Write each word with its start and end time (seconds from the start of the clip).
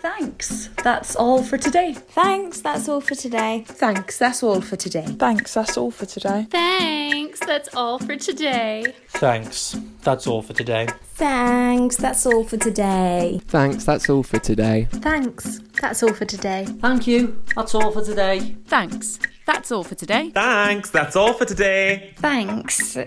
thanks. 0.00 0.68
That's 0.82 1.16
all 1.16 1.42
for 1.42 1.58
today. 1.58 1.94
Thanks, 1.94 2.60
that's 2.60 2.88
all 2.88 3.00
for 3.00 3.14
today. 3.14 3.64
Thanks, 3.66 4.18
that's 4.18 4.42
all 4.42 4.60
for 4.60 4.76
today. 4.76 5.04
Thanks, 5.06 5.54
that's 5.54 5.76
all 5.76 5.90
for 5.90 6.06
today. 6.06 6.46
Thanks, 6.50 7.40
that's 7.40 7.74
all 7.74 7.98
for 7.98 8.16
today. 8.16 8.94
Thanks. 9.08 9.76
That's 10.02 10.26
all 10.26 10.42
for 10.42 10.54
today. 10.54 10.86
Thanks, 11.14 11.96
that's 11.96 12.24
all 12.24 12.44
for 12.44 12.56
today. 12.56 13.40
Thanks, 13.48 13.84
that's 13.84 14.08
all 14.08 14.22
for 14.22 14.38
today. 14.38 14.88
Thanks, 14.90 15.60
that's 15.80 16.02
all 16.02 16.14
for 16.14 16.24
today. 16.24 16.64
Thank 16.64 17.06
you. 17.06 17.42
That's 17.54 17.74
all 17.74 17.90
for 17.92 18.02
today. 18.02 18.56
Thanks. 18.66 19.18
That's 19.46 19.72
all 19.72 19.84
for 19.84 19.94
today. 19.94 20.30
Thanks. 20.30 20.90
That's 20.90 21.16
all 21.16 21.32
for 21.32 21.44
today. 21.44 22.14
Thanks. 22.16 22.96
Uh, 22.96 23.04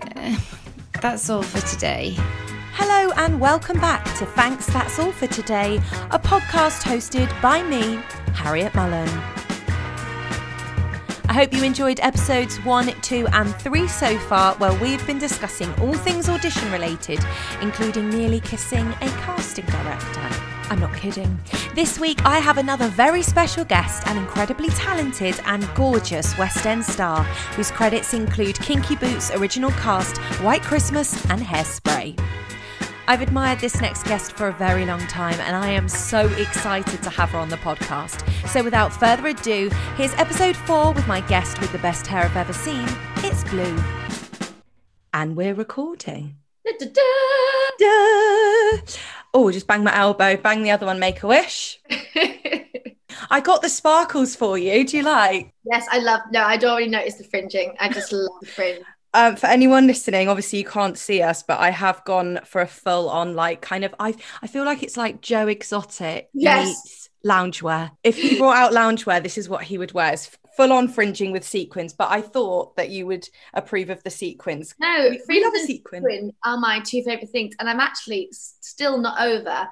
that's 1.02 1.30
all 1.30 1.42
for 1.44 1.66
today. 1.66 2.18
Hello 2.76 3.14
and 3.18 3.40
welcome 3.40 3.80
back 3.80 4.04
to 4.18 4.26
Thanks 4.26 4.66
That's 4.66 4.98
All 4.98 5.12
for 5.12 5.28
Today, 5.28 5.78
a 6.10 6.18
podcast 6.18 6.82
hosted 6.82 7.30
by 7.40 7.62
me, 7.62 7.98
Harriette 8.34 8.74
Mullen. 8.74 9.08
I 11.30 11.34
hope 11.34 11.54
you 11.54 11.64
enjoyed 11.64 12.00
episodes 12.02 12.58
1, 12.66 12.88
2, 13.02 13.28
and 13.32 13.56
3 13.58 13.88
so 13.88 14.18
far, 14.18 14.56
where 14.56 14.74
we've 14.80 15.06
been 15.06 15.20
discussing 15.20 15.72
all 15.82 15.94
things 15.94 16.28
audition 16.28 16.72
related, 16.72 17.20
including 17.62 18.10
nearly 18.10 18.40
kissing 18.40 18.88
a 18.88 19.08
casting 19.22 19.66
director. 19.66 20.28
I'm 20.72 20.80
not 20.80 20.96
kidding. 20.96 21.40
This 21.76 22.00
week, 22.00 22.26
I 22.26 22.40
have 22.40 22.58
another 22.58 22.88
very 22.88 23.22
special 23.22 23.66
guest, 23.66 24.08
an 24.08 24.18
incredibly 24.18 24.70
talented 24.70 25.40
and 25.46 25.70
gorgeous 25.76 26.36
West 26.40 26.66
End 26.66 26.84
star, 26.84 27.24
whose 27.56 27.70
credits 27.70 28.16
include 28.16 28.60
Kinky 28.60 28.96
Boots' 28.96 29.30
original 29.36 29.70
cast, 29.72 30.18
White 30.42 30.64
Christmas, 30.64 31.24
and 31.30 31.40
Hairspray. 31.40 32.20
I've 33.06 33.22
admired 33.22 33.60
this 33.60 33.82
next 33.82 34.04
guest 34.04 34.32
for 34.32 34.48
a 34.48 34.54
very 34.54 34.86
long 34.86 35.06
time, 35.08 35.38
and 35.42 35.58
I 35.58 35.70
am 35.70 35.90
so 35.90 36.26
excited 36.34 37.04
to 37.04 37.10
have 37.10 37.32
her 37.32 37.38
on 37.38 37.50
the 37.50 37.58
podcast. 37.58 38.26
So, 38.48 38.64
without 38.64 38.94
further 38.94 39.28
ado, 39.28 39.70
here's 39.98 40.14
episode 40.14 40.56
four 40.56 40.94
with 40.94 41.06
my 41.06 41.20
guest 41.22 41.60
with 41.60 41.74
the 41.74 41.80
best 41.80 42.08
hair 42.08 42.24
I've 42.24 42.38
ever 42.38 42.54
seen. 42.54 42.88
It's 43.18 43.44
Bleu. 43.44 43.78
And 45.14 45.36
we're 45.36 45.54
recording. 45.54 46.38
Oh, 49.34 49.52
just 49.52 49.68
bang 49.68 49.84
my 49.84 49.96
elbow, 49.96 50.38
bang 50.38 50.64
the 50.64 50.72
other 50.72 50.86
one, 50.86 51.00
make 51.00 51.24
a 51.24 51.28
wish. 51.28 51.82
I 53.30 53.42
got 53.42 53.62
the 53.62 53.70
sparkles 53.70 54.36
for 54.36 54.58
you. 54.58 54.86
Do 54.88 54.98
you 54.98 55.04
like? 55.04 55.52
Yes, 55.66 55.86
I 55.92 56.00
love. 56.00 56.22
No, 56.32 56.44
I'd 56.44 56.64
already 56.64 56.88
noticed 56.88 57.18
the 57.18 57.26
fringing. 57.26 57.76
I 57.80 57.90
just 57.90 58.14
love 58.14 58.32
the 58.42 58.48
fringe. 58.48 58.86
Um, 59.16 59.36
for 59.36 59.46
anyone 59.48 59.86
listening, 59.86 60.28
obviously 60.28 60.60
you 60.60 60.66
can't 60.66 60.98
see 60.98 61.22
us, 61.22 61.44
but 61.44 61.60
I 61.60 61.70
have 61.70 62.04
gone 62.04 62.40
for 62.46 62.62
a 62.62 62.68
full 62.68 63.10
on 63.10 63.36
like 63.36 63.62
kind 63.62 63.84
of 63.86 63.94
I 64.00 64.16
I 64.42 64.48
feel 64.48 64.66
like 64.66 64.82
it's 64.82 64.98
like 64.98 65.22
Joe 65.22 65.48
Exotic 65.48 66.30
Yes. 66.34 66.68
meets 66.68 67.10
loungewear. 67.26 67.92
If 68.04 68.18
he 68.18 68.38
brought 68.38 68.58
out 68.58 68.72
loungewear, 68.74 69.22
this 69.22 69.38
is 69.38 69.48
what 69.48 69.64
he 69.64 69.78
would 69.78 69.94
wear. 69.94 70.14
It's 70.14 70.36
full 70.58 70.74
on 70.74 70.88
fringing 70.88 71.32
with 71.32 71.44
sequins. 71.44 71.94
But 71.94 72.12
I 72.12 72.22
thought 72.22 72.76
that 72.76 72.90
you 72.90 73.06
would 73.06 73.28
approve 73.54 73.90
of 73.90 74.02
the 74.04 74.10
sequins. 74.10 74.74
No, 74.80 75.08
we 75.10 75.20
fringe 75.20 75.44
love 75.44 75.54
a 75.54 75.60
sequin. 75.60 76.02
sequin 76.02 76.34
are 76.44 76.58
my 76.58 76.80
two 76.80 77.04
favorite 77.04 77.30
things, 77.30 77.56
and 77.60 77.70
I'm 77.70 77.80
actually 77.80 78.30
still 78.32 78.98
not 78.98 79.22
over. 79.22 79.68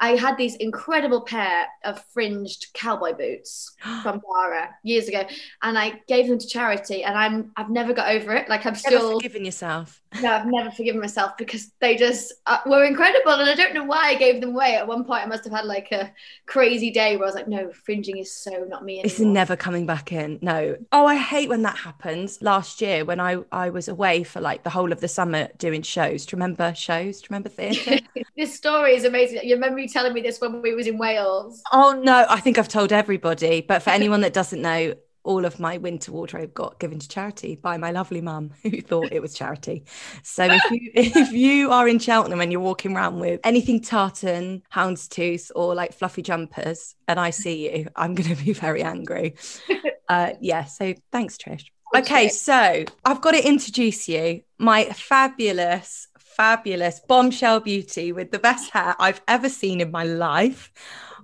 I 0.00 0.10
had 0.16 0.36
these 0.36 0.54
incredible 0.56 1.22
pair 1.22 1.66
of 1.84 2.02
fringed 2.12 2.66
cowboy 2.74 3.14
boots 3.14 3.74
from 4.02 4.20
Zara 4.20 4.70
years 4.82 5.08
ago, 5.08 5.24
and 5.62 5.78
I 5.78 6.00
gave 6.06 6.28
them 6.28 6.38
to 6.38 6.46
charity, 6.46 7.02
and 7.04 7.16
I'm 7.16 7.52
I've 7.56 7.70
never 7.70 7.92
got 7.92 8.08
over 8.08 8.34
it. 8.34 8.48
Like 8.48 8.66
I'm 8.66 8.74
Never 8.74 8.78
still 8.78 9.14
forgiven 9.14 9.44
yourself. 9.44 10.02
No, 10.14 10.32
I've 10.32 10.46
never 10.46 10.70
forgiven 10.70 11.00
myself 11.00 11.36
because 11.36 11.70
they 11.80 11.96
just 11.96 12.32
uh, 12.46 12.58
were 12.66 12.84
incredible, 12.84 13.32
and 13.32 13.48
I 13.50 13.54
don't 13.54 13.74
know 13.74 13.84
why 13.84 14.08
I 14.08 14.14
gave 14.14 14.40
them 14.40 14.50
away. 14.50 14.74
At 14.76 14.86
one 14.86 15.04
point, 15.04 15.22
I 15.22 15.26
must 15.26 15.44
have 15.44 15.52
had 15.52 15.64
like 15.66 15.92
a 15.92 16.12
crazy 16.46 16.90
day 16.90 17.16
where 17.16 17.24
I 17.24 17.28
was 17.28 17.34
like, 17.34 17.48
"No, 17.48 17.72
fringing 17.72 18.18
is 18.18 18.34
so 18.34 18.64
not 18.68 18.84
me 18.84 19.00
It's 19.02 19.20
anymore." 19.20 19.32
never 19.34 19.56
coming 19.56 19.86
back 19.86 20.12
in. 20.12 20.38
No. 20.42 20.76
Oh, 20.92 21.06
I 21.06 21.16
hate 21.16 21.48
when 21.48 21.62
that 21.62 21.78
happens. 21.78 22.42
Last 22.42 22.80
year, 22.80 23.04
when 23.04 23.20
I 23.20 23.38
I 23.52 23.70
was 23.70 23.88
away 23.88 24.24
for 24.24 24.40
like 24.40 24.64
the 24.64 24.70
whole 24.70 24.92
of 24.92 25.00
the 25.00 25.08
summer 25.08 25.48
doing 25.58 25.82
shows. 25.82 26.26
Do 26.26 26.34
you 26.36 26.38
remember 26.38 26.74
shows? 26.74 27.20
Do 27.20 27.24
you 27.24 27.28
remember 27.30 27.48
theatre? 27.50 27.98
this 28.36 28.54
story 28.54 28.94
is 28.96 29.04
amazing. 29.04 29.40
You 29.44 29.54
remember 29.54 29.78
you 29.78 29.88
telling 29.88 30.12
me 30.14 30.20
this 30.20 30.40
when 30.40 30.62
we 30.62 30.74
was 30.74 30.86
in 30.86 30.98
Wales? 30.98 31.68
Oh 31.72 31.92
no, 32.02 32.26
I 32.28 32.40
think 32.40 32.58
I've 32.58 32.68
told 32.68 32.92
everybody. 32.92 33.60
But 33.60 33.82
for 33.82 33.90
anyone 33.90 34.22
that 34.22 34.32
doesn't 34.32 34.62
know, 34.62 34.94
all 35.28 35.44
of 35.44 35.60
my 35.60 35.76
winter 35.76 36.10
wardrobe 36.10 36.54
got 36.54 36.80
given 36.80 36.98
to 36.98 37.06
charity 37.06 37.54
by 37.54 37.76
my 37.76 37.90
lovely 37.90 38.22
mum, 38.22 38.50
who 38.62 38.80
thought 38.80 39.12
it 39.12 39.20
was 39.20 39.34
charity. 39.34 39.84
So 40.22 40.44
if 40.44 40.62
you 40.70 40.90
if 40.94 41.32
you 41.32 41.70
are 41.70 41.86
in 41.86 41.98
Cheltenham 41.98 42.40
and 42.40 42.50
you're 42.50 42.62
walking 42.62 42.96
around 42.96 43.20
with 43.20 43.38
anything 43.44 43.82
tartan, 43.82 44.62
houndstooth, 44.74 45.50
or 45.54 45.74
like 45.74 45.92
fluffy 45.92 46.22
jumpers, 46.22 46.94
and 47.06 47.20
I 47.20 47.30
see 47.30 47.70
you, 47.70 47.88
I'm 47.94 48.14
going 48.14 48.34
to 48.34 48.42
be 48.42 48.52
very 48.52 48.82
angry. 48.82 49.36
Uh, 50.10 50.32
yeah. 50.40 50.64
So 50.64 50.94
thanks, 51.12 51.36
Trish. 51.36 51.66
Okay, 51.94 52.30
so 52.30 52.84
I've 53.04 53.20
got 53.20 53.32
to 53.32 53.46
introduce 53.46 54.08
you, 54.08 54.40
my 54.56 54.84
fabulous, 54.84 56.08
fabulous 56.18 57.00
bombshell 57.06 57.60
beauty 57.60 58.12
with 58.12 58.30
the 58.30 58.38
best 58.38 58.70
hair 58.70 58.96
I've 58.98 59.20
ever 59.28 59.50
seen 59.50 59.82
in 59.82 59.90
my 59.90 60.04
life. 60.04 60.72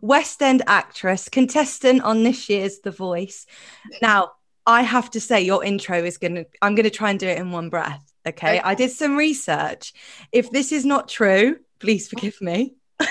West 0.04 0.42
End 0.42 0.62
actress, 0.66 1.30
contestant 1.30 2.02
on 2.02 2.24
this 2.24 2.50
year's 2.50 2.80
The 2.80 2.90
Voice. 2.90 3.46
Now, 4.02 4.32
I 4.66 4.82
have 4.82 5.10
to 5.12 5.20
say, 5.20 5.40
your 5.40 5.64
intro 5.64 6.04
is 6.04 6.18
going 6.18 6.34
to, 6.34 6.46
I'm 6.60 6.74
going 6.74 6.84
to 6.84 6.90
try 6.90 7.08
and 7.08 7.18
do 7.18 7.26
it 7.26 7.38
in 7.38 7.52
one 7.52 7.70
breath. 7.70 8.04
Okay? 8.26 8.58
Okay. 8.58 8.60
I 8.60 8.74
did 8.74 8.90
some 8.90 9.16
research. 9.16 9.94
If 10.30 10.50
this 10.50 10.72
is 10.72 10.84
not 10.84 11.08
true, 11.08 11.56
please 11.78 12.06
forgive 12.06 12.38
me. 12.42 12.74
I 13.00 13.06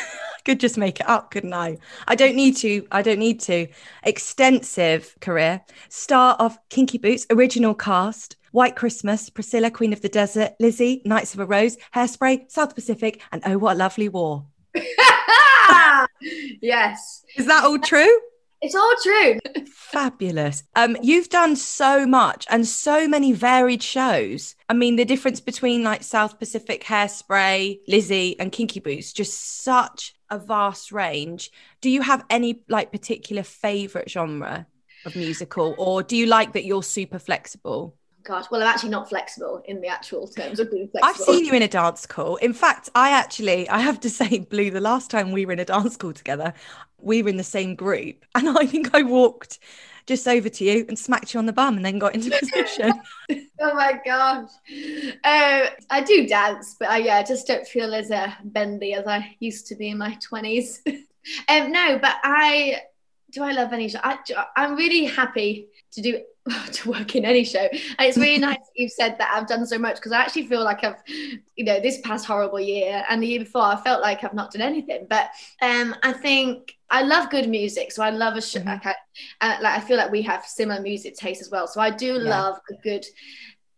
could 0.45 0.59
just 0.59 0.77
make 0.77 0.99
it 0.99 1.09
up, 1.09 1.31
couldn't 1.31 1.55
I? 1.55 1.77
I 2.07 2.13
don't 2.13 2.35
need 2.35 2.57
to. 2.57 2.85
I 2.91 3.01
don't 3.01 3.19
need 3.19 3.39
to. 3.41 3.67
Extensive 4.03 5.15
career. 5.19 5.61
Star 5.89 6.35
of 6.35 6.59
Kinky 6.69 6.99
Boots, 6.99 7.25
original 7.31 7.73
cast, 7.73 8.35
White 8.51 8.75
Christmas, 8.75 9.31
Priscilla, 9.31 9.71
Queen 9.71 9.93
of 9.93 10.01
the 10.01 10.09
Desert, 10.09 10.53
Lizzie, 10.59 11.01
Knights 11.05 11.33
of 11.33 11.39
a 11.39 11.45
Rose, 11.47 11.75
Hairspray, 11.95 12.51
South 12.51 12.75
Pacific, 12.75 13.19
and 13.31 13.41
Oh 13.47 13.57
What 13.57 13.77
a 13.77 13.79
Lovely 13.79 14.09
War. 14.09 14.45
yes, 16.61 17.23
Is 17.35 17.45
that 17.47 17.63
all 17.63 17.79
true? 17.79 18.19
it's 18.61 18.75
all 18.75 18.93
true. 19.03 19.39
Fabulous. 19.67 20.63
Um, 20.75 20.95
you've 21.01 21.27
done 21.27 21.55
so 21.57 22.05
much 22.05 22.47
and 22.49 22.65
so 22.65 23.09
many 23.09 23.33
varied 23.33 23.83
shows. 23.83 24.55
I 24.69 24.73
mean, 24.73 24.95
the 24.95 25.03
difference 25.03 25.41
between 25.41 25.83
like 25.83 26.01
South 26.01 26.39
Pacific 26.39 26.83
Hairspray, 26.85 27.79
Lizzie, 27.89 28.39
and 28.39 28.53
Kinky 28.53 28.79
Boots, 28.79 29.11
just 29.11 29.63
such 29.63 30.15
a 30.29 30.39
vast 30.39 30.93
range. 30.93 31.51
Do 31.81 31.89
you 31.89 32.01
have 32.01 32.23
any 32.29 32.61
like 32.69 32.91
particular 32.91 33.43
favorite 33.43 34.09
genre 34.09 34.65
of 35.05 35.15
musical, 35.17 35.75
or 35.77 36.01
do 36.01 36.15
you 36.15 36.25
like 36.27 36.53
that 36.53 36.63
you're 36.63 36.83
super 36.83 37.19
flexible? 37.19 37.97
Gosh, 38.23 38.45
well, 38.49 38.61
I'm 38.61 38.67
actually 38.67 38.89
not 38.89 39.09
flexible 39.09 39.61
in 39.65 39.81
the 39.81 39.87
actual 39.87 40.27
terms 40.27 40.59
of 40.59 40.71
being 40.71 40.89
I've 41.01 41.17
seen 41.17 41.45
you 41.45 41.53
in 41.53 41.61
a 41.61 41.67
dance 41.67 42.05
call. 42.05 42.37
In 42.37 42.53
fact, 42.53 42.89
I 42.95 43.09
actually, 43.09 43.67
I 43.67 43.79
have 43.79 43.99
to 44.01 44.09
say, 44.09 44.39
Bleu, 44.49 44.71
the 44.71 44.79
last 44.79 45.11
time 45.11 45.31
we 45.31 45.45
were 45.45 45.51
in 45.51 45.59
a 45.59 45.65
dance 45.65 45.97
call 45.97 46.13
together, 46.13 46.53
we 46.99 47.21
were 47.21 47.29
in 47.29 47.37
the 47.37 47.43
same 47.43 47.75
group. 47.75 48.25
And 48.35 48.57
I 48.57 48.65
think 48.65 48.95
I 48.95 49.03
walked 49.03 49.59
just 50.05 50.27
over 50.27 50.49
to 50.49 50.63
you 50.63 50.85
and 50.87 50.97
smacked 50.97 51.33
you 51.33 51.39
on 51.39 51.45
the 51.45 51.53
bum 51.53 51.77
and 51.77 51.85
then 51.85 51.99
got 51.99 52.13
into 52.15 52.29
position. 52.37 52.93
oh 53.59 53.73
my 53.73 53.99
gosh. 54.05 54.49
Uh, 55.23 55.69
I 55.89 56.01
do 56.05 56.27
dance, 56.27 56.75
but 56.79 56.89
I 56.89 56.97
yeah, 56.97 57.17
I 57.17 57.23
just 57.23 57.47
don't 57.47 57.67
feel 57.67 57.93
as 57.93 58.11
uh, 58.11 58.31
bendy 58.43 58.93
as 58.93 59.07
I 59.07 59.35
used 59.39 59.67
to 59.67 59.75
be 59.75 59.89
in 59.89 59.97
my 59.97 60.17
20s. 60.31 60.79
um, 61.47 61.71
no, 61.71 61.99
but 61.99 62.15
I 62.23 62.81
do 63.31 63.43
I 63.43 63.51
love 63.51 63.73
any? 63.73 63.93
I, 63.95 64.17
I'm 64.55 64.75
really 64.75 65.05
happy 65.05 65.67
to 65.91 66.01
do 66.01 66.21
to 66.73 66.89
work 66.89 67.15
in 67.15 67.25
any 67.25 67.43
show. 67.43 67.59
And 67.71 68.07
it's 68.07 68.17
really 68.17 68.37
nice 68.37 68.57
that 68.57 68.71
you've 68.75 68.91
said 68.91 69.15
that 69.19 69.31
I've 69.33 69.47
done 69.47 69.65
so 69.65 69.77
much 69.77 69.95
because 69.95 70.11
I 70.11 70.21
actually 70.21 70.47
feel 70.47 70.63
like 70.63 70.83
I've, 70.83 70.95
you 71.07 71.63
know, 71.63 71.79
this 71.79 72.01
past 72.01 72.25
horrible 72.25 72.59
year 72.59 73.03
and 73.09 73.23
the 73.23 73.27
year 73.27 73.39
before, 73.39 73.61
I 73.63 73.77
felt 73.81 74.01
like 74.01 74.23
I've 74.23 74.33
not 74.33 74.51
done 74.51 74.61
anything. 74.61 75.07
But 75.09 75.29
um, 75.61 75.95
I 76.03 76.11
think 76.13 76.75
I 76.89 77.03
love 77.03 77.29
good 77.29 77.49
music, 77.49 77.91
so 77.91 78.03
I 78.03 78.09
love 78.09 78.35
a 78.35 78.41
show. 78.41 78.59
Mhm. 78.59 78.65
Like, 78.65 78.85
I, 78.85 78.95
uh, 79.41 79.57
like 79.61 79.77
I 79.77 79.79
feel 79.81 79.97
like 79.97 80.11
we 80.11 80.21
have 80.23 80.45
similar 80.45 80.81
music 80.81 81.15
tastes 81.15 81.41
as 81.43 81.49
well. 81.49 81.67
So 81.67 81.79
I 81.79 81.89
do 81.89 82.13
Yeah. 82.13 82.19
love 82.19 82.59
a 82.69 82.73
good, 82.83 83.05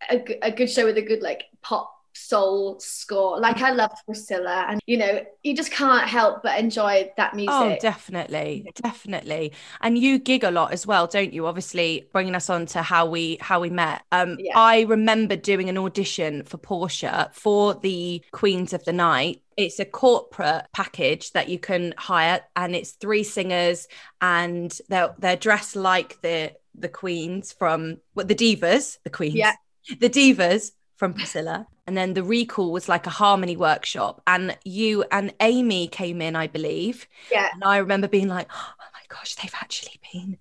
a, 0.10 0.48
a 0.48 0.52
good 0.52 0.70
show 0.70 0.86
with 0.86 0.98
a 0.98 1.02
good 1.04 1.22
like 1.22 1.44
pop 1.62 1.95
soul 2.16 2.80
score. 2.80 3.40
Like 3.40 3.62
I 3.62 3.72
loved 3.72 3.96
Priscilla, 4.06 4.66
and 4.70 4.82
you 4.86 4.98
know, 4.98 5.24
you 5.44 5.56
just 5.56 5.72
can't 5.72 6.08
help 6.08 6.42
but 6.44 6.60
enjoy 6.60 7.12
that 7.18 7.36
music. 7.36 7.54
Oh, 7.54 7.78
definitely, 7.82 8.72
definitely. 8.76 9.52
And 9.82 9.98
you 9.98 10.18
gig 10.20 10.44
a 10.44 10.52
lot 10.52 10.72
as 10.74 10.88
well, 10.88 11.08
don't 11.08 11.34
you? 11.34 11.46
Obviously, 11.48 12.08
bringing 12.14 12.36
us 12.36 12.50
on 12.50 12.66
to 12.68 12.82
how 12.82 13.06
we 13.06 13.38
how 13.42 13.60
we 13.60 13.70
met. 13.70 14.04
Um, 14.12 14.38
Yeah. 14.40 14.54
I 14.58 14.82
remember 14.82 15.36
doing 15.36 15.70
an 15.70 15.78
audition 15.78 16.44
for 16.44 16.58
Portia 16.58 17.30
for 17.34 17.74
the 17.76 18.24
Queens 18.32 18.74
of 18.74 18.84
the 18.86 18.94
Night. 18.94 19.42
It's 19.58 19.80
a 19.80 19.86
corporate 19.86 20.66
package 20.74 21.32
that 21.32 21.48
you 21.50 21.60
can 21.60 21.94
hire, 21.98 22.42
and 22.56 22.76
it's 22.76 22.92
three 22.92 23.24
singers, 23.24 23.88
and 24.22 24.78
they're 24.90 25.14
they're 25.20 25.36
dressed 25.38 25.76
like 25.76 26.22
the 26.22 26.54
the 26.78 26.90
queens 26.90 27.54
from 27.54 27.98
what 28.14 28.28
the 28.28 28.36
divas, 28.36 28.98
the 29.06 29.10
queens, 29.10 29.36
Yeah. 29.36 29.54
the 30.00 30.10
divas 30.10 30.72
from 30.98 31.14
Priscilla. 31.14 31.68
And 31.88 31.96
then 31.96 32.14
the 32.14 32.24
recall 32.24 32.72
was 32.72 32.90
like 32.90 33.06
a 33.06 33.12
harmony 33.12 33.56
workshop 33.56 34.22
and 34.26 34.58
you 34.66 35.04
and 35.12 35.34
amy 35.40 35.88
came 35.88 36.20
in 36.20 36.36
i 36.36 36.48
believe 36.48 37.08
Yeah. 37.32 37.50
and 37.54 37.64
i 37.64 37.78
remember 37.78 38.08
being 38.08 38.28
like 38.28 38.48
oh 38.52 38.74
my 38.94 39.02
gosh 39.08 39.36
they've 39.36 39.54
actually 39.62 40.00
been 40.12 40.38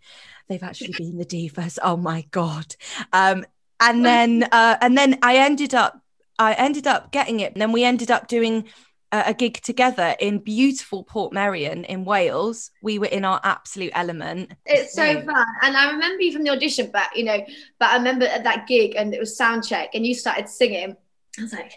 they've 0.48 0.62
actually 0.62 0.94
been 0.98 1.18
the 1.18 1.24
divas 1.26 1.78
oh 1.82 1.96
my 1.98 2.22
god 2.30 2.74
um 3.12 3.44
and 3.80 4.04
then 4.06 4.44
uh 4.52 4.76
and 4.80 4.96
then 4.96 5.18
i 5.22 5.36
ended 5.36 5.74
up 5.74 6.00
i 6.38 6.54
ended 6.54 6.86
up 6.86 7.12
getting 7.12 7.40
it 7.40 7.52
and 7.52 7.60
then 7.60 7.72
we 7.72 7.84
ended 7.84 8.10
up 8.10 8.26
doing 8.26 8.64
a, 9.12 9.24
a 9.26 9.34
gig 9.34 9.60
together 9.60 10.16
in 10.18 10.38
beautiful 10.38 11.04
Portmeirion 11.04 11.84
in 11.84 12.04
wales 12.04 12.70
we 12.80 12.98
were 12.98 13.06
in 13.06 13.24
our 13.24 13.40
absolute 13.44 13.92
element 13.94 14.52
It's 14.66 14.94
so 14.94 15.04
Yeah. 15.04 15.20
fun. 15.22 15.46
And 15.62 15.76
I 15.76 15.90
remember 15.92 16.22
you 16.22 16.32
from 16.32 16.42
the 16.42 16.50
audition, 16.50 16.90
but 16.92 17.14
you 17.14 17.24
know, 17.24 17.44
but 17.78 17.90
I 17.90 17.96
remember 17.96 18.24
at 18.26 18.44
that 18.44 18.66
gig 18.66 18.94
and 18.96 19.12
it 19.14 19.20
was 19.20 19.36
sound 19.36 19.66
check 19.66 19.90
and 19.94 20.06
you 20.06 20.14
started 20.14 20.48
singing. 20.48 20.96
I 21.38 21.42
was 21.42 21.52
like, 21.52 21.72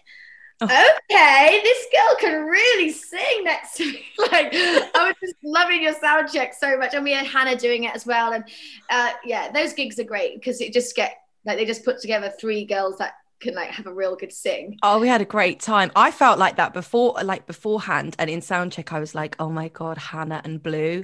Oh. 0.59 0.65
okay, 0.65 1.59
this 1.61 1.85
girl 1.93 2.15
can 2.19 2.45
really 2.45 2.89
sing 2.89 3.43
next 3.43 3.75
to 3.75 3.85
me. 3.85 4.03
like 4.31 4.49
I 4.53 4.89
was 5.05 5.13
just 5.21 5.35
loving 5.43 5.83
your 5.83 5.93
sound 5.93 6.29
check 6.33 6.55
so 6.55 6.75
much. 6.77 6.95
And 6.95 7.03
we 7.03 7.11
had 7.13 7.27
Hannah 7.27 7.55
doing 7.55 7.83
it 7.83 7.93
as 7.95 8.07
well. 8.07 8.33
And 8.33 8.43
uh, 8.89 9.11
yeah, 9.23 9.51
those 9.51 9.73
gigs 9.73 9.99
are 9.99 10.03
great 10.03 10.33
because 10.33 10.59
it 10.59 10.73
just 10.73 10.95
get 10.95 11.17
like 11.45 11.57
they 11.57 11.65
just 11.65 11.85
put 11.85 11.99
together 12.01 12.33
three 12.39 12.65
girls 12.65 12.97
that 12.97 13.13
can 13.39 13.53
like 13.53 13.69
have 13.69 13.85
a 13.85 13.93
real 13.93 14.15
good 14.15 14.33
sing. 14.33 14.79
Oh, 14.81 14.99
we 14.99 15.07
had 15.07 15.21
a 15.21 15.25
great 15.25 15.59
time. 15.59 15.91
I 15.95 16.09
felt 16.09 16.39
like 16.39 16.55
that 16.55 16.73
before, 16.73 17.15
like 17.23 17.45
beforehand, 17.45 18.15
and 18.17 18.27
in 18.27 18.41
sound 18.41 18.71
check, 18.71 18.91
I 18.91 18.99
was 18.99 19.13
like, 19.13 19.35
"Oh 19.39 19.49
my 19.49 19.67
god, 19.67 19.99
Hannah 19.99 20.41
and 20.43 20.61
Bleu," 20.61 21.03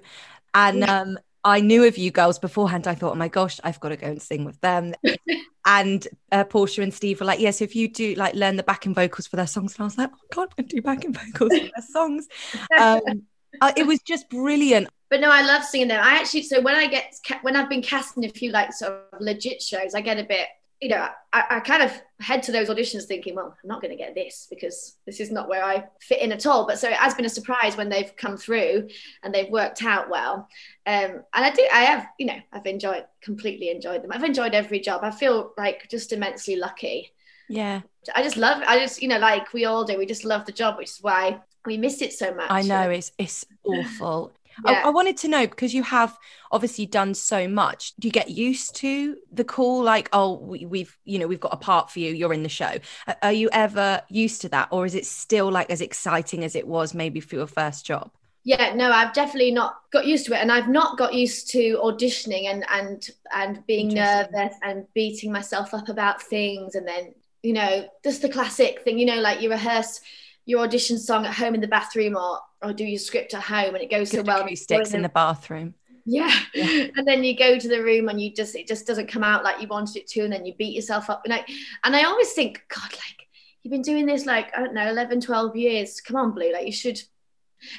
and 0.56 0.84
um, 0.84 1.20
I 1.46 1.60
knew 1.60 1.84
of 1.84 1.98
you 1.98 2.12
girls 2.12 2.40
beforehand. 2.40 2.88
I 2.88 2.96
thought, 2.96 3.14
"Oh 3.14 3.16
my 3.16 3.28
gosh, 3.28 3.60
I've 3.64 3.80
got 3.80 3.90
to 3.90 3.98
go 3.98 4.08
and 4.08 4.22
sing 4.22 4.46
with 4.46 4.60
them." 4.62 4.94
and 5.66 6.08
uh, 6.32 6.44
Portia 6.46 6.82
and 6.82 6.94
Steve 6.94 7.20
were 7.20 7.26
like, 7.26 7.40
"Yes, 7.40 7.62
if 7.62 7.76
you 7.76 7.88
do 7.88 8.16
like 8.16 8.34
learn 8.34 8.56
the 8.56 8.64
backing 8.64 8.94
vocals 8.94 9.28
for 9.28 9.36
their 9.36 9.48
songs," 9.48 9.76
and 9.76 9.82
I 9.82 9.86
was 9.86 9.98
like, 9.98 10.10
"Oh 10.14 10.28
god, 10.34 10.50
I 10.52 10.62
can 10.62 10.66
do 10.66 10.82
backing 10.82 11.14
vocals 11.14 11.52
for 11.54 11.70
their 11.76 11.88
songs." 11.92 12.28
Um, 12.80 13.24
uh, 13.62 13.72
it 13.78 13.86
was 13.86 14.00
just 14.02 14.30
brilliant. 14.30 14.90
But 15.10 15.20
no, 15.20 15.30
I 15.30 15.44
love 15.44 15.64
singing 15.64 15.90
them. 15.90 16.04
I 16.04 16.16
actually, 16.16 16.42
so 16.44 16.60
when 16.60 16.76
I 16.76 16.88
get, 16.88 17.14
when 17.44 17.56
I've 17.56 17.70
been 17.70 17.84
casting 17.84 18.26
a 18.26 18.30
few 18.30 18.52
like 18.52 18.74
sort 18.74 18.94
of 18.94 19.22
legit 19.22 19.62
shows, 19.62 19.94
I 19.94 20.02
get 20.02 20.18
a 20.18 20.24
bit, 20.24 20.48
you 20.84 20.90
know, 20.90 21.08
I, 21.32 21.44
I 21.50 21.60
kind 21.62 21.82
of 21.82 21.94
head 22.20 22.44
to 22.44 22.52
those 22.52 22.68
auditions 22.68 23.06
thinking, 23.06 23.36
well, 23.36 23.56
I'm 23.64 23.68
not 23.70 23.82
going 23.82 23.98
to 23.98 24.04
get 24.04 24.14
this 24.14 24.48
because 24.50 24.98
this 25.06 25.22
is 25.22 25.32
not 25.32 25.48
where 25.48 25.64
I 25.64 25.86
fit 26.02 26.22
in 26.22 26.34
at 26.34 26.46
all. 26.46 26.68
But 26.68 26.78
so 26.78 26.90
it 26.90 26.96
has 26.96 27.14
been 27.14 27.24
a 27.24 27.30
surprise 27.30 27.78
when 27.78 27.88
they've 27.88 28.14
come 28.18 28.36
through 28.36 28.90
and 29.24 29.34
they've 29.34 29.50
worked 29.50 29.82
out 29.82 30.10
well. 30.10 30.50
Um, 30.86 31.24
and 31.34 31.46
I 31.46 31.52
do, 31.52 31.66
I 31.74 31.84
have, 31.86 32.08
you 32.20 32.26
know, 32.26 32.38
I've 32.52 32.66
enjoyed, 32.66 33.06
completely 33.22 33.70
enjoyed 33.70 34.04
them. 34.04 34.12
I've 34.12 34.26
enjoyed 34.26 34.54
every 34.54 34.82
job. 34.82 35.06
I 35.06 35.12
feel 35.12 35.54
like 35.58 35.88
just 35.90 36.12
immensely 36.12 36.58
lucky. 36.58 37.14
Yeah, 37.48 37.82
I 38.14 38.22
just 38.22 38.36
love, 38.36 38.62
I 38.68 38.78
just, 38.78 39.02
you 39.02 39.08
know, 39.08 39.20
like 39.20 39.54
we 39.54 39.64
all 39.64 39.86
do, 39.86 39.98
we 39.98 40.06
just 40.06 40.26
love 40.26 40.46
the 40.46 40.52
job, 40.52 40.78
which 40.78 40.90
is 40.90 41.00
why 41.02 41.40
we 41.66 41.78
miss 41.78 42.02
it 42.02 42.12
so 42.12 42.34
much. 42.34 42.48
I 42.50 42.62
know 42.62 42.90
it's 42.90 43.14
it's 43.18 43.46
awful. 43.64 44.34
Yeah. 44.66 44.82
I, 44.84 44.88
I 44.88 44.90
wanted 44.90 45.18
to 45.18 45.28
know 45.28 45.48
because 45.48 45.74
you 45.74 45.84
have 45.84 46.18
obviously 46.52 46.86
done 46.86 47.14
so 47.14 47.48
much. 47.48 47.94
Do 48.00 48.08
you 48.08 48.12
get 48.12 48.30
used 48.30 48.76
to 48.78 49.18
the 49.32 49.44
call? 49.44 49.84
Like, 49.84 50.10
oh, 50.14 50.38
we, 50.38 50.66
we've 50.66 50.98
you 51.06 51.20
know 51.20 51.28
we've 51.28 51.40
got 51.40 51.54
a 51.54 51.58
part 51.58 51.92
for 51.92 52.00
you. 52.00 52.14
You're 52.14 52.34
in 52.34 52.44
the 52.44 52.50
show. 52.50 52.78
Are 53.22 53.34
you 53.34 53.50
ever 53.52 54.02
used 54.10 54.42
to 54.42 54.50
that, 54.50 54.70
or 54.72 54.86
is 54.86 54.96
it 54.96 55.06
still 55.06 55.52
like 55.52 55.70
as 55.70 55.82
exciting 55.82 56.44
as 56.44 56.56
it 56.56 56.68
was 56.68 56.94
maybe 56.94 57.20
for 57.20 57.36
your 57.36 57.48
first 57.48 57.86
job? 57.86 58.12
yeah 58.44 58.74
no 58.76 58.92
i've 58.92 59.14
definitely 59.14 59.52
not 59.52 59.78
got 59.92 60.06
used 60.06 60.26
to 60.26 60.34
it 60.34 60.42
and 60.42 60.52
i've 60.52 60.68
not 60.68 60.98
got 60.98 61.14
used 61.14 61.50
to 61.50 61.80
auditioning 61.82 62.46
and 62.46 62.66
and 62.70 63.10
and 63.34 63.66
being 63.68 63.88
nervous 63.88 64.54
and 64.64 64.86
beating 64.94 65.32
myself 65.32 65.74
up 65.74 65.90
about 65.90 66.22
things 66.22 66.76
and 66.76 66.88
then 66.88 67.14
you 67.42 67.54
know 67.54 67.88
just 68.04 68.22
the 68.22 68.30
classic 68.30 68.82
thing 68.84 69.00
you 69.00 69.06
know 69.06 69.20
like 69.20 69.42
you 69.42 69.50
rehearse 69.50 70.02
your 70.46 70.64
audition 70.64 70.98
song 70.98 71.26
at 71.26 71.34
home 71.34 71.56
in 71.56 71.62
the 71.62 71.68
bathroom 71.68 72.16
or 72.18 72.40
or 72.62 72.74
do 72.74 72.84
your 72.84 73.00
script 73.00 73.34
at 73.34 73.44
home 73.44 73.76
and 73.76 73.84
it 73.84 73.90
goes 73.92 74.10
so 74.10 74.18
Good 74.18 74.28
well 74.28 74.48
sticks 74.56 74.94
in 74.94 75.02
the 75.02 75.10
bathroom. 75.10 75.74
yeah. 76.06 76.34
and 76.56 77.08
then 77.08 77.24
you 77.24 77.38
go 77.38 77.58
to 77.58 77.68
the 77.68 77.82
room 77.82 78.10
and 78.10 78.22
you 78.22 78.34
just 78.34 78.56
it 78.56 78.68
just 78.68 78.88
doesn't 78.88 79.08
come 79.08 79.24
out 79.24 79.44
like 79.44 79.62
you 79.62 79.68
wanted 79.68 79.98
it 79.98 80.08
to 80.08 80.22
and 80.22 80.32
then 80.34 80.46
you 80.46 80.54
beat 80.58 80.76
yourself 80.76 81.10
up. 81.10 81.22
And 81.26 81.32
like 81.32 81.50
and 81.84 81.96
i 81.96 82.04
always 82.04 82.34
think 82.34 82.64
god 82.68 82.92
like 82.92 83.28
you've 83.62 83.72
been 83.72 83.82
doing 83.82 84.06
this 84.06 84.26
like 84.26 84.56
i 84.58 84.60
don't 84.62 84.74
know 84.74 84.90
11 84.90 85.22
12 85.22 85.56
years. 85.56 86.02
Come 86.02 86.18
on 86.18 86.32
Bleu 86.32 86.52
like 86.54 86.66
you 86.66 86.72
should. 86.72 87.02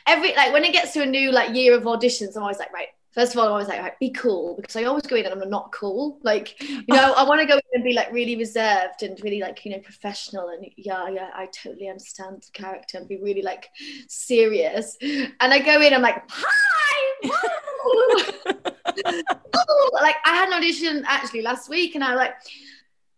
Every 0.06 0.34
like 0.34 0.52
when 0.52 0.64
it 0.64 0.72
gets 0.72 0.92
to 0.94 1.02
a 1.02 1.06
new 1.06 1.30
like 1.30 1.54
year 1.54 1.74
of 1.74 1.82
auditions 1.82 2.36
i'm 2.36 2.42
always 2.42 2.58
like 2.58 2.72
right 2.72 2.88
First 3.14 3.32
of 3.32 3.38
all, 3.38 3.46
I'm 3.46 3.52
always 3.52 3.68
like, 3.68 3.80
right, 3.80 3.98
be 4.00 4.10
cool 4.10 4.56
because 4.56 4.74
I 4.74 4.84
always 4.84 5.04
go 5.04 5.14
in 5.14 5.24
and 5.24 5.40
I'm 5.40 5.50
not 5.50 5.70
cool. 5.72 6.18
Like, 6.22 6.60
you 6.60 6.82
know, 6.88 7.12
I 7.12 7.22
want 7.24 7.40
to 7.40 7.46
go 7.46 7.54
in 7.54 7.62
and 7.72 7.84
be 7.84 7.92
like 7.92 8.12
really 8.12 8.36
reserved 8.36 9.02
and 9.02 9.18
really 9.22 9.40
like, 9.40 9.64
you 9.64 9.70
know, 9.70 9.78
professional 9.78 10.48
and 10.48 10.66
yeah, 10.76 11.08
yeah, 11.08 11.30
I 11.34 11.46
totally 11.46 11.88
understand 11.88 12.42
the 12.42 12.50
character 12.52 12.98
and 12.98 13.06
be 13.06 13.18
really 13.18 13.42
like 13.42 13.68
serious. 14.08 14.96
And 15.00 15.32
I 15.40 15.60
go 15.60 15.80
in, 15.80 15.94
I'm 15.94 16.02
like, 16.02 16.22
hi, 16.28 17.30
like 19.92 20.16
I 20.24 20.34
had 20.34 20.48
an 20.48 20.54
audition 20.54 21.04
actually 21.06 21.42
last 21.42 21.68
week, 21.68 21.94
and 21.94 22.02
I 22.02 22.14
like 22.14 22.34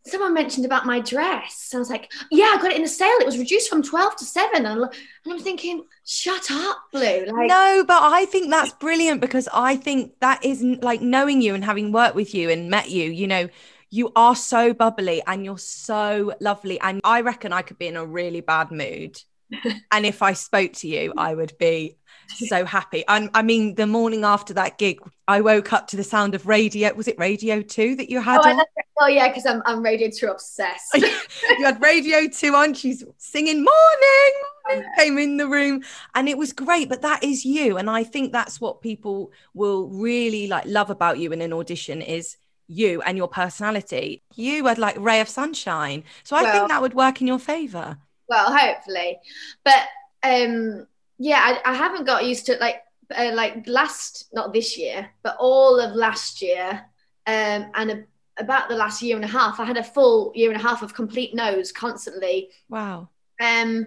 someone 0.07 0.35
mentioned 0.35 0.67
about 0.67 0.87
my 0.87 1.01
dress. 1.01 1.71
And 1.73 1.79
I 1.79 1.81
was 1.81 1.91
like, 1.91 2.11
yeah, 2.31 2.55
I 2.55 2.59
got 2.61 2.71
it 2.71 2.77
in 2.77 2.83
the 2.83 2.89
sale. 2.89 3.17
It 3.21 3.27
was 3.27 3.39
reduced 3.39 3.69
from 3.69 3.83
twelve 3.83 4.17
to 4.17 4.25
seven, 4.25 4.67
and, 4.67 4.81
and 4.81 5.33
I'm 5.33 5.39
thinking, 5.39 5.85
shut 6.05 6.51
up, 6.51 6.79
Bleu. 6.93 7.27
Like, 7.27 7.49
no, 7.49 7.85
but 7.87 8.03
I 8.03 8.27
think 8.27 8.51
that's 8.51 8.73
brilliant 8.73 9.21
because 9.21 9.49
I 9.53 9.77
think 9.77 10.13
that 10.21 10.45
isn't 10.45 10.83
like 10.83 11.01
knowing 11.01 11.43
you 11.43 11.55
and 11.55 11.65
having 11.65 11.93
worked 11.93 12.15
with 12.15 12.35
you 12.35 12.51
and 12.51 12.71
met 12.71 12.91
you. 12.91 13.11
You 13.11 13.27
know, 13.27 13.49
you 13.91 14.13
are 14.17 14.37
so 14.37 14.75
bubbly 14.75 15.23
and 15.27 15.45
you're 15.45 15.59
so 15.59 16.35
lovely, 16.41 16.81
and 16.81 17.01
I 17.05 17.21
reckon 17.21 17.53
I 17.53 17.63
could 17.63 17.79
be 17.79 17.89
in 17.89 17.97
a 17.97 18.07
really 18.07 18.41
bad 18.41 18.71
mood. 18.71 19.21
and 19.93 20.05
if 20.07 20.23
I 20.23 20.33
spoke 20.33 20.73
to 20.75 20.89
you, 20.89 21.13
I 21.17 21.35
would 21.35 21.57
be 21.59 21.97
so 22.29 22.65
happy. 22.65 23.05
And 23.09 23.31
I 23.35 23.43
mean, 23.43 23.75
the 23.75 23.87
morning 23.87 24.25
after 24.25 24.53
that 24.55 24.79
gig, 24.79 25.01
I 25.29 25.41
woke 25.41 25.73
up 25.73 25.87
to 25.89 25.97
the 25.97 26.05
sound 26.05 26.35
of 26.35 26.47
radio. 26.47 26.93
Was 26.95 27.09
it 27.09 27.19
Radio 27.19 27.63
2 27.63 27.97
that 27.97 28.11
you 28.11 28.21
had 28.21 28.41
Oh, 28.45 28.65
oh 29.01 29.07
yeah, 29.07 29.29
because 29.29 29.47
I'm 29.47 29.63
I'm 29.67 29.83
radio 29.83 30.09
two 30.11 30.29
obsessed. 30.29 30.95
you 30.95 31.65
had 31.65 31.81
Radio 31.83 32.29
2 32.29 32.55
on. 32.55 32.75
She's 32.75 33.05
singing 33.19 33.65
morning, 33.65 34.33
morning, 34.69 34.91
came 34.97 35.19
in 35.19 35.37
the 35.37 35.49
room. 35.49 35.83
And 36.15 36.29
it 36.29 36.39
was 36.39 36.53
great. 36.53 36.89
But 36.89 37.03
that 37.03 37.23
is 37.25 37.45
you. 37.45 37.77
And 37.79 37.89
I 37.91 38.05
think 38.05 38.33
that's 38.33 38.61
what 38.61 38.81
people 38.83 39.33
will 39.55 39.89
really 39.89 40.47
like 40.47 40.65
love 40.67 40.91
about 40.91 41.19
you 41.19 41.33
in 41.33 41.41
an 41.41 41.53
audition 41.53 42.03
is 42.03 42.37
you 42.69 43.01
and 43.03 43.17
your 43.17 43.29
personality. 43.29 44.23
You 44.35 44.67
had 44.67 44.79
like 44.79 44.97
ray 44.99 45.21
of 45.21 45.29
sunshine. 45.29 46.05
So 46.25 46.37
I 46.37 46.43
Well- 46.43 46.53
think 46.53 46.69
that 46.69 46.83
would 46.83 46.95
work 46.95 47.21
in 47.21 47.27
your 47.27 47.39
favor. 47.39 47.99
well, 48.29 48.53
hopefully, 48.53 49.19
but 49.65 49.85
um, 50.25 50.87
yeah, 51.19 51.61
I, 51.65 51.73
I 51.73 51.75
haven't 51.75 52.05
got 52.05 52.25
used 52.25 52.47
to. 52.47 52.57
Like 52.59 52.83
uh, 53.17 53.33
like 53.35 53.67
last, 53.67 54.29
not 54.33 54.53
this 54.53 54.77
year, 54.77 55.09
but 55.23 55.37
all 55.39 55.79
of 55.81 55.95
last 55.95 56.43
year, 56.43 56.85
um, 57.27 57.71
and 57.75 57.91
a, 57.91 58.05
about 58.39 58.69
the 58.69 58.77
last 58.77 59.01
year 59.03 59.17
and 59.17 59.25
a 59.25 59.29
half, 59.29 59.61
I 59.61 59.65
had 59.65 59.77
a 59.77 59.85
full 59.85 60.33
year 60.35 60.51
and 60.51 60.61
a 60.61 60.63
half 60.63 60.83
of 60.83 60.95
complete 60.95 61.35
nose 61.35 61.73
constantly. 61.73 62.51
Wow. 62.69 63.09
Um, 63.41 63.87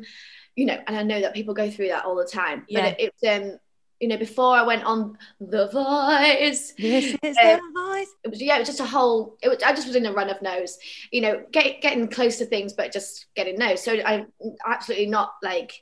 you 0.55 0.65
know, 0.65 0.77
and 0.87 0.95
I 0.95 1.03
know 1.03 1.21
that 1.21 1.33
people 1.33 1.53
go 1.53 1.69
through 1.69 1.89
that 1.89 2.05
all 2.05 2.15
the 2.15 2.25
time. 2.25 2.65
Yeah. 2.67 2.91
But 2.91 2.99
it, 2.99 3.13
it's 3.21 3.43
um, 3.43 3.59
you 3.99 4.07
know, 4.07 4.17
before 4.17 4.55
I 4.55 4.63
went 4.63 4.83
on 4.85 5.17
The 5.41 5.67
Voice, 5.67 6.73
This 6.77 7.15
is 7.21 7.37
Uh, 7.37 7.57
the 7.57 7.71
voice. 7.75 8.07
it 8.23 8.29
was 8.29 8.41
yeah, 8.41 8.55
it 8.55 8.59
was 8.59 8.69
just 8.69 8.79
a 8.79 8.85
whole. 8.85 9.37
It 9.41 9.49
was, 9.49 9.61
I 9.61 9.73
just 9.73 9.87
was 9.87 9.95
in 9.95 10.05
a 10.05 10.13
run 10.13 10.29
of 10.29 10.41
nose, 10.41 10.77
you 11.11 11.21
know, 11.21 11.43
get, 11.51 11.81
getting 11.81 12.07
close 12.07 12.37
to 12.37 12.45
things, 12.45 12.73
but 12.73 12.93
just 12.93 13.25
getting 13.35 13.57
nose. 13.57 13.83
So 13.83 13.99
I'm 14.05 14.27
absolutely 14.65 15.07
not 15.07 15.33
like 15.43 15.73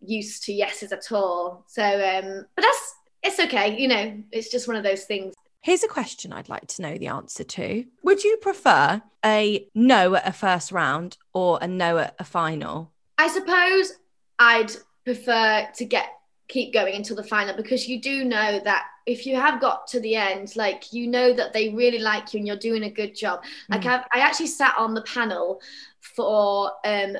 used 0.00 0.44
to 0.44 0.52
yeses 0.52 0.92
at 0.92 1.12
all. 1.12 1.64
So, 1.66 1.82
um, 1.82 2.46
but 2.54 2.62
that's 2.62 2.94
it's 3.22 3.40
okay, 3.40 3.78
you 3.78 3.88
know. 3.88 4.22
It's 4.32 4.50
just 4.50 4.68
one 4.68 4.76
of 4.76 4.84
those 4.84 5.04
things. 5.04 5.34
Here's 5.60 5.82
a 5.82 5.88
question 5.88 6.32
I'd 6.32 6.48
like 6.48 6.68
to 6.68 6.82
know 6.82 6.96
the 6.96 7.08
answer 7.08 7.42
to. 7.42 7.84
Would 8.04 8.22
you 8.22 8.36
prefer 8.36 9.02
a 9.24 9.66
no 9.74 10.14
at 10.14 10.28
a 10.28 10.32
first 10.32 10.70
round 10.70 11.18
or 11.32 11.58
a 11.60 11.66
no 11.66 11.98
at 11.98 12.14
a 12.20 12.24
final? 12.24 12.92
I 13.18 13.28
suppose 13.28 13.94
I'd 14.38 14.70
prefer 15.04 15.68
to 15.74 15.84
get 15.84 16.06
keep 16.48 16.72
going 16.72 16.94
until 16.94 17.16
the 17.16 17.24
final 17.24 17.56
because 17.56 17.88
you 17.88 18.00
do 18.00 18.24
know 18.24 18.60
that 18.62 18.86
if 19.06 19.26
you 19.26 19.34
have 19.34 19.60
got 19.60 19.86
to 19.88 20.00
the 20.00 20.14
end, 20.14 20.54
like 20.54 20.92
you 20.92 21.08
know 21.08 21.32
that 21.32 21.52
they 21.52 21.70
really 21.70 21.98
like 21.98 22.32
you 22.32 22.38
and 22.38 22.46
you're 22.46 22.56
doing 22.56 22.84
a 22.84 22.90
good 22.90 23.14
job. 23.14 23.42
Like 23.68 23.86
I've, 23.86 24.04
I 24.12 24.20
actually 24.20 24.48
sat 24.48 24.74
on 24.76 24.94
the 24.94 25.02
panel 25.02 25.60
for 26.00 26.72
um, 26.84 27.16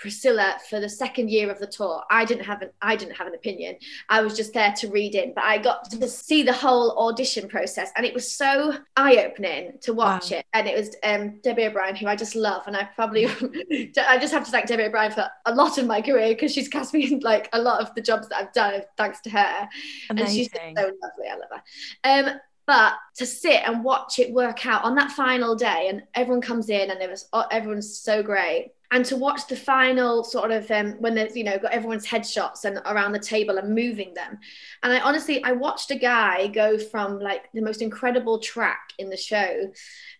Priscilla 0.00 0.56
for 0.68 0.80
the 0.80 0.88
second 0.88 1.30
year 1.30 1.50
of 1.50 1.58
the 1.58 1.66
tour. 1.66 2.02
I 2.10 2.24
didn't 2.24 2.44
have 2.44 2.62
an 2.62 2.70
I 2.82 2.96
didn't 2.96 3.14
have 3.16 3.26
an 3.26 3.34
opinion. 3.34 3.76
I 4.08 4.22
was 4.22 4.34
just 4.36 4.52
there 4.54 4.72
to 4.78 4.88
read 4.88 5.14
in, 5.14 5.34
but 5.34 5.44
I 5.44 5.58
got 5.58 5.90
to 5.90 6.08
see 6.08 6.42
the 6.42 6.52
whole 6.52 6.98
audition 6.98 7.48
process, 7.48 7.90
and 7.96 8.06
it 8.06 8.14
was 8.14 8.30
so 8.30 8.74
eye 8.96 9.24
opening 9.26 9.78
to 9.82 9.92
watch 9.94 10.30
Wow. 10.32 10.38
it. 10.38 10.46
And 10.54 10.66
it 10.66 10.76
was 10.76 10.96
um, 11.04 11.38
Debbie 11.42 11.66
O'Brien, 11.66 11.94
who 11.96 12.06
I 12.06 12.16
just 12.16 12.34
love, 12.34 12.62
and 12.66 12.76
I 12.76 12.84
probably 12.96 13.26
I 14.08 14.18
just 14.18 14.32
have 14.32 14.44
to 14.46 14.50
thank 14.50 14.66
Debbie 14.66 14.84
O'Brien 14.84 15.12
for 15.12 15.28
a 15.46 15.54
lot 15.54 15.78
of 15.78 15.86
my 15.86 16.00
career 16.00 16.28
because 16.30 16.52
she's 16.52 16.68
cast 16.68 16.94
me 16.94 17.12
in 17.12 17.20
like 17.20 17.48
a 17.52 17.60
lot 17.60 17.80
of 17.80 17.94
the 17.94 18.00
jobs 18.00 18.28
that 18.30 18.38
I've 18.38 18.52
done 18.52 18.82
thanks 18.96 19.20
to 19.22 19.30
her. 19.30 19.68
And 20.08 20.18
she's 20.28 20.48
just 20.48 20.56
Amazing. 20.56 20.76
so 20.76 20.82
lovely. 21.02 21.28
I 21.30 21.36
love 21.36 21.50
her. 21.52 22.30
Um, 22.32 22.40
But 22.70 23.00
to 23.16 23.26
sit 23.26 23.62
and 23.66 23.82
watch 23.82 24.20
it 24.20 24.32
work 24.32 24.64
out 24.64 24.84
on 24.84 24.94
that 24.94 25.10
final 25.10 25.56
day, 25.56 25.88
and 25.88 26.04
everyone 26.14 26.40
comes 26.40 26.70
in 26.70 26.88
and 26.88 27.00
there 27.00 27.08
was 27.08 27.28
oh, 27.32 27.44
everyone's 27.50 27.98
so 27.98 28.22
great. 28.22 28.70
And 28.92 29.04
to 29.06 29.16
watch 29.16 29.48
the 29.48 29.56
final 29.56 30.22
sort 30.22 30.52
of 30.52 30.70
um, 30.70 30.92
when 31.00 31.16
there's 31.16 31.34
you 31.34 31.42
know 31.42 31.58
got 31.58 31.72
everyone's 31.72 32.06
headshots 32.06 32.64
and 32.64 32.78
around 32.86 33.10
the 33.10 33.18
table 33.18 33.58
and 33.58 33.74
moving 33.74 34.14
them, 34.14 34.38
and 34.84 34.92
I 34.92 35.00
honestly 35.00 35.42
I 35.42 35.50
watched 35.50 35.90
a 35.90 35.96
guy 35.96 36.46
go 36.46 36.78
from 36.78 37.18
like 37.18 37.50
the 37.52 37.60
most 37.60 37.82
incredible 37.82 38.38
track 38.38 38.92
in 39.00 39.10
the 39.10 39.16
show 39.16 39.72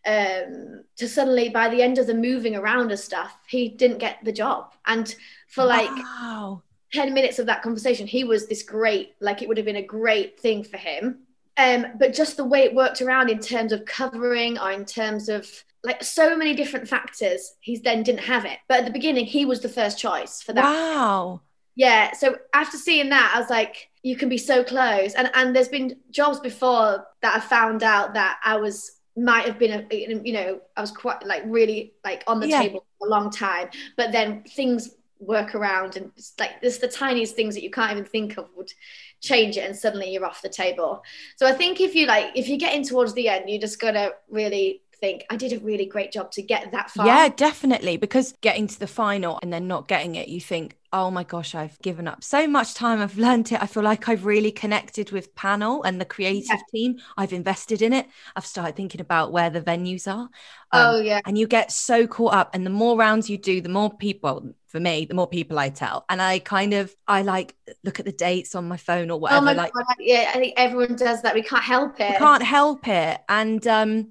um, 0.04 0.82
to 0.96 1.06
suddenly 1.06 1.50
by 1.50 1.68
the 1.68 1.80
end 1.80 1.98
of 1.98 2.08
the 2.08 2.14
moving 2.14 2.56
around 2.56 2.90
and 2.90 2.98
stuff 2.98 3.38
he 3.46 3.68
didn't 3.68 3.98
get 3.98 4.18
the 4.24 4.32
job, 4.32 4.74
and 4.88 5.14
for 5.46 5.64
like 5.64 5.88
wow. 5.88 6.62
10 6.92 7.14
minutes 7.14 7.38
of 7.38 7.46
that 7.46 7.62
conversation, 7.62 8.08
he 8.08 8.24
was 8.24 8.48
this 8.48 8.64
great, 8.64 9.14
like 9.20 9.40
it 9.40 9.46
would 9.46 9.56
have 9.56 9.66
been 9.66 9.76
a 9.76 9.82
great 9.82 10.40
thing 10.40 10.64
for 10.64 10.78
him. 10.78 11.20
Um, 11.60 11.86
but 11.98 12.14
just 12.14 12.36
the 12.36 12.44
way 12.44 12.62
it 12.64 12.74
worked 12.74 13.02
around 13.02 13.30
in 13.30 13.40
terms 13.40 13.72
of 13.72 13.84
covering 13.84 14.58
or 14.58 14.70
in 14.70 14.84
terms 14.84 15.28
of 15.28 15.46
like 15.82 16.02
so 16.04 16.36
many 16.36 16.54
different 16.54 16.88
factors, 16.88 17.54
he 17.60 17.76
then 17.78 18.02
didn't 18.02 18.20
have 18.24 18.44
it. 18.44 18.58
But 18.68 18.80
at 18.80 18.84
the 18.86 18.92
beginning, 18.92 19.26
he 19.26 19.44
was 19.44 19.60
the 19.60 19.68
first 19.68 19.98
choice 19.98 20.42
for 20.42 20.52
that. 20.54 20.76
Wow. 20.76 21.42
Yeah. 21.76 22.12
So 22.12 22.36
after 22.54 22.76
seeing 22.76 23.10
that, 23.10 23.32
I 23.34 23.40
was 23.40 23.50
like, 23.50 23.88
you 24.02 24.16
can 24.16 24.28
be 24.28 24.38
so 24.38 24.64
close. 24.64 25.14
And 25.14 25.30
and 25.34 25.54
there's 25.54 25.68
been 25.68 25.96
jobs 26.10 26.40
before 26.40 27.06
that 27.22 27.36
I 27.36 27.40
found 27.40 27.82
out 27.82 28.14
that 28.14 28.40
I 28.44 28.56
was 28.56 28.92
might 29.16 29.44
have 29.46 29.58
been 29.58 29.86
a 29.90 29.94
you 30.24 30.32
know 30.32 30.60
I 30.76 30.80
was 30.80 30.90
quite 30.92 31.24
like 31.26 31.42
really 31.46 31.94
like 32.04 32.24
on 32.26 32.40
the 32.40 32.48
Yeah. 32.48 32.60
table 32.62 32.86
for 32.98 33.06
a 33.08 33.10
long 33.10 33.30
time, 33.30 33.68
but 33.96 34.12
then 34.12 34.42
things 34.44 34.90
work 35.18 35.54
around 35.54 35.96
and 35.96 36.10
it's 36.16 36.32
like 36.40 36.60
there's 36.62 36.78
the 36.78 36.88
tiniest 36.88 37.36
things 37.36 37.54
that 37.54 37.62
you 37.62 37.70
can't 37.70 37.92
even 37.92 38.04
think 38.06 38.38
of 38.38 38.48
would 38.56 38.72
change 39.20 39.56
it 39.56 39.64
and 39.66 39.76
suddenly 39.76 40.10
you're 40.10 40.24
off 40.24 40.42
the 40.42 40.48
table 40.48 41.02
so 41.36 41.46
i 41.46 41.52
think 41.52 41.80
if 41.80 41.94
you 41.94 42.06
like 42.06 42.30
if 42.34 42.48
you're 42.48 42.58
getting 42.58 42.84
towards 42.84 43.12
the 43.14 43.28
end 43.28 43.48
you 43.48 43.60
just 43.60 43.80
gotta 43.80 44.12
really 44.30 44.82
think 45.00 45.24
i 45.30 45.36
did 45.36 45.52
a 45.52 45.58
really 45.60 45.86
great 45.86 46.12
job 46.12 46.30
to 46.30 46.42
get 46.42 46.70
that 46.72 46.90
far 46.90 47.06
Yeah, 47.06 47.28
definitely. 47.28 47.96
Because 47.96 48.34
getting 48.40 48.66
to 48.66 48.78
the 48.78 48.86
final 48.86 49.38
and 49.42 49.52
then 49.52 49.66
not 49.66 49.88
getting 49.88 50.14
it, 50.14 50.28
you 50.28 50.40
think, 50.40 50.76
oh 50.92 51.10
my 51.10 51.22
gosh, 51.22 51.54
I've 51.54 51.78
given 51.80 52.08
up 52.08 52.24
so 52.24 52.46
much 52.46 52.74
time. 52.74 53.00
I've 53.00 53.16
learned 53.16 53.52
it. 53.52 53.62
I 53.62 53.66
feel 53.66 53.82
like 53.82 54.08
I've 54.08 54.24
really 54.24 54.50
connected 54.50 55.12
with 55.12 55.34
panel 55.34 55.82
and 55.84 56.00
the 56.00 56.04
creative 56.04 56.58
team. 56.74 56.96
I've 57.16 57.32
invested 57.32 57.80
in 57.80 57.92
it. 57.92 58.06
I've 58.34 58.46
started 58.46 58.76
thinking 58.76 59.00
about 59.00 59.32
where 59.32 59.50
the 59.50 59.60
venues 59.60 60.12
are. 60.12 60.28
Um, 60.72 60.94
oh 60.94 61.00
yeah 61.00 61.20
And 61.26 61.38
you 61.38 61.46
get 61.46 61.70
so 61.70 62.06
caught 62.06 62.34
up. 62.34 62.54
And 62.54 62.66
the 62.66 62.70
more 62.70 62.96
rounds 62.96 63.30
you 63.30 63.38
do, 63.38 63.60
the 63.60 63.68
more 63.68 63.90
people, 63.96 64.52
for 64.66 64.80
me, 64.80 65.04
the 65.04 65.14
more 65.14 65.28
people 65.28 65.58
I 65.58 65.68
tell. 65.68 66.04
And 66.08 66.20
I 66.20 66.40
kind 66.40 66.74
of, 66.74 66.94
I 67.06 67.22
like 67.22 67.54
look 67.84 68.00
at 68.00 68.06
the 68.06 68.12
dates 68.12 68.54
on 68.54 68.66
my 68.66 68.76
phone 68.76 69.10
or 69.10 69.20
whatever. 69.20 69.40
oh 69.40 69.44
my 69.44 69.52
like, 69.52 69.72
god 69.72 69.84
yeah 69.98 70.32
i 70.34 70.38
think 70.38 70.54
everyone 70.56 70.96
does 70.96 71.22
that 71.22 71.34
we 71.34 71.42
can't 71.42 71.62
help 71.62 71.98
it 72.00 72.18
can't 72.18 72.42
help 72.42 72.86
it. 72.88 73.20
And 73.28 73.64
um 73.66 74.08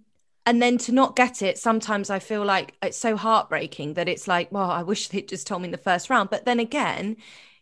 and 0.50 0.64
then 0.64 0.80
to 0.80 0.92
not 0.92 1.16
get 1.16 1.44
it, 1.44 1.60
sometimes 1.60 2.10
I 2.10 2.18
feel 2.18 2.44
like 2.44 2.74
it's 2.82 2.98
so 2.98 3.16
heartbreaking 3.16 3.94
that 3.94 4.10
it's 4.10 4.28
like, 4.28 4.52
well, 4.52 4.72
I 4.72 4.82
wish 4.82 5.08
they'd 5.08 5.28
just 5.30 5.46
told 5.46 5.62
me 5.62 5.68
in 5.68 5.72
the 5.72 5.78
first 5.78 6.10
round. 6.10 6.32
But 6.32 6.46
then 6.46 6.60
again, 6.60 7.18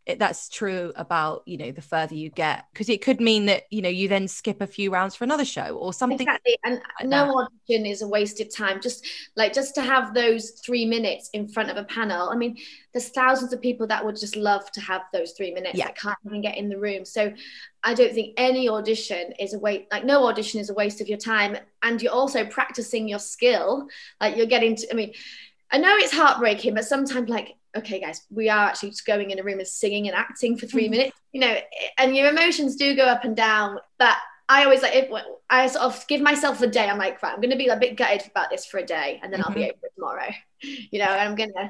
it, 0.07 0.19
that's 0.19 0.47
true 0.47 0.93
about 0.95 1.43
you 1.45 1.57
know 1.57 1.71
the 1.71 1.81
further 1.81 2.15
you 2.15 2.29
get 2.29 2.65
because 2.71 2.87
it 2.87 3.01
could 3.01 3.19
mean 3.19 3.45
that 3.47 3.63
you 3.69 3.81
know 3.81 3.89
you 3.89 4.07
then 4.07 4.27
skip 4.27 4.61
a 4.61 4.67
few 4.67 4.89
rounds 4.89 5.15
for 5.15 5.25
another 5.25 5.43
show 5.43 5.75
or 5.77 5.91
something. 5.93 6.21
Exactly. 6.21 6.57
And 6.63 6.81
like 6.99 7.09
no 7.09 7.25
that. 7.25 7.49
audition 7.67 7.85
is 7.85 8.01
a 8.01 8.07
wasted 8.07 8.49
time. 8.55 8.81
Just 8.81 9.05
like 9.35 9.53
just 9.53 9.75
to 9.75 9.81
have 9.81 10.13
those 10.13 10.51
three 10.51 10.85
minutes 10.85 11.29
in 11.33 11.47
front 11.47 11.69
of 11.69 11.75
a 11.77 11.83
panel. 11.83 12.29
I 12.29 12.35
mean, 12.37 12.57
there's 12.93 13.09
thousands 13.09 13.51
of 13.51 13.61
people 13.61 13.85
that 13.87 14.03
would 14.05 14.15
just 14.15 14.37
love 14.37 14.71
to 14.71 14.81
have 14.81 15.01
those 15.11 15.33
three 15.33 15.53
minutes 15.53 15.75
Yeah. 15.77 15.85
that 15.87 15.97
can't 15.97 16.17
even 16.25 16.41
get 16.41 16.57
in 16.57 16.69
the 16.69 16.79
room. 16.79 17.03
So 17.03 17.33
I 17.83 17.93
don't 17.93 18.13
think 18.13 18.33
any 18.37 18.69
audition 18.69 19.33
is 19.39 19.53
a 19.53 19.59
waste 19.59 19.85
like 19.91 20.05
no 20.05 20.25
audition 20.27 20.61
is 20.61 20.69
a 20.69 20.73
waste 20.73 21.01
of 21.01 21.09
your 21.09 21.17
time. 21.19 21.57
And 21.83 22.01
you're 22.01 22.13
also 22.13 22.45
practicing 22.45 23.09
your 23.09 23.19
skill. 23.19 23.87
Like 24.21 24.37
you're 24.37 24.45
getting 24.45 24.77
to 24.77 24.87
I 24.91 24.95
mean, 24.95 25.13
I 25.69 25.79
know 25.79 25.95
it's 25.97 26.13
heartbreaking, 26.13 26.75
but 26.75 26.85
sometimes 26.85 27.29
like 27.29 27.56
okay 27.75 27.99
guys 27.99 28.21
we 28.29 28.49
are 28.49 28.67
actually 28.67 28.89
just 28.89 29.05
going 29.05 29.31
in 29.31 29.39
a 29.39 29.43
room 29.43 29.59
and 29.59 29.67
singing 29.67 30.07
and 30.07 30.15
acting 30.15 30.57
for 30.57 30.65
3 30.67 30.87
mm. 30.87 30.89
minutes 30.91 31.17
you 31.31 31.41
know 31.41 31.55
and 31.97 32.15
your 32.15 32.29
emotions 32.29 32.75
do 32.75 32.95
go 32.95 33.05
up 33.05 33.23
and 33.23 33.35
down 33.35 33.77
but 33.99 34.15
I 34.49 34.63
always 34.63 34.81
like 34.81 34.95
it, 34.95 35.11
I 35.49 35.67
sort 35.67 35.85
of 35.85 36.07
give 36.07 36.21
myself 36.21 36.61
a 36.61 36.67
day. 36.67 36.87
I'm 36.87 36.97
like, 36.97 37.21
right, 37.21 37.33
I'm 37.33 37.41
going 37.41 37.51
to 37.51 37.57
be 37.57 37.67
a 37.67 37.75
bit 37.75 37.97
gutted 37.97 38.25
about 38.31 38.49
this 38.49 38.65
for 38.65 38.77
a 38.77 38.85
day, 38.85 39.19
and 39.21 39.31
then 39.31 39.41
I'll 39.43 39.53
be 39.53 39.61
mm-hmm. 39.61 39.71
over 39.71 39.85
it 39.85 39.93
tomorrow. 39.95 40.29
You 40.59 40.97
know, 40.97 41.05
and 41.05 41.21
I'm 41.21 41.35
going 41.35 41.53
to 41.53 41.69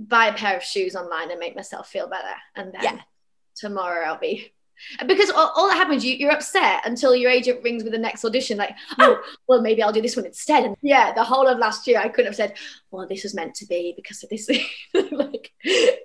buy 0.00 0.26
a 0.26 0.34
pair 0.34 0.56
of 0.56 0.62
shoes 0.64 0.96
online 0.96 1.30
and 1.30 1.38
make 1.38 1.54
myself 1.54 1.88
feel 1.88 2.08
better, 2.08 2.34
and 2.56 2.72
then 2.72 2.82
Yeah. 2.82 3.00
tomorrow 3.54 4.04
I'll 4.04 4.18
be. 4.18 4.52
Because 5.06 5.30
all, 5.30 5.52
all 5.56 5.68
that 5.68 5.76
happens, 5.76 6.04
you, 6.04 6.14
you're 6.14 6.32
upset 6.32 6.86
until 6.86 7.14
your 7.14 7.30
agent 7.30 7.62
rings 7.62 7.82
with 7.82 7.92
the 7.92 7.98
next 7.98 8.24
audition, 8.24 8.58
like, 8.58 8.74
oh, 8.98 9.20
well, 9.48 9.62
maybe 9.62 9.82
I'll 9.82 9.92
do 9.92 10.02
this 10.02 10.16
one 10.16 10.26
instead. 10.26 10.64
And 10.64 10.76
yeah, 10.82 11.12
the 11.12 11.24
whole 11.24 11.46
of 11.46 11.58
last 11.58 11.86
year, 11.86 11.98
I 11.98 12.08
couldn't 12.08 12.26
have 12.26 12.36
said, 12.36 12.54
well, 12.90 13.06
this 13.06 13.22
was 13.22 13.34
meant 13.34 13.54
to 13.56 13.66
be 13.66 13.94
because 13.96 14.22
of 14.22 14.30
this. 14.30 14.48
like, 15.12 15.52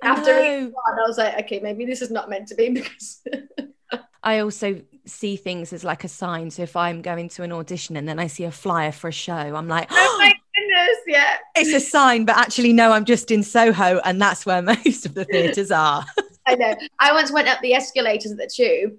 after 0.03 0.33
know. 0.33 0.71
one, 0.73 0.99
I 0.99 1.07
was 1.07 1.17
like, 1.17 1.39
okay, 1.45 1.59
maybe 1.59 1.85
this 1.85 2.01
is 2.01 2.11
not 2.11 2.29
meant 2.29 2.47
to 2.49 2.55
be 2.55 2.69
because. 2.69 3.21
I 4.23 4.39
also 4.39 4.81
see 5.05 5.35
things 5.35 5.73
as 5.73 5.83
like 5.83 6.03
a 6.03 6.07
sign. 6.07 6.51
So 6.51 6.63
if 6.63 6.75
I'm 6.75 7.01
going 7.01 7.29
to 7.29 7.43
an 7.43 7.51
audition 7.51 7.97
and 7.97 8.07
then 8.07 8.19
I 8.19 8.27
see 8.27 8.43
a 8.43 8.51
flyer 8.51 8.91
for 8.91 9.07
a 9.07 9.11
show, 9.11 9.33
I'm 9.33 9.67
like, 9.67 9.87
oh 9.89 10.15
my 10.19 10.31
oh, 10.35 10.39
goodness, 10.55 10.97
yeah. 11.07 11.37
it's 11.55 11.73
a 11.73 11.79
sign, 11.79 12.25
but 12.25 12.37
actually, 12.37 12.73
no, 12.73 12.91
I'm 12.91 13.05
just 13.05 13.31
in 13.31 13.43
Soho, 13.43 13.99
and 14.05 14.21
that's 14.21 14.45
where 14.45 14.61
most 14.61 15.05
of 15.05 15.15
the 15.15 15.25
theatres 15.25 15.71
are. 15.71 16.05
I 16.51 16.55
know. 16.55 16.75
I 16.99 17.13
once 17.13 17.31
went 17.31 17.47
up 17.47 17.59
the 17.61 17.73
escalators 17.73 18.31
at 18.31 18.37
the 18.37 18.47
tube, 18.47 18.97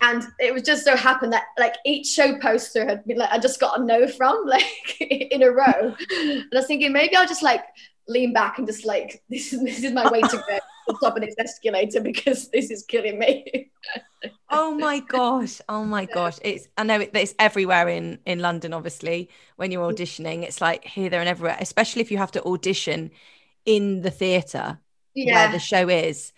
and 0.00 0.24
it 0.38 0.52
was 0.52 0.62
just 0.62 0.84
so 0.84 0.96
happened 0.96 1.32
that 1.32 1.44
like 1.58 1.76
each 1.84 2.06
show 2.06 2.38
poster 2.38 2.84
had 2.84 3.04
been 3.04 3.18
like 3.18 3.30
I 3.30 3.38
just 3.38 3.60
got 3.60 3.80
a 3.80 3.84
no 3.84 4.06
from 4.08 4.42
like 4.46 5.00
in 5.00 5.42
a 5.42 5.50
row, 5.50 5.94
and 6.10 6.44
I 6.52 6.56
was 6.56 6.66
thinking 6.66 6.92
maybe 6.92 7.16
I'll 7.16 7.26
just 7.26 7.42
like 7.42 7.64
lean 8.08 8.32
back 8.32 8.58
and 8.58 8.66
just 8.66 8.84
like 8.84 9.22
this 9.30 9.52
is 9.52 9.62
this 9.62 9.82
is 9.82 9.92
my 9.92 10.10
way 10.10 10.20
to 10.20 10.36
go 10.36 10.36
to 10.36 10.60
the 10.88 10.94
top 11.00 11.16
of 11.16 11.22
this 11.22 11.34
escalator 11.38 12.00
because 12.00 12.48
this 12.50 12.70
is 12.70 12.84
killing 12.84 13.18
me. 13.18 13.70
oh 14.50 14.74
my 14.74 15.00
gosh. 15.00 15.60
Oh 15.68 15.84
my 15.84 16.04
gosh. 16.04 16.38
It's 16.42 16.68
i 16.76 16.82
know 16.82 17.00
it, 17.00 17.10
it's 17.14 17.34
everywhere 17.38 17.88
in 17.88 18.18
in 18.26 18.40
london 18.40 18.72
obviously 18.72 19.28
when 19.56 19.70
you're 19.70 19.90
mm. 19.90 19.94
auditioning. 19.94 20.42
It's 20.42 20.60
like 20.60 20.84
here 20.84 21.10
there 21.10 21.20
and 21.20 21.28
everywhere 21.28 21.56
especially 21.60 22.02
if 22.02 22.10
you 22.10 22.18
have 22.18 22.32
to 22.32 22.44
audition 22.44 23.10
in 23.64 24.02
the 24.02 24.10
theatre 24.10 24.78
where 25.14 25.26
yeah. 25.26 25.52
the 25.52 25.58
show 25.58 25.88
is 25.88 26.32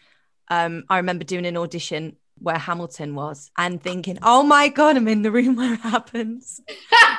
um 0.48 0.84
i 0.88 0.96
remember 0.96 1.24
doing 1.24 1.46
an 1.46 1.56
audition 1.56 2.16
where 2.38 2.58
hamilton 2.58 3.14
was 3.14 3.50
and 3.56 3.82
thinking 3.82 4.18
oh 4.22 4.42
my 4.42 4.68
god 4.68 4.96
i'm 4.96 5.08
in 5.08 5.22
the 5.22 5.30
room 5.30 5.56
where 5.56 5.74
it 5.74 5.80
happens. 5.80 6.60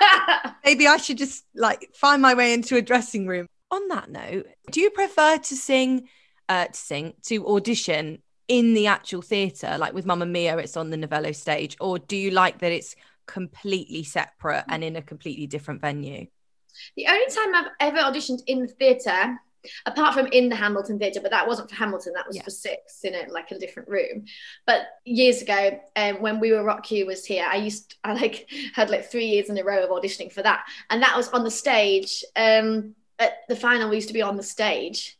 Maybe 0.65 0.87
i 0.87 0.97
should 0.97 1.17
just 1.17 1.45
like 1.55 1.89
find 1.95 2.21
my 2.21 2.33
way 2.33 2.53
into 2.53 2.75
a 2.75 2.81
dressing 2.81 3.27
room. 3.27 3.47
On 3.71 3.87
that 3.89 4.09
note 4.09 4.47
do 4.71 4.79
you 4.79 4.89
prefer 4.89 5.37
to 5.37 5.55
sing 5.55 6.07
uh 6.49 6.65
to 6.65 6.73
sing 6.77 7.13
to 7.23 7.47
audition 7.47 8.21
in 8.47 8.73
the 8.73 8.87
actual 8.87 9.21
theatre 9.21 9.77
like 9.79 9.93
with 9.93 10.05
Mamma 10.05 10.25
Mia 10.25 10.57
it's 10.57 10.77
on 10.77 10.91
the 10.91 10.97
Novello 10.97 11.31
stage 11.31 11.75
or 11.79 11.97
do 11.97 12.15
you 12.15 12.31
like 12.31 12.59
that 12.59 12.71
it's 12.71 12.95
completely 13.25 14.03
separate 14.03 14.65
and 14.69 14.83
in 14.83 14.95
a 14.95 15.01
completely 15.01 15.47
different 15.47 15.81
venue? 15.81 16.27
The 16.97 17.07
only 17.07 17.25
time 17.27 17.55
I've 17.55 17.71
ever 17.79 17.97
auditioned 17.97 18.41
in 18.47 18.59
the 18.61 18.67
theatre, 18.67 19.39
apart 19.85 20.13
from 20.13 20.27
in 20.27 20.49
the 20.49 20.55
Hamilton 20.55 20.99
Theatre, 20.99 21.21
but 21.21 21.31
that 21.31 21.47
wasn't 21.47 21.69
for 21.69 21.75
Hamilton, 21.75 22.13
that 22.15 22.27
was 22.27 22.37
Yeah. 22.37 22.43
for 22.43 22.49
six 22.51 23.03
in 23.03 23.15
a, 23.15 23.31
like 23.31 23.51
a 23.51 23.59
different 23.59 23.89
room. 23.89 24.25
But 24.65 24.81
years 25.05 25.41
ago, 25.41 25.79
um, 25.95 26.21
when 26.21 26.39
we 26.39 26.51
were 26.51 26.63
Rock 26.63 26.89
You 26.91 27.05
was 27.05 27.25
here, 27.25 27.45
I 27.49 27.57
used 27.57 27.95
I 28.03 28.13
like 28.13 28.49
had 28.73 28.89
like 28.89 29.09
three 29.11 29.25
years 29.25 29.49
in 29.49 29.57
a 29.57 29.63
row 29.63 29.83
of 29.83 29.89
auditioning 29.89 30.31
for 30.31 30.41
that, 30.43 30.65
and 30.89 31.01
that 31.03 31.15
was 31.17 31.29
on 31.29 31.43
the 31.43 31.51
stage. 31.51 32.23
Um, 32.35 32.95
at 33.17 33.47
the 33.47 33.55
final, 33.55 33.89
we 33.89 33.95
used 33.95 34.09
to 34.09 34.13
be 34.13 34.21
on 34.21 34.37
the 34.37 34.43
stage. 34.43 35.17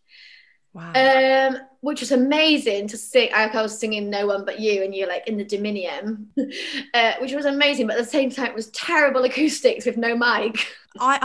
Wow 0.76 0.94
Um, 0.94 1.58
which 1.82 2.00
was 2.02 2.12
amazing 2.12 2.88
to 2.90 2.98
sing. 2.98 3.30
I, 3.34 3.48
I 3.48 3.62
was 3.62 3.80
singing 3.80 4.10
"No 4.10 4.28
One 4.28 4.46
But 4.46 4.60
You," 4.60 4.84
and 4.84 4.94
you're 4.96 5.08
like 5.08 5.28
in 5.28 5.38
the 5.38 5.44
Dominion, 5.46 6.32
uh, 6.94 7.14
which 7.20 7.34
was 7.34 7.46
amazing. 7.46 7.88
But 7.88 7.98
at 7.98 8.06
the 8.06 8.10
same 8.12 8.30
time, 8.32 8.48
it 8.48 8.56
was 8.56 8.72
terrible 8.72 9.24
acoustics 9.24 9.86
with 9.86 9.98
no 9.98 10.16
mic. 10.16 10.68
I, 11.00 11.20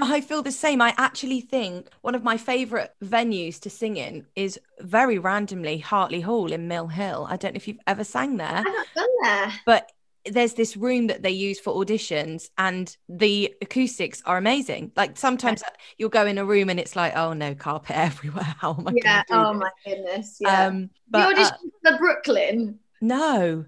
I 0.00 0.16
I 0.16 0.20
feel 0.20 0.42
the 0.42 0.52
same. 0.52 0.82
I 0.82 0.94
actually 0.98 1.40
think 1.40 1.88
one 2.02 2.14
of 2.14 2.22
my 2.22 2.36
favourite 2.36 2.90
venues 3.02 3.58
to 3.60 3.70
sing 3.70 3.96
in 3.96 4.26
is 4.36 4.60
very 4.80 5.18
randomly 5.18 5.78
Hartley 5.78 6.20
Hall 6.20 6.52
in 6.52 6.68
Mill 6.68 6.88
Hill. 6.88 7.26
I 7.30 7.36
don't 7.36 7.54
know 7.54 7.56
if 7.56 7.66
you've 7.68 7.78
ever 7.86 8.04
sang 8.04 8.36
there, 8.36 8.66
I've 8.66 8.72
not 8.74 8.86
done 8.94 9.08
there. 9.22 9.52
but 9.64 9.90
there's 10.30 10.54
this 10.54 10.76
room 10.76 11.08
that 11.08 11.22
they 11.22 11.30
use 11.30 11.60
for 11.60 11.74
auditions 11.74 12.48
and 12.56 12.96
the 13.08 13.54
acoustics 13.60 14.22
are 14.24 14.38
amazing. 14.38 14.92
Like 14.96 15.16
sometimes 15.18 15.62
you'll 15.98 16.08
go 16.08 16.26
in 16.26 16.38
a 16.38 16.44
room 16.44 16.70
and 16.70 16.80
it's 16.80 16.96
like, 16.96 17.14
oh 17.16 17.32
no, 17.32 17.54
carpet 17.54 17.96
everywhere. 17.96 18.54
How 18.58 18.74
am 18.78 18.88
I 18.88 18.92
yeah. 18.94 19.22
Oh 19.30 19.52
this? 19.52 19.60
my 19.62 19.70
goodness. 19.84 20.38
Yeah. 20.40 20.66
Um 20.66 20.82
the 20.82 20.88
but 21.10 21.32
audition 21.32 21.52
uh, 21.52 21.58
for 21.58 21.92
the 21.92 21.98
Brooklyn. 21.98 22.78
no. 23.00 23.66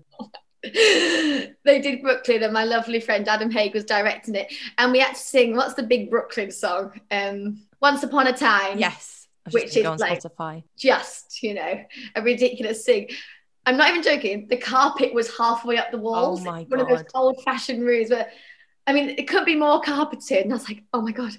they 0.74 1.80
did 1.80 2.02
Brooklyn, 2.02 2.42
and 2.42 2.52
my 2.52 2.64
lovely 2.64 2.98
friend 2.98 3.28
Adam 3.28 3.52
Haig 3.52 3.72
was 3.72 3.84
directing 3.84 4.34
it, 4.34 4.52
and 4.78 4.90
we 4.90 4.98
had 4.98 5.14
to 5.14 5.20
sing. 5.20 5.54
What's 5.54 5.74
the 5.74 5.84
big 5.84 6.10
Brooklyn 6.10 6.50
song? 6.50 7.00
Um, 7.10 7.62
Once 7.80 8.02
Upon 8.02 8.26
a 8.26 8.32
Time. 8.32 8.76
Yes. 8.78 9.28
Which 9.52 9.76
is 9.76 9.84
like- 10.00 10.20
Spotify. 10.20 10.64
Just 10.76 11.40
you 11.42 11.54
know, 11.54 11.84
a 12.16 12.22
ridiculous 12.22 12.84
sing. 12.84 13.10
I'm 13.66 13.76
not 13.76 13.90
even 13.90 14.02
joking. 14.02 14.46
The 14.48 14.56
carpet 14.56 15.12
was 15.12 15.36
halfway 15.36 15.76
up 15.76 15.90
the 15.90 15.98
oh 15.98 16.00
walls. 16.00 16.40
Oh 16.40 16.44
my 16.44 16.62
One 16.62 16.80
of 16.80 16.88
those 16.88 17.04
old-fashioned 17.14 17.84
rooms 17.84 18.10
where 18.10 18.30
I 18.86 18.92
mean, 18.92 19.10
it 19.10 19.26
could 19.26 19.44
be 19.44 19.56
more 19.56 19.80
carpeted. 19.80 20.44
And 20.44 20.52
I 20.52 20.56
was 20.56 20.68
like, 20.68 20.84
oh 20.94 21.00
my 21.00 21.10
God, 21.10 21.32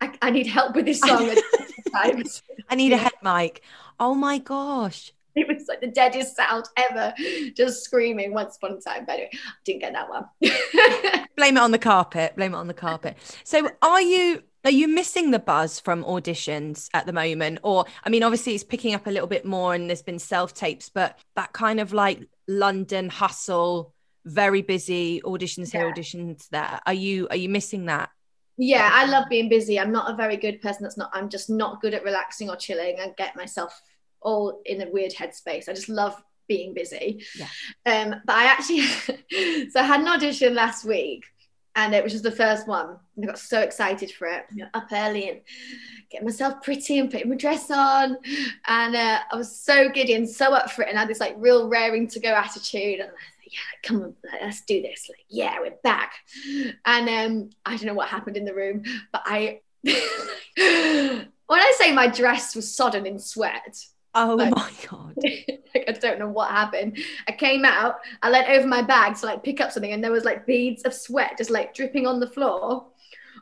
I, 0.00 0.12
I 0.22 0.30
need 0.30 0.46
help 0.46 0.74
with 0.74 0.86
this 0.86 1.00
song. 1.00 1.30
I 1.94 2.74
need 2.74 2.92
a 2.92 2.96
head 2.96 3.12
mic. 3.22 3.62
Oh 4.00 4.14
my 4.14 4.38
gosh. 4.38 5.12
It 5.34 5.46
was 5.46 5.66
like 5.68 5.82
the 5.82 5.88
deadest 5.88 6.34
sound 6.34 6.64
ever, 6.78 7.12
just 7.54 7.84
screaming 7.84 8.32
once 8.32 8.56
upon 8.56 8.78
a 8.78 8.80
time. 8.80 9.04
But 9.04 9.12
anyway, 9.12 9.30
didn't 9.64 9.80
get 9.82 9.92
that 9.92 10.08
one. 10.08 10.24
Blame 11.36 11.58
it 11.58 11.60
on 11.60 11.72
the 11.72 11.78
carpet. 11.78 12.34
Blame 12.36 12.54
it 12.54 12.56
on 12.56 12.68
the 12.68 12.74
carpet. 12.74 13.18
So 13.44 13.68
are 13.82 14.00
you 14.00 14.42
are 14.66 14.70
you 14.70 14.88
missing 14.88 15.30
the 15.30 15.38
buzz 15.38 15.78
from 15.78 16.02
auditions 16.02 16.90
at 16.92 17.06
the 17.06 17.12
moment? 17.12 17.60
Or 17.62 17.84
I 18.02 18.10
mean, 18.10 18.24
obviously 18.24 18.56
it's 18.56 18.64
picking 18.64 18.94
up 18.94 19.06
a 19.06 19.10
little 19.10 19.28
bit 19.28 19.44
more 19.44 19.74
and 19.74 19.88
there's 19.88 20.02
been 20.02 20.18
self-tapes, 20.18 20.88
but 20.88 21.16
that 21.36 21.52
kind 21.52 21.78
of 21.78 21.92
like 21.92 22.26
London 22.48 23.08
hustle, 23.08 23.94
very 24.24 24.62
busy 24.62 25.20
auditions 25.20 25.70
here, 25.70 25.86
yeah. 25.86 25.92
auditions 25.92 26.48
there. 26.48 26.80
Are 26.84 26.92
you 26.92 27.28
are 27.30 27.36
you 27.36 27.48
missing 27.48 27.86
that? 27.86 28.10
Yeah, 28.58 28.90
I 28.92 29.06
love 29.06 29.26
being 29.30 29.48
busy. 29.48 29.78
I'm 29.78 29.92
not 29.92 30.10
a 30.10 30.16
very 30.16 30.36
good 30.36 30.60
person 30.60 30.82
that's 30.82 30.96
not 30.96 31.10
I'm 31.12 31.28
just 31.28 31.48
not 31.48 31.80
good 31.80 31.94
at 31.94 32.02
relaxing 32.02 32.50
or 32.50 32.56
chilling 32.56 32.96
and 32.98 33.14
get 33.16 33.36
myself 33.36 33.80
all 34.20 34.62
in 34.64 34.82
a 34.82 34.90
weird 34.90 35.12
headspace. 35.12 35.68
I 35.68 35.74
just 35.74 35.88
love 35.88 36.20
being 36.48 36.74
busy. 36.74 37.24
Yeah. 37.36 37.48
Um, 37.86 38.20
but 38.24 38.34
I 38.34 38.44
actually, 38.46 38.80
so 39.70 39.80
I 39.80 39.84
had 39.84 40.00
an 40.00 40.08
audition 40.08 40.56
last 40.56 40.84
week 40.84 41.24
and 41.76 41.94
it 41.94 42.02
was 42.02 42.12
just 42.12 42.24
the 42.24 42.32
first 42.32 42.66
one. 42.66 42.96
And 43.14 43.24
I 43.24 43.26
got 43.26 43.38
so 43.38 43.60
excited 43.60 44.10
for 44.10 44.26
it. 44.26 44.46
You 44.50 44.64
know, 44.64 44.70
up 44.72 44.88
early 44.90 45.28
and 45.28 45.40
getting 46.10 46.24
myself 46.24 46.62
pretty 46.62 46.98
and 46.98 47.10
putting 47.10 47.28
my 47.28 47.36
dress 47.36 47.70
on. 47.70 48.16
And 48.66 48.96
uh, 48.96 49.20
I 49.30 49.36
was 49.36 49.54
so 49.54 49.90
giddy 49.90 50.14
and 50.14 50.28
so 50.28 50.54
up 50.54 50.70
for 50.70 50.82
it. 50.82 50.88
And 50.88 50.96
I 50.96 51.02
had 51.02 51.10
this 51.10 51.20
like 51.20 51.34
real 51.36 51.68
raring 51.68 52.08
to 52.08 52.20
go 52.20 52.30
attitude. 52.30 53.00
And 53.00 53.10
I 53.10 53.12
like, 53.12 53.52
yeah, 53.52 53.58
come 53.82 54.02
on, 54.02 54.14
let's 54.40 54.62
do 54.62 54.80
this. 54.80 55.06
Like, 55.10 55.26
yeah, 55.28 55.60
we're 55.60 55.76
back. 55.84 56.14
And 56.86 57.08
um, 57.08 57.50
I 57.66 57.76
don't 57.76 57.86
know 57.86 57.94
what 57.94 58.08
happened 58.08 58.38
in 58.38 58.46
the 58.46 58.54
room, 58.54 58.82
but 59.12 59.22
I, 59.26 59.60
when 59.84 61.60
I 61.60 61.72
say 61.76 61.92
my 61.92 62.06
dress 62.06 62.56
was 62.56 62.74
sodden 62.74 63.06
in 63.06 63.18
sweat, 63.18 63.78
Oh 64.18 64.34
like, 64.34 64.54
my 64.54 64.72
god! 64.88 65.14
like 65.22 65.84
I 65.86 65.92
don't 65.92 66.18
know 66.18 66.28
what 66.28 66.50
happened. 66.50 66.96
I 67.28 67.32
came 67.32 67.66
out, 67.66 67.96
I 68.22 68.30
leant 68.30 68.48
over 68.48 68.66
my 68.66 68.80
bag 68.80 69.14
to 69.16 69.26
like 69.26 69.44
pick 69.44 69.60
up 69.60 69.70
something, 69.70 69.92
and 69.92 70.02
there 70.02 70.10
was 70.10 70.24
like 70.24 70.46
beads 70.46 70.82
of 70.84 70.94
sweat 70.94 71.36
just 71.36 71.50
like 71.50 71.74
dripping 71.74 72.06
on 72.06 72.18
the 72.18 72.26
floor. 72.26 72.86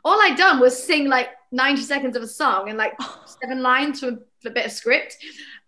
All 0.03 0.21
I'd 0.21 0.37
done 0.37 0.59
was 0.59 0.81
sing 0.81 1.07
like 1.07 1.29
90 1.53 1.81
seconds 1.81 2.17
of 2.17 2.23
a 2.23 2.27
song 2.27 2.67
and 2.67 2.77
like 2.77 2.93
seven 3.41 3.61
lines 3.61 4.01
from 4.01 4.19
a 4.45 4.49
bit 4.49 4.65
of 4.65 4.71
script, 4.73 5.15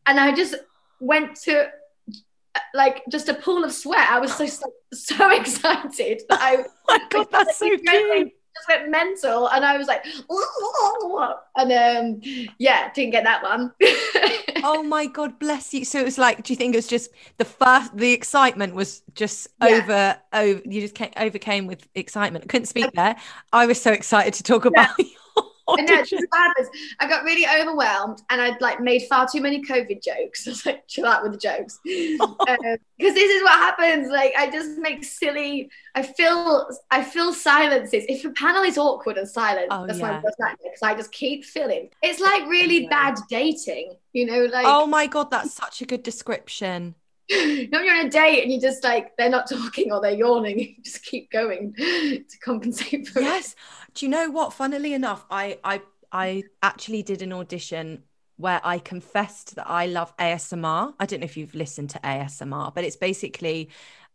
and 0.07 0.19
I 0.19 0.35
just 0.35 0.55
went 0.99 1.37
to 1.43 1.67
uh, 1.67 2.59
like 2.73 3.03
just 3.09 3.29
a 3.29 3.33
pool 3.33 3.63
of 3.63 3.71
sweat. 3.71 4.09
I 4.11 4.19
was 4.19 4.35
so 4.35 4.45
so, 4.45 4.65
so 4.93 5.31
excited 5.31 6.23
that 6.29 6.39
I. 6.41 6.57
oh 6.57 6.65
my 6.85 6.99
god, 7.09 7.27
that's 7.31 7.57
so 7.57 7.69
cute 7.77 8.33
just 8.57 8.67
went 8.67 8.89
mental 8.89 9.47
and 9.49 9.65
I 9.65 9.77
was 9.77 9.87
like, 9.87 10.05
and 11.55 11.71
um, 11.71 12.21
yeah, 12.57 12.91
didn't 12.93 13.11
get 13.11 13.23
that 13.23 13.43
one. 13.43 13.71
oh 14.63 14.83
my 14.83 15.05
God, 15.05 15.39
bless 15.39 15.73
you. 15.73 15.85
So 15.85 15.99
it 15.99 16.05
was 16.05 16.17
like, 16.17 16.43
do 16.43 16.53
you 16.53 16.57
think 16.57 16.73
it 16.73 16.77
was 16.77 16.87
just 16.87 17.11
the 17.37 17.45
first, 17.45 17.95
the 17.95 18.11
excitement 18.11 18.75
was 18.75 19.01
just 19.13 19.47
yeah. 19.61 19.67
over, 19.67 20.17
over, 20.33 20.61
you 20.65 20.81
just 20.81 20.95
came, 20.95 21.11
overcame 21.17 21.67
with 21.67 21.87
excitement. 21.95 22.45
I 22.45 22.47
couldn't 22.47 22.67
speak 22.67 22.91
there. 22.93 23.15
I 23.53 23.65
was 23.65 23.81
so 23.81 23.91
excited 23.91 24.33
to 24.35 24.43
talk 24.43 24.65
about 24.65 24.89
yeah. 24.99 25.05
I 25.69 25.81
know, 25.81 26.03
I 26.99 27.07
got 27.07 27.23
really 27.23 27.45
overwhelmed 27.47 28.21
and 28.29 28.41
I'd 28.41 28.61
like 28.61 28.79
made 28.79 29.03
far 29.03 29.27
too 29.27 29.41
many 29.41 29.61
COVID 29.61 30.01
jokes. 30.01 30.47
I 30.47 30.51
was 30.51 30.65
like, 30.65 30.87
chill 30.87 31.05
out 31.05 31.23
with 31.23 31.33
the 31.33 31.37
jokes. 31.37 31.79
Because 31.83 32.19
um, 32.47 32.77
this 32.97 33.15
is 33.15 33.43
what 33.43 33.53
happens. 33.53 34.09
Like 34.09 34.33
I 34.37 34.49
just 34.49 34.77
make 34.77 35.03
silly, 35.03 35.69
I 35.95 36.03
feel 36.03 36.69
I 36.91 37.03
feel 37.03 37.33
silences. 37.33 38.05
If 38.07 38.23
a 38.25 38.31
panel 38.31 38.63
is 38.63 38.77
awkward 38.77 39.17
and 39.17 39.27
silent, 39.27 39.67
oh, 39.71 39.85
that's 39.85 39.99
yeah. 39.99 40.11
my 40.11 40.21
worst 40.21 40.39
nightmare 40.39 40.57
because 40.63 40.83
I 40.83 40.95
just 40.95 41.11
keep 41.11 41.43
filling. 41.43 41.89
It's 42.01 42.19
like 42.19 42.47
really 42.47 42.83
yeah. 42.83 42.89
bad 42.89 43.19
dating, 43.29 43.95
you 44.13 44.25
know, 44.25 44.45
like 44.45 44.65
Oh 44.67 44.87
my 44.87 45.07
god, 45.07 45.31
that's 45.31 45.53
such 45.53 45.81
a 45.81 45.85
good 45.85 46.03
description. 46.03 46.95
you 47.29 47.67
know, 47.69 47.81
you're 47.81 47.93
on 47.93 48.05
a 48.05 48.09
date 48.09 48.41
and 48.41 48.53
you 48.53 48.61
just 48.61 48.85
like 48.85 49.17
they're 49.17 49.29
not 49.29 49.49
talking 49.49 49.91
or 49.91 49.99
they're 49.99 50.11
yawning, 50.11 50.59
you 50.59 50.75
just 50.81 51.03
keep 51.03 51.29
going 51.29 51.73
to 51.75 52.37
compensate 52.41 53.05
for 53.07 53.19
it. 53.19 53.23
yes. 53.23 53.51
it. 53.51 53.55
Do 53.97 54.05
you 54.05 54.11
know 54.11 54.29
what? 54.29 54.53
Funnily 54.53 54.93
enough, 54.93 55.25
I 55.31 55.57
I 55.63 55.81
I 56.11 56.43
actually 56.61 57.01
did 57.01 57.23
an 57.23 57.33
audition 57.33 58.03
where 58.35 58.61
I 58.63 58.77
confessed 58.77 59.55
that 59.55 59.67
I 59.67 59.87
love 59.87 60.15
ASMR. 60.17 60.93
I 60.99 61.05
don't 61.07 61.21
know 61.21 61.25
if 61.25 61.35
you've 61.35 61.55
listened 61.55 61.89
to 61.89 61.99
ASMR, 61.99 62.75
but 62.75 62.83
it's 62.83 62.95
basically 62.95 63.69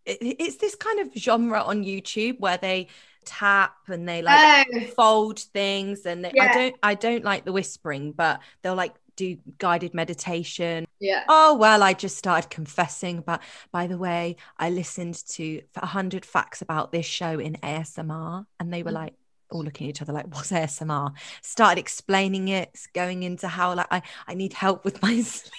it, 0.07 0.19
it's 0.21 0.57
this 0.57 0.77
kind 0.77 1.01
of 1.01 1.13
genre 1.17 1.61
on 1.63 1.83
YouTube 1.83 2.39
where 2.39 2.59
they 2.59 2.87
tap 3.25 3.75
and 3.89 4.09
they 4.09 4.23
like 4.23 4.69
oh. 4.73 4.81
fold 4.97 5.41
things 5.41 6.07
and 6.07 6.25
they, 6.25 6.31
yeah. 6.33 6.45
I 6.45 6.55
don't 6.55 6.77
I 6.85 6.95
don't 6.95 7.25
like 7.25 7.45
the 7.45 7.53
whispering, 7.53 8.13
but 8.13 8.41
they'll 8.63 8.77
like 8.77 8.95
do 9.17 9.37
guided 9.59 9.95
meditation. 9.95 10.87
Yeah. 11.01 11.25
Oh 11.29 11.57
well, 11.57 11.83
I 11.83 11.93
just 11.93 12.17
started 12.17 12.51
confessing 12.51 13.19
about. 13.19 13.41
By 13.73 13.89
the 13.89 13.99
way, 13.99 14.37
I 14.59 14.71
listened 14.71 15.27
to 15.31 15.61
a 15.75 15.87
hundred 15.87 16.25
facts 16.25 16.63
about 16.63 16.93
this 16.93 17.05
show 17.05 17.41
in 17.41 17.55
ASMR, 17.65 18.47
and 18.61 18.73
they 18.73 18.85
were 18.85 18.93
mm. 18.93 19.03
like 19.03 19.15
all 19.53 19.63
looking 19.65 19.87
at 19.89 19.91
each 19.91 20.03
other 20.03 20.13
like, 20.13 20.27
"What's 20.35 20.53
ASMR?" 20.53 21.13
Started 21.43 21.81
explaining 21.81 22.49
it, 22.49 22.79
going 22.95 23.23
into 23.23 23.49
how 23.49 23.75
like 23.75 23.89
I 23.91 24.03
I 24.27 24.35
need 24.35 24.53
help 24.53 24.85
with 24.85 25.03
my 25.03 25.21
sleep. 25.23 25.53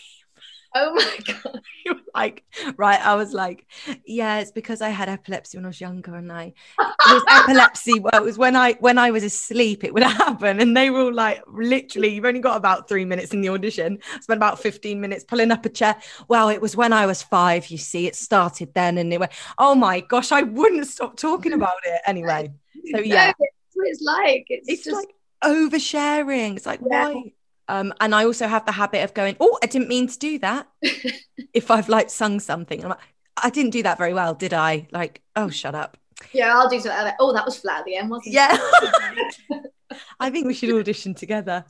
Oh 0.76 0.94
my 0.94 1.20
god! 1.26 1.62
like, 2.16 2.44
right? 2.78 3.00
I 3.00 3.14
was 3.16 3.32
like, 3.32 3.68
yeah, 4.06 4.40
it's 4.40 4.52
because 4.52 4.82
I 4.82 4.90
had 4.90 5.08
epilepsy 5.08 5.58
when 5.58 5.66
I 5.66 5.68
was 5.68 5.80
younger, 5.80 6.16
and 6.16 6.32
I 6.32 6.54
it 6.80 6.94
was 7.06 7.24
epilepsy. 7.30 8.00
Well, 8.04 8.16
it 8.16 8.24
was 8.24 8.38
when 8.40 8.56
I 8.56 8.74
when 8.80 8.98
I 8.98 9.12
was 9.12 9.24
asleep, 9.24 9.84
it 9.84 9.94
would 9.94 10.04
happen, 10.04 10.60
and 10.60 10.76
they 10.76 10.90
were 10.90 11.02
all 11.02 11.14
like, 11.14 11.44
literally, 11.48 12.10
you've 12.16 12.26
only 12.26 12.40
got 12.40 12.58
about 12.58 12.90
three 12.90 13.06
minutes 13.06 13.34
in 13.34 13.42
the 13.42 13.50
audition. 13.50 14.00
spent 14.22 14.38
about 14.38 14.60
fifteen 14.60 15.00
minutes 15.00 15.24
pulling 15.24 15.52
up 15.52 15.64
a 15.66 15.70
chair. 15.70 15.96
Well, 16.28 16.50
it 16.50 16.62
was 16.62 16.76
when 16.76 16.92
I 16.92 17.06
was 17.06 17.22
five. 17.22 17.68
You 17.68 17.78
see, 17.78 18.08
it 18.08 18.16
started 18.16 18.74
then, 18.74 18.98
and 18.98 19.14
it 19.14 19.20
went. 19.20 19.32
Oh 19.60 19.76
my 19.76 20.00
gosh, 20.00 20.32
I 20.32 20.42
wouldn't 20.42 20.88
stop 20.88 21.18
talking 21.18 21.54
about 21.54 21.78
it 21.86 22.02
anyway. 22.08 22.52
So 22.92 23.00
yeah, 23.00 23.34
what 23.76 23.88
it's 23.88 24.02
like. 24.02 24.46
It's, 24.50 24.70
it's 24.70 24.84
just... 24.86 24.96
like 24.96 25.10
oversharing. 25.44 26.56
It's 26.58 26.66
like 26.66 26.80
yeah. 26.86 27.10
why 27.10 27.34
um, 27.68 27.94
and 28.00 28.14
I 28.14 28.26
also 28.26 28.48
have 28.48 28.66
the 28.66 28.72
habit 28.72 29.04
of 29.04 29.14
going, 29.14 29.38
oh, 29.40 29.58
I 29.64 29.68
didn't 29.68 29.88
mean 29.88 30.08
to 30.08 30.20
do 30.20 30.40
that. 30.40 30.68
if 31.54 31.72
I've 31.72 31.90
like 31.90 32.10
sung 32.10 32.40
something, 32.40 32.84
I'm 32.84 32.90
like, 32.90 33.00
I 33.38 33.50
didn't 33.50 33.72
do 33.72 33.84
that 33.84 33.98
very 33.98 34.14
well, 34.14 34.34
did 34.34 34.54
I? 34.54 34.88
Like, 34.92 35.22
oh, 35.36 35.50
shut 35.50 35.76
up. 35.76 35.98
Yeah, 36.34 36.56
I'll 36.56 36.70
do 36.70 36.80
something 36.80 37.04
like 37.04 37.16
Oh, 37.20 37.34
that 37.34 37.46
was 37.46 37.58
flat 37.58 37.80
at 37.80 37.86
the 37.86 37.96
end, 37.96 38.10
wasn't 38.10 38.34
yeah. 38.34 38.58
it? 38.60 39.38
Yeah. 39.50 39.60
I 40.20 40.30
think 40.30 40.48
we 40.48 40.54
should 40.54 40.74
audition 40.74 41.14
together. 41.14 41.66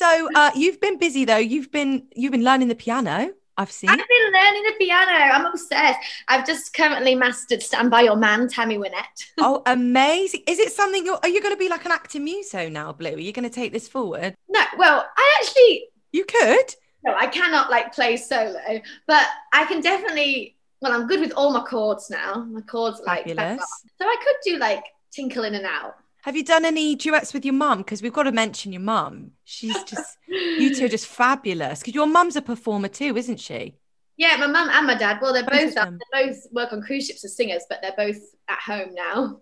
So 0.00 0.30
uh, 0.34 0.50
you've 0.54 0.80
been 0.80 0.98
busy 0.98 1.26
though. 1.26 1.36
You've 1.36 1.70
been 1.70 2.06
you've 2.16 2.32
been 2.32 2.42
learning 2.42 2.68
the 2.68 2.74
piano. 2.74 3.32
I've 3.58 3.70
seen. 3.70 3.90
I've 3.90 3.98
been 3.98 4.32
learning 4.32 4.62
the 4.62 4.74
piano. 4.78 5.10
I'm 5.10 5.44
obsessed. 5.44 5.98
I've 6.26 6.46
just 6.46 6.72
currently 6.72 7.14
mastered 7.14 7.62
"Stand 7.62 7.90
by 7.90 8.00
Your 8.00 8.16
Man," 8.16 8.48
Tammy 8.48 8.78
Wynette. 8.78 9.20
oh, 9.38 9.62
amazing! 9.66 10.40
Is 10.46 10.58
it 10.58 10.72
something 10.72 11.04
you're? 11.04 11.18
Are 11.22 11.28
you 11.28 11.42
going 11.42 11.54
to 11.54 11.58
be 11.58 11.68
like 11.68 11.84
an 11.84 11.92
acting 11.92 12.24
muso 12.24 12.70
now, 12.70 12.94
Bleu? 12.94 13.12
Are 13.12 13.18
you 13.18 13.32
going 13.32 13.48
to 13.48 13.54
take 13.54 13.74
this 13.74 13.88
forward? 13.88 14.34
No. 14.48 14.64
Well, 14.78 15.04
I 15.18 15.38
actually. 15.42 15.88
You 16.12 16.24
could. 16.24 16.74
No, 17.04 17.14
I 17.14 17.26
cannot 17.26 17.70
like 17.70 17.94
play 17.94 18.16
solo, 18.16 18.80
but 19.06 19.26
I 19.52 19.66
can 19.66 19.82
definitely. 19.82 20.56
Well, 20.80 20.92
I'm 20.92 21.06
good 21.06 21.20
with 21.20 21.32
all 21.32 21.52
my 21.52 21.62
chords 21.64 22.08
now. 22.08 22.46
My 22.50 22.62
chords 22.62 23.02
like 23.04 23.26
Fabulous. 23.26 23.62
so 24.00 24.06
I 24.06 24.16
could 24.24 24.50
do 24.50 24.56
like 24.56 24.82
tinkle 25.10 25.44
in 25.44 25.54
and 25.56 25.66
out. 25.66 25.96
Have 26.22 26.36
you 26.36 26.44
done 26.44 26.64
any 26.64 26.94
duets 26.94 27.32
with 27.32 27.44
your 27.44 27.54
mum? 27.54 27.78
Because 27.78 28.02
we've 28.02 28.12
got 28.12 28.24
to 28.24 28.32
mention 28.32 28.72
your 28.72 28.82
mum. 28.82 29.32
She's 29.44 29.82
just, 29.84 30.18
you 30.28 30.74
two 30.74 30.84
are 30.84 30.88
just 30.88 31.06
fabulous. 31.06 31.80
Because 31.80 31.94
your 31.94 32.06
mum's 32.06 32.36
a 32.36 32.42
performer 32.42 32.88
too, 32.88 33.16
isn't 33.16 33.40
she? 33.40 33.76
Yeah, 34.18 34.36
my 34.36 34.46
mum 34.46 34.68
and 34.70 34.86
my 34.86 34.96
dad. 34.96 35.18
Well, 35.22 35.32
they're 35.32 35.44
both, 35.44 35.74
both 35.74 35.94
they 36.12 36.26
both 36.26 36.36
work 36.52 36.74
on 36.74 36.82
cruise 36.82 37.06
ships 37.06 37.24
as 37.24 37.34
singers, 37.34 37.64
but 37.70 37.80
they're 37.80 37.94
both 37.96 38.20
at 38.48 38.58
home 38.58 38.94
now. 38.94 39.40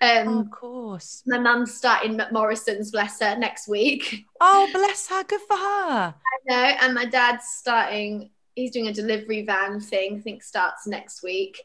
Um, 0.00 0.28
oh, 0.28 0.40
of 0.40 0.50
course. 0.52 1.24
My 1.26 1.38
mum's 1.38 1.74
starting 1.74 2.20
Morrison's, 2.30 2.92
bless 2.92 3.20
her, 3.20 3.36
next 3.36 3.66
week. 3.66 4.24
Oh, 4.40 4.68
bless 4.72 5.08
her. 5.08 5.24
Good 5.24 5.40
for 5.48 5.56
her. 5.56 6.14
I 6.14 6.38
know. 6.46 6.76
And 6.80 6.94
my 6.94 7.06
dad's 7.06 7.44
starting 7.56 8.30
he's 8.60 8.70
doing 8.70 8.88
a 8.88 8.92
delivery 8.92 9.44
van 9.44 9.80
thing. 9.80 10.16
I 10.16 10.20
think 10.20 10.42
starts 10.42 10.86
next 10.86 11.22
week. 11.22 11.62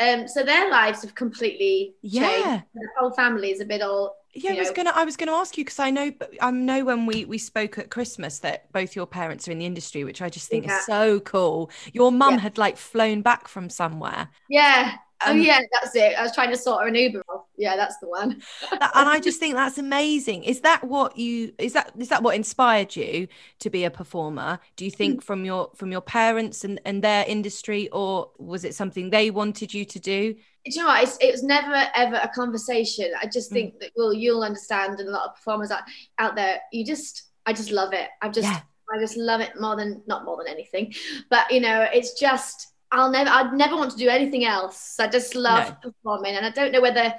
Um, 0.00 0.28
so 0.28 0.42
their 0.42 0.70
lives 0.70 1.02
have 1.02 1.14
completely 1.14 1.94
yeah. 2.02 2.28
changed. 2.28 2.64
The 2.74 2.88
whole 2.98 3.12
family 3.12 3.50
is 3.50 3.60
a 3.60 3.64
bit 3.64 3.82
all. 3.82 4.16
Yeah, 4.34 4.52
I 4.52 4.58
was 4.58 4.70
gonna. 4.70 4.92
I 4.94 5.04
was 5.04 5.16
gonna 5.16 5.32
ask 5.32 5.56
you 5.56 5.64
because 5.64 5.78
I 5.78 5.90
know. 5.90 6.12
I 6.42 6.50
know 6.50 6.84
when 6.84 7.06
we 7.06 7.24
we 7.24 7.38
spoke 7.38 7.78
at 7.78 7.90
Christmas 7.90 8.40
that 8.40 8.70
both 8.70 8.94
your 8.94 9.06
parents 9.06 9.48
are 9.48 9.52
in 9.52 9.58
the 9.58 9.64
industry, 9.64 10.04
which 10.04 10.20
I 10.20 10.28
just 10.28 10.48
think 10.48 10.66
yeah. 10.66 10.78
is 10.78 10.84
so 10.84 11.20
cool. 11.20 11.70
Your 11.94 12.12
mum 12.12 12.34
yeah. 12.34 12.40
had 12.40 12.58
like 12.58 12.76
flown 12.76 13.22
back 13.22 13.48
from 13.48 13.70
somewhere. 13.70 14.28
Yeah, 14.50 14.96
oh 15.24 15.30
Um, 15.30 15.40
yeah, 15.40 15.60
that's 15.72 15.94
it. 15.96 16.18
I 16.18 16.22
was 16.22 16.34
trying 16.34 16.50
to 16.50 16.56
sort 16.56 16.82
her 16.82 16.88
an 16.88 16.94
Uber 16.94 17.22
off. 17.28 17.44
Yeah, 17.56 17.76
that's 17.76 17.96
the 17.98 18.08
one. 18.08 18.42
and 18.72 18.80
I 19.08 19.18
just 19.20 19.40
think 19.40 19.54
that's 19.54 19.78
amazing. 19.78 20.44
Is 20.44 20.60
that 20.60 20.84
what 20.84 21.16
you 21.16 21.52
is 21.58 21.72
that 21.72 21.92
is 21.98 22.08
that 22.08 22.22
what 22.22 22.34
inspired 22.36 22.94
you 22.96 23.28
to 23.60 23.70
be 23.70 23.84
a 23.84 23.90
performer? 23.90 24.58
Do 24.76 24.84
you 24.84 24.90
Mm. 24.90 24.96
think 24.96 25.22
from 25.22 25.44
your 25.44 25.70
from 25.74 25.90
your 25.92 26.00
parents 26.02 26.64
and, 26.64 26.80
and 26.84 27.02
their 27.02 27.24
industry, 27.26 27.88
or 27.90 28.30
was 28.38 28.64
it 28.64 28.74
something 28.74 29.10
they 29.10 29.30
wanted 29.30 29.72
you 29.72 29.84
to 29.84 29.98
do? 30.00 30.34
Do 30.34 30.40
you 30.64 30.82
know 30.82 30.88
what? 30.88 31.02
It's, 31.04 31.16
it 31.20 31.32
was 31.32 31.42
never 31.42 31.88
ever 31.94 32.16
a 32.16 32.28
conversation. 32.28 33.12
I 33.22 33.26
just 33.26 33.50
Mm. 33.50 33.54
think 33.54 33.80
that 33.80 33.90
well, 33.96 34.12
you'll 34.12 34.42
understand, 34.42 34.98
and 35.00 35.08
a 35.08 35.12
lot 35.12 35.28
of 35.30 35.34
performers 35.36 35.70
out, 35.70 35.82
out 36.18 36.34
there, 36.36 36.60
you 36.72 36.84
just, 36.84 37.22
I 37.46 37.52
just 37.52 37.70
love 37.70 37.92
it. 37.92 38.08
I 38.20 38.28
just, 38.28 38.48
Yeah. 38.48 38.60
I 38.94 39.00
just 39.00 39.16
love 39.16 39.40
it 39.40 39.58
more 39.60 39.76
than 39.76 40.02
not 40.06 40.24
more 40.24 40.36
than 40.36 40.46
anything, 40.52 40.92
but 41.30 41.50
you 41.50 41.60
know, 41.60 41.86
it's 41.92 42.18
just, 42.20 42.68
I'll 42.96 43.10
never, 43.10 43.30
I'd 43.30 43.52
never 43.52 43.76
want 43.76 43.90
to 43.92 43.96
do 43.96 44.08
anything 44.08 44.44
else. 44.44 44.98
I 44.98 45.06
just 45.08 45.34
love 45.34 45.80
performing, 45.80 46.34
and 46.34 46.44
I 46.46 46.50
don't 46.50 46.72
know 46.72 46.80
whether, 46.80 47.14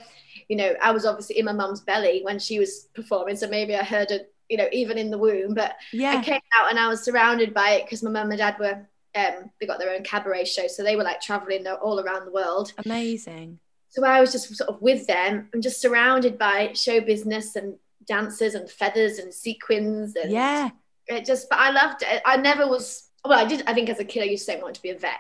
you 0.49 0.57
know, 0.57 0.73
I 0.81 0.91
was 0.91 1.05
obviously 1.05 1.39
in 1.39 1.45
my 1.45 1.53
mum's 1.53 1.81
belly 1.81 2.21
when 2.23 2.39
she 2.39 2.59
was 2.59 2.87
performing, 2.93 3.35
so 3.35 3.47
maybe 3.47 3.75
I 3.75 3.83
heard 3.83 4.11
it, 4.11 4.33
you 4.49 4.57
know, 4.57 4.67
even 4.71 4.97
in 4.97 5.11
the 5.11 5.17
womb, 5.17 5.53
but 5.53 5.75
yeah. 5.93 6.17
I 6.17 6.23
came 6.23 6.41
out 6.59 6.69
and 6.69 6.79
I 6.79 6.87
was 6.87 7.03
surrounded 7.03 7.53
by 7.53 7.71
it 7.71 7.85
because 7.85 8.03
my 8.03 8.11
mum 8.11 8.31
and 8.31 8.39
dad 8.39 8.57
were. 8.59 8.87
Um, 9.15 9.49
they 9.59 9.65
got 9.65 9.79
their 9.79 9.95
own 9.95 10.03
cabaret 10.03 10.45
show, 10.45 10.67
so 10.67 10.83
they 10.83 10.95
were 10.95 11.03
like 11.03 11.21
traveling 11.21 11.65
all 11.65 11.99
around 11.99 12.25
the 12.25 12.31
world. 12.31 12.73
Amazing. 12.85 13.57
So 13.89 14.05
I 14.05 14.21
was 14.21 14.31
just 14.31 14.55
sort 14.55 14.69
of 14.69 14.79
with 14.79 15.07
them 15.07 15.49
and 15.53 15.63
just 15.63 15.81
surrounded 15.81 16.37
by 16.37 16.73
show 16.73 17.01
business 17.01 17.55
and 17.55 17.77
dancers 18.05 18.53
and 18.53 18.69
feathers 18.69 19.17
and 19.17 19.33
sequins 19.33 20.15
and 20.15 20.31
Yeah. 20.31 20.69
it 21.07 21.25
just 21.25 21.49
but 21.49 21.57
I 21.57 21.71
loved 21.71 22.03
it. 22.03 22.21
I 22.25 22.37
never 22.37 22.67
was 22.67 23.09
well, 23.25 23.39
I 23.39 23.45
did 23.45 23.63
I 23.65 23.73
think 23.73 23.89
as 23.89 23.99
a 23.99 24.05
kid 24.05 24.21
I 24.21 24.25
used 24.25 24.45
to 24.45 24.51
say 24.51 24.57
I 24.59 24.61
wanted 24.61 24.75
to 24.75 24.81
be 24.83 24.91
a 24.91 24.97
vet. 24.99 25.17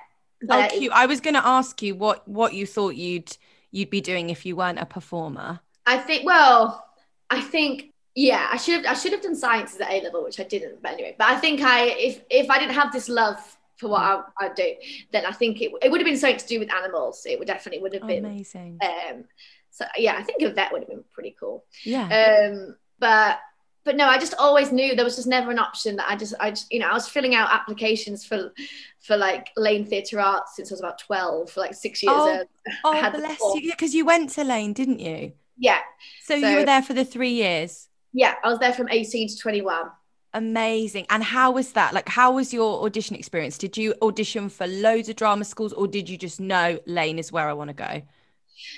Oh, 0.49 0.63
But 0.63 0.71
cute. 0.71 0.91
I 0.93 1.05
was 1.05 1.19
going 1.21 1.33
to 1.33 1.45
ask 1.45 1.81
you 1.81 1.95
what 1.95 2.27
what 2.27 2.53
you 2.53 2.65
thought 2.65 2.95
you'd 2.95 3.37
you'd 3.71 3.89
be 3.89 4.01
doing 4.01 4.29
if 4.29 4.45
you 4.45 4.55
weren't 4.55 4.79
a 4.79 4.85
performer. 4.85 5.59
I 5.85 5.97
think 5.97 6.25
well, 6.25 6.83
I 7.29 7.41
think 7.41 7.93
yeah, 8.15 8.47
I 8.51 8.57
should 8.57 8.75
have 8.75 8.85
I 8.85 8.93
should 8.99 9.11
have 9.13 9.21
done 9.21 9.35
sciences 9.35 9.79
at 9.79 9.89
A 9.91 10.01
level, 10.01 10.23
which 10.23 10.39
I 10.39 10.43
didn't, 10.43 10.81
but 10.81 10.93
anyway. 10.93 11.15
But 11.17 11.29
I 11.29 11.37
think 11.39 11.61
I 11.61 11.85
if 11.85 12.21
if 12.29 12.49
I 12.49 12.59
didn't 12.59 12.75
have 12.75 12.91
this 12.91 13.09
love 13.09 13.37
for 13.77 13.89
what 13.89 14.01
I, 14.01 14.21
I 14.39 14.49
do, 14.53 14.73
then 15.11 15.25
I 15.25 15.31
think 15.31 15.61
it, 15.61 15.71
it 15.81 15.91
would 15.91 16.01
have 16.01 16.05
been 16.05 16.17
something 16.17 16.39
to 16.39 16.47
do 16.47 16.59
with 16.59 16.73
animals. 16.73 17.23
It 17.25 17.37
would 17.39 17.47
definitely 17.47 17.81
would 17.81 17.93
have 17.93 18.05
Oh, 18.05 18.07
been 18.07 18.31
amazing. 18.31 18.83
um 18.83 19.25
so 19.69 19.85
yeah, 19.97 20.15
I 20.17 20.23
think 20.23 20.41
a 20.41 20.49
vet 20.49 20.71
would 20.71 20.81
have 20.81 20.89
been 20.89 21.03
pretty 21.13 21.35
cool. 21.39 21.65
Yeah. 21.83 22.11
um 22.11 22.75
but 22.99 23.39
but 23.87 23.95
no 23.95 24.05
i 24.05 24.17
just 24.19 24.35
always 24.37 24.71
knew 24.71 24.95
there 24.95 25.05
was 25.05 25.15
just 25.15 25.27
never 25.27 25.49
an 25.49 25.57
option 25.57 25.95
that 25.95 26.05
i 26.09 26.15
just 26.15 26.33
i 26.39 26.49
just 26.51 26.71
you 26.71 26.77
know 26.79 26.87
i 26.87 26.93
was 26.93 27.07
filling 27.07 27.33
out 27.33 27.49
applications 27.51 28.25
for 28.25 28.53
for 28.99 29.15
like 29.15 29.49
Laine 29.55 29.85
theatre 29.85 30.19
arts 30.19 30.57
since 30.57 30.69
i 30.69 30.73
was 30.73 30.81
about 30.81 30.99
12 30.99 31.49
for 31.49 31.61
like 31.61 31.73
six 31.73 32.03
years 32.03 32.13
Oh, 32.15 32.45
oh, 32.83 33.11
bless 33.11 33.39
you. 33.55 33.71
Because 33.71 33.95
you 33.95 34.05
went 34.05 34.29
to 34.31 34.43
Laine, 34.43 34.73
didn't 34.73 34.99
you? 34.99 35.31
yeah 35.57 35.79
So, 36.23 36.35
you 36.35 36.57
were 36.57 36.65
there 36.65 36.81
for 36.81 36.93
the 36.93 37.05
three 37.05 37.31
years. 37.31 37.87
yeah 38.13 38.35
i 38.43 38.49
was 38.49 38.59
there 38.59 38.73
from 38.73 38.89
18 38.89 39.29
to 39.29 39.37
21 39.37 39.89
Amazing. 40.33 41.07
And 41.09 41.23
how 41.23 41.49
was 41.51 41.71
that? 41.71 41.93
Like, 41.95 42.07
how 42.09 42.33
was 42.33 42.53
your 42.53 42.85
audition 42.85 43.15
experience? 43.15 43.57
Did 43.57 43.75
you 43.75 43.95
audition 44.03 44.49
for 44.49 44.67
loads 44.67 45.09
of 45.09 45.15
drama 45.15 45.45
schools 45.45 45.73
or 45.73 45.87
did 45.87 46.07
you 46.09 46.17
just 46.17 46.39
know 46.39 46.77
Laine 46.85 47.17
is 47.17 47.31
where 47.31 47.47
I 47.49 47.53
want 47.53 47.69
to 47.69 47.73
go? 47.73 48.01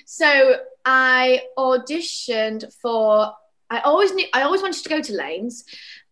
so 0.05 0.55
i 0.85 1.41
auditioned 1.57 2.61
for 2.81 3.33
i 3.69 3.79
always 3.81 4.13
knew 4.13 4.25
i 4.33 4.41
always 4.41 4.61
wanted 4.61 4.83
to 4.83 4.89
go 4.89 5.01
to 5.01 5.13
Laines 5.13 5.65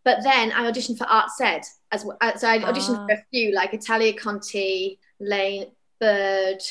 but 0.03 0.23
then 0.23 0.51
i 0.53 0.69
auditioned 0.69 0.97
for 0.97 1.05
arts 1.05 1.39
ed 1.41 1.61
as 1.91 2.05
well 2.05 2.17
so 2.37 2.47
i 2.47 2.59
auditioned 2.59 2.97
Ah. 2.97 3.07
for 3.07 3.13
a 3.13 3.23
few 3.31 3.53
like 3.53 3.73
italia 3.73 4.13
conti 4.13 4.99
Laine 5.19 5.67
bird 5.99 6.61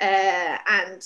uh, 0.00 0.56
and 0.68 1.02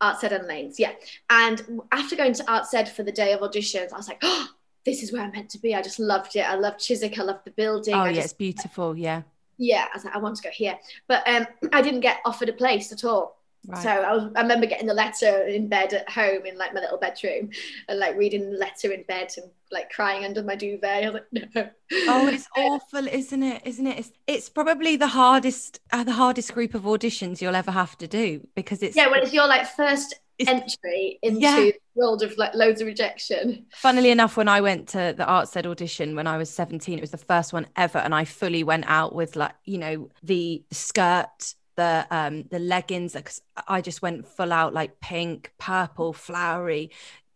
Arts 0.00 0.22
Ed 0.24 0.32
and 0.32 0.46
Laines, 0.46 0.78
yeah. 0.78 0.92
And 1.28 1.80
after 1.92 2.16
going 2.16 2.32
to 2.34 2.50
Arts 2.50 2.72
Ed 2.72 2.88
for 2.88 3.02
the 3.02 3.12
day 3.12 3.32
of 3.32 3.40
auditions, 3.40 3.92
I 3.92 3.96
was 3.96 4.08
like, 4.08 4.20
oh, 4.22 4.48
this 4.86 5.02
is 5.02 5.12
where 5.12 5.22
I'm 5.22 5.32
meant 5.32 5.50
to 5.50 5.58
be. 5.58 5.74
I 5.74 5.82
just 5.82 5.98
loved 5.98 6.36
it. 6.36 6.48
I 6.48 6.54
loved 6.54 6.78
Chiswick. 6.80 7.18
I 7.18 7.24
loved 7.24 7.44
the 7.44 7.50
building. 7.50 7.94
Oh, 7.94 7.98
I 7.98 8.08
yeah, 8.10 8.14
just, 8.14 8.24
it's 8.26 8.32
beautiful. 8.34 8.96
Yeah. 8.96 9.22
yeah. 9.58 9.86
I 9.92 9.96
was 9.96 10.04
like, 10.04 10.14
I 10.14 10.18
want 10.18 10.36
to 10.36 10.42
go 10.42 10.50
here, 10.50 10.78
but 11.08 11.28
um, 11.28 11.46
I 11.72 11.82
didn't 11.82 12.00
get 12.00 12.18
offered 12.24 12.48
a 12.48 12.52
place 12.52 12.92
at 12.92 13.04
all. 13.04 13.37
Right. 13.66 13.82
So 13.82 13.90
I, 13.90 14.12
was, 14.14 14.32
I 14.34 14.40
remember 14.42 14.66
getting 14.66 14.86
the 14.86 14.94
letter 14.94 15.42
in 15.46 15.68
bed 15.68 15.92
at 15.92 16.08
home 16.08 16.46
in 16.46 16.56
like 16.56 16.72
my 16.72 16.80
little 16.80 16.96
bedroom, 16.98 17.50
and 17.88 17.98
like 17.98 18.16
reading 18.16 18.50
the 18.50 18.56
letter 18.56 18.92
in 18.92 19.02
bed 19.02 19.32
and 19.36 19.50
like 19.70 19.90
crying 19.90 20.24
under 20.24 20.42
my 20.42 20.54
duvet. 20.54 21.04
I 21.04 21.10
was 21.10 21.20
like, 21.32 21.54
no. 21.54 21.68
Oh, 22.08 22.28
it's 22.28 22.48
awful, 22.56 23.06
isn't 23.06 23.42
it? 23.42 23.62
Isn't 23.66 23.86
it? 23.86 23.98
It's, 23.98 24.12
it's 24.26 24.48
probably 24.48 24.96
the 24.96 25.08
hardest, 25.08 25.80
uh, 25.92 26.04
the 26.04 26.12
hardest 26.12 26.54
group 26.54 26.74
of 26.74 26.82
auditions 26.82 27.40
you'll 27.42 27.56
ever 27.56 27.70
have 27.72 27.98
to 27.98 28.06
do 28.08 28.46
because 28.54 28.82
it's. 28.82 28.96
yeah. 28.96 29.08
When 29.10 29.22
it's 29.22 29.32
your 29.34 29.46
like 29.46 29.66
first 29.66 30.14
entry 30.46 31.18
into 31.22 31.40
Yeah. 31.40 31.56
the 31.56 31.74
world 31.94 32.22
of 32.22 32.36
like 32.38 32.54
loads 32.54 32.80
of 32.80 32.86
rejection. 32.86 33.66
Funnily 33.74 34.10
enough, 34.10 34.36
when 34.36 34.48
I 34.48 34.60
went 34.60 34.88
to 34.90 35.12
the 35.16 35.26
Arts 35.26 35.54
Ed 35.56 35.66
audition 35.66 36.14
when 36.14 36.26
I 36.26 36.36
was 36.36 36.48
17, 36.48 36.96
it 36.96 37.00
was 37.00 37.10
the 37.10 37.18
first 37.18 37.52
one 37.52 37.66
ever. 37.76 37.98
And 37.98 38.14
I 38.14 38.24
fully 38.24 38.62
went 38.62 38.84
out 38.86 39.14
with 39.14 39.36
like, 39.36 39.52
you 39.64 39.78
know, 39.78 40.08
the 40.22 40.62
skirt, 40.70 41.54
the 41.78 42.06
um 42.10 42.42
the 42.50 42.58
leggings, 42.58 43.14
because 43.14 43.40
I 43.66 43.80
just 43.80 44.02
went 44.02 44.26
full 44.26 44.52
out 44.52 44.74
like 44.74 45.00
pink, 45.00 45.52
purple, 45.58 46.12
flowery, 46.12 46.90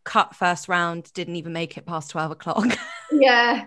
cut 0.04 0.34
first 0.36 0.68
round, 0.68 1.10
didn't 1.14 1.36
even 1.36 1.52
make 1.54 1.78
it 1.78 1.86
past 1.86 2.10
12 2.10 2.32
o'clock. 2.32 2.66
Yeah. 3.12 3.66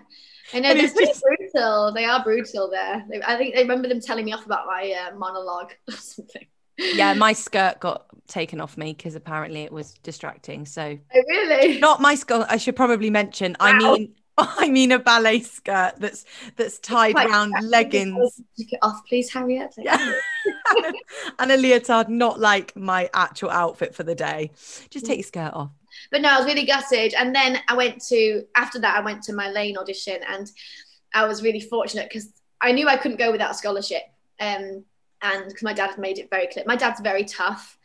I 0.52 0.60
know 0.60 0.70
And 0.70 0.78
they're 0.78 0.84
it's 0.86 0.94
pretty 0.94 1.12
just- 1.12 1.22
brutal. 1.22 1.92
They 1.92 2.04
are 2.04 2.22
brutal 2.22 2.68
there. 2.70 3.04
They, 3.08 3.22
I 3.22 3.36
think 3.36 3.56
I 3.56 3.60
remember 3.60 3.88
them 3.88 4.00
telling 4.00 4.24
me 4.24 4.32
off 4.32 4.44
about 4.44 4.66
my 4.66 4.92
uh, 4.92 5.16
monologue 5.16 5.72
or 5.88 5.94
something. 5.94 6.46
yeah, 6.76 7.14
my 7.14 7.32
skirt 7.32 7.78
got 7.80 8.06
taken 8.28 8.60
off 8.60 8.76
me 8.76 8.92
because 8.92 9.14
apparently 9.14 9.62
it 9.62 9.72
was 9.72 9.94
distracting. 10.02 10.66
So 10.66 10.98
Oh, 11.14 11.22
really? 11.28 11.78
not 11.78 12.00
my 12.00 12.14
skirt. 12.16 12.46
I 12.50 12.56
should 12.58 12.76
probably 12.76 13.08
mention. 13.08 13.56
I 13.60 13.78
mean, 13.78 14.14
I 14.58 14.68
mean 14.68 14.92
a 14.92 14.98
ballet 14.98 15.40
skirt 15.40 15.94
that's 15.98 16.24
that's 16.56 16.78
tied 16.78 17.14
around 17.14 17.54
leggings. 17.62 18.40
Take 18.56 18.74
it 18.74 18.78
off, 18.82 19.00
please, 19.08 19.30
Harriette. 19.30 19.76
Like, 19.78 19.86
Yeah. 19.86 20.12
and 21.38 21.52
a 21.52 21.56
leotard, 21.56 22.08
not 22.08 22.38
like 22.38 22.76
my 22.76 23.08
actual 23.14 23.50
outfit 23.50 23.94
for 23.94 24.02
the 24.02 24.14
day. 24.14 24.50
Just 24.90 25.06
take 25.06 25.18
your 25.18 25.24
skirt 25.24 25.52
off. 25.54 25.70
But 26.10 26.20
no, 26.20 26.28
I 26.28 26.38
was 26.38 26.46
really 26.46 26.66
gutted. 26.66 27.14
And 27.14 27.34
then 27.34 27.60
I 27.68 27.74
went 27.74 28.02
to 28.08 28.44
after 28.54 28.78
that, 28.80 28.96
I 28.96 29.00
went 29.00 29.22
to 29.24 29.32
my 29.32 29.50
Laine 29.50 29.78
audition, 29.78 30.20
and 30.28 30.50
I 31.14 31.24
was 31.26 31.42
really 31.42 31.60
fortunate 31.60 32.08
because 32.08 32.28
I 32.60 32.72
knew 32.72 32.88
I 32.88 32.96
couldn't 32.96 33.18
go 33.18 33.32
without 33.32 33.52
a 33.52 33.54
scholarship. 33.54 34.02
Um, 34.38 34.84
and 35.22 35.46
because 35.46 35.62
my 35.62 35.72
dad 35.72 35.90
had 35.90 35.98
made 35.98 36.18
it 36.18 36.28
very 36.28 36.46
clear, 36.46 36.64
my 36.66 36.76
dad's 36.76 37.00
very 37.00 37.24
tough, 37.24 37.78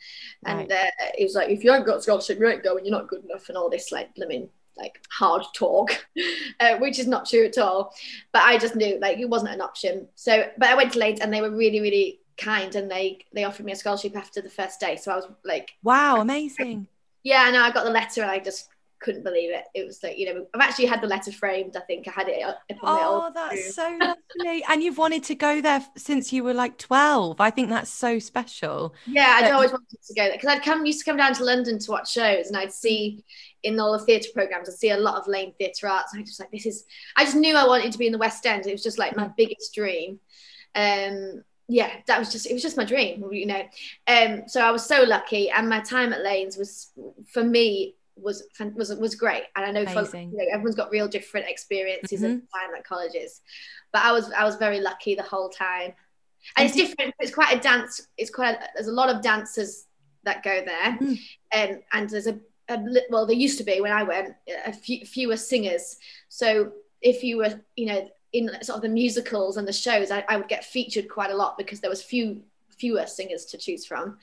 and 0.44 0.70
uh, 0.70 0.84
he 1.16 1.24
was 1.24 1.34
like, 1.34 1.48
"If 1.48 1.64
you 1.64 1.72
haven't 1.72 1.86
got 1.86 1.98
a 1.98 2.02
scholarship, 2.02 2.38
you 2.38 2.46
ain't 2.46 2.62
going. 2.62 2.84
You're 2.84 2.96
not 2.96 3.08
good 3.08 3.24
enough," 3.24 3.48
and 3.48 3.56
all 3.56 3.70
this 3.70 3.90
like 3.90 4.14
blooming 4.14 4.50
like 4.76 5.00
hard 5.10 5.42
talk, 5.54 6.06
uh, 6.60 6.76
which 6.78 6.98
is 6.98 7.06
not 7.06 7.26
true 7.28 7.44
at 7.44 7.58
all. 7.58 7.94
But 8.32 8.42
I 8.42 8.58
just 8.58 8.76
knew 8.76 8.98
like 9.00 9.18
it 9.18 9.28
wasn't 9.28 9.52
an 9.52 9.60
option. 9.60 10.08
So, 10.14 10.50
but 10.58 10.68
I 10.68 10.74
went 10.74 10.92
to 10.92 10.98
Leeds, 10.98 11.20
and 11.20 11.32
they 11.32 11.40
were 11.42 11.50
really, 11.50 11.80
really 11.80 12.20
kind, 12.36 12.74
and 12.74 12.90
they 12.90 13.18
they 13.34 13.44
offered 13.44 13.66
me 13.66 13.72
a 13.72 13.76
scholarship 13.76 14.16
after 14.16 14.40
the 14.40 14.50
first 14.50 14.80
day. 14.80 14.96
So 14.96 15.12
I 15.12 15.16
was 15.16 15.26
like, 15.44 15.72
Wow, 15.82 16.20
amazing. 16.20 16.88
yeah, 17.22 17.50
no, 17.50 17.62
I 17.62 17.70
got 17.70 17.84
the 17.84 17.90
letter 17.90 18.22
and 18.22 18.30
I 18.30 18.38
just 18.38 18.68
couldn't 19.02 19.24
believe 19.24 19.50
it. 19.52 19.64
It 19.74 19.86
was 19.86 20.02
like, 20.02 20.18
you 20.18 20.32
know, 20.32 20.46
I've 20.54 20.60
actually 20.60 20.86
had 20.86 21.00
the 21.02 21.06
letter 21.06 21.32
framed. 21.32 21.76
I 21.76 21.80
think 21.80 22.08
I 22.08 22.12
had 22.12 22.28
it 22.28 22.42
up 22.42 22.60
on 22.82 22.92
my 22.94 23.02
Oh, 23.02 23.14
old 23.14 23.24
room. 23.24 23.32
that's 23.34 23.74
so 23.74 23.88
lovely. 24.00 24.64
And 24.68 24.82
you've 24.82 24.98
wanted 24.98 25.24
to 25.24 25.34
go 25.34 25.60
there 25.60 25.84
since 25.96 26.32
you 26.32 26.44
were 26.44 26.54
like 26.54 26.78
12. 26.78 27.40
I 27.40 27.50
think 27.50 27.68
that's 27.68 27.90
so 27.90 28.18
special. 28.18 28.94
Yeah, 29.06 29.34
I'd 29.38 29.50
always 29.50 29.72
wanted 29.72 29.98
to 30.02 30.14
go 30.14 30.22
there 30.24 30.32
because 30.32 30.48
I'd 30.48 30.62
come 30.62 30.86
used 30.86 31.00
to 31.00 31.04
come 31.04 31.16
down 31.16 31.34
to 31.34 31.44
London 31.44 31.78
to 31.78 31.90
watch 31.90 32.12
shows 32.12 32.48
and 32.48 32.56
I'd 32.56 32.72
see 32.72 33.24
in 33.62 33.78
all 33.78 33.92
the 33.96 34.04
theatre 34.04 34.30
programs, 34.34 34.68
I'd 34.68 34.74
see 34.74 34.90
a 34.90 34.96
lot 34.98 35.16
of 35.20 35.28
Laine 35.28 35.52
theatre 35.58 35.88
arts. 35.88 36.12
And 36.12 36.22
I 36.22 36.24
just 36.26 36.40
like, 36.40 36.50
this 36.50 36.66
is, 36.66 36.84
I 37.16 37.24
just 37.24 37.36
knew 37.36 37.54
I 37.56 37.66
wanted 37.66 37.92
to 37.92 37.98
be 37.98 38.06
in 38.06 38.12
the 38.12 38.18
West 38.18 38.44
End. 38.46 38.66
It 38.66 38.72
was 38.72 38.82
just 38.82 38.98
like 38.98 39.16
my 39.16 39.28
biggest 39.36 39.74
dream. 39.74 40.18
Um, 40.74 41.44
yeah, 41.68 41.90
that 42.06 42.18
was 42.18 42.30
just, 42.32 42.46
it 42.46 42.52
was 42.52 42.62
just 42.62 42.76
my 42.76 42.84
dream, 42.84 43.24
you 43.32 43.46
know. 43.46 43.62
Um, 44.06 44.42
so 44.48 44.60
I 44.60 44.70
was 44.72 44.84
so 44.84 45.04
lucky. 45.04 45.48
And 45.50 45.68
my 45.68 45.80
time 45.80 46.12
at 46.12 46.22
Laines 46.22 46.56
was, 46.56 46.90
for 47.32 47.42
me, 47.44 47.94
was 48.16 48.44
was 48.74 48.94
was 48.96 49.14
great, 49.14 49.44
and 49.56 49.64
I 49.64 49.70
know, 49.70 49.82
Amazing. 49.82 50.32
you 50.32 50.38
know 50.38 50.44
everyone's 50.52 50.76
got 50.76 50.90
real 50.90 51.08
different 51.08 51.48
experiences 51.48 52.22
of 52.22 52.30
time 52.30 52.74
at 52.76 52.84
colleges, 52.84 53.40
but 53.92 54.02
I 54.04 54.12
was 54.12 54.30
I 54.32 54.44
was 54.44 54.56
very 54.56 54.80
lucky 54.80 55.14
the 55.14 55.22
whole 55.22 55.48
time, 55.48 55.92
and 56.56 56.66
it's 56.66 56.76
different. 56.76 57.14
It's 57.18 57.34
quite 57.34 57.56
a 57.56 57.60
dance. 57.60 58.06
It's 58.18 58.30
quite 58.30 58.56
a, 58.56 58.68
there's 58.74 58.88
a 58.88 58.92
lot 58.92 59.08
of 59.14 59.22
dancers 59.22 59.86
that 60.24 60.42
go 60.42 60.62
there, 60.64 60.98
Mm. 61.00 61.18
um, 61.54 61.82
and 61.92 62.08
there's 62.10 62.26
a, 62.26 62.38
a 62.68 62.78
well 63.10 63.26
there 63.26 63.36
used 63.36 63.58
to 63.58 63.64
be 63.64 63.80
when 63.80 63.92
I 63.92 64.02
went 64.02 64.34
a 64.66 64.72
few, 64.72 65.04
fewer 65.04 65.36
singers. 65.36 65.96
So 66.28 66.72
if 67.00 67.24
you 67.24 67.38
were 67.38 67.60
you 67.76 67.86
know 67.86 68.10
in 68.32 68.48
sort 68.62 68.76
of 68.76 68.82
the 68.82 68.88
musicals 68.88 69.56
and 69.56 69.66
the 69.66 69.72
shows, 69.72 70.10
I, 70.10 70.24
I 70.28 70.36
would 70.36 70.48
get 70.48 70.64
featured 70.64 71.08
quite 71.08 71.30
a 71.30 71.36
lot 71.36 71.58
because 71.58 71.80
there 71.80 71.90
was 71.90 72.02
few 72.02 72.42
fewer 72.78 73.06
singers 73.06 73.44
to 73.46 73.58
choose 73.58 73.84
from. 73.84 74.18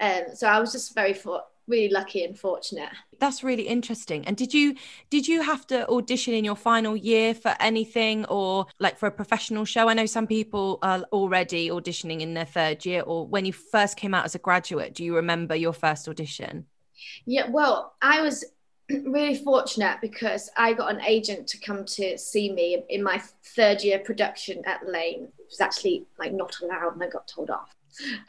Um, 0.00 0.22
so 0.34 0.48
I 0.48 0.58
was 0.58 0.72
just 0.72 0.94
very 0.94 1.12
for, 1.14 1.42
really 1.66 1.88
lucky 1.88 2.24
and 2.24 2.38
fortunate. 2.38 2.90
That's 3.18 3.42
really 3.42 3.64
interesting. 3.64 4.26
And 4.26 4.36
did 4.36 4.52
you 4.52 4.74
did 5.10 5.26
you 5.26 5.42
have 5.42 5.66
to 5.68 5.88
audition 5.88 6.34
in 6.34 6.44
your 6.44 6.56
final 6.56 6.96
year 6.96 7.34
for 7.34 7.54
anything 7.60 8.24
or 8.26 8.66
like 8.78 8.98
for 8.98 9.06
a 9.06 9.10
professional 9.10 9.64
show? 9.64 9.88
I 9.88 9.94
know 9.94 10.06
some 10.06 10.26
people 10.26 10.78
are 10.82 11.00
already 11.12 11.68
auditioning 11.68 12.20
in 12.20 12.34
their 12.34 12.44
third 12.44 12.84
year 12.84 13.02
or 13.02 13.26
when 13.26 13.44
you 13.44 13.52
first 13.52 13.96
came 13.96 14.14
out 14.14 14.24
as 14.24 14.34
a 14.34 14.38
graduate, 14.38 14.94
do 14.94 15.04
you 15.04 15.16
remember 15.16 15.54
your 15.54 15.72
first 15.72 16.08
audition? 16.08 16.66
Yeah, 17.24 17.48
well, 17.50 17.94
I 18.02 18.20
was 18.20 18.44
really 18.90 19.36
fortunate 19.36 19.98
because 20.00 20.50
I 20.56 20.74
got 20.74 20.92
an 20.92 21.00
agent 21.02 21.46
to 21.48 21.58
come 21.58 21.84
to 21.86 22.18
see 22.18 22.52
me 22.52 22.84
in 22.88 23.02
my 23.02 23.22
third 23.56 23.82
year 23.82 23.98
production 23.98 24.62
at 24.66 24.86
Laine. 24.86 25.28
It 25.38 25.46
was 25.48 25.60
actually 25.60 26.06
like 26.18 26.32
not 26.32 26.56
allowed 26.62 26.94
and 26.94 27.02
I 27.02 27.08
got 27.08 27.26
told 27.28 27.50
off. 27.50 27.74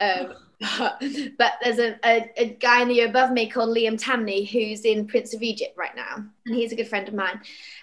Um, 0.00 0.34
but, 0.60 1.02
but, 1.38 1.52
there's 1.62 1.78
a, 1.78 1.98
a, 2.04 2.30
a, 2.36 2.48
guy 2.54 2.82
in 2.82 2.88
the 2.88 2.94
year 2.94 3.08
above 3.08 3.30
me 3.30 3.48
called 3.48 3.76
Liam 3.76 4.00
Tamne 4.00 4.48
who's 4.50 4.84
in 4.84 5.06
Prince 5.06 5.34
of 5.34 5.42
Egypt 5.42 5.76
right 5.76 5.94
now. 5.94 6.24
And 6.46 6.54
he's 6.54 6.72
a 6.72 6.76
good 6.76 6.88
friend 6.88 7.06
of 7.08 7.14
mine. 7.14 7.40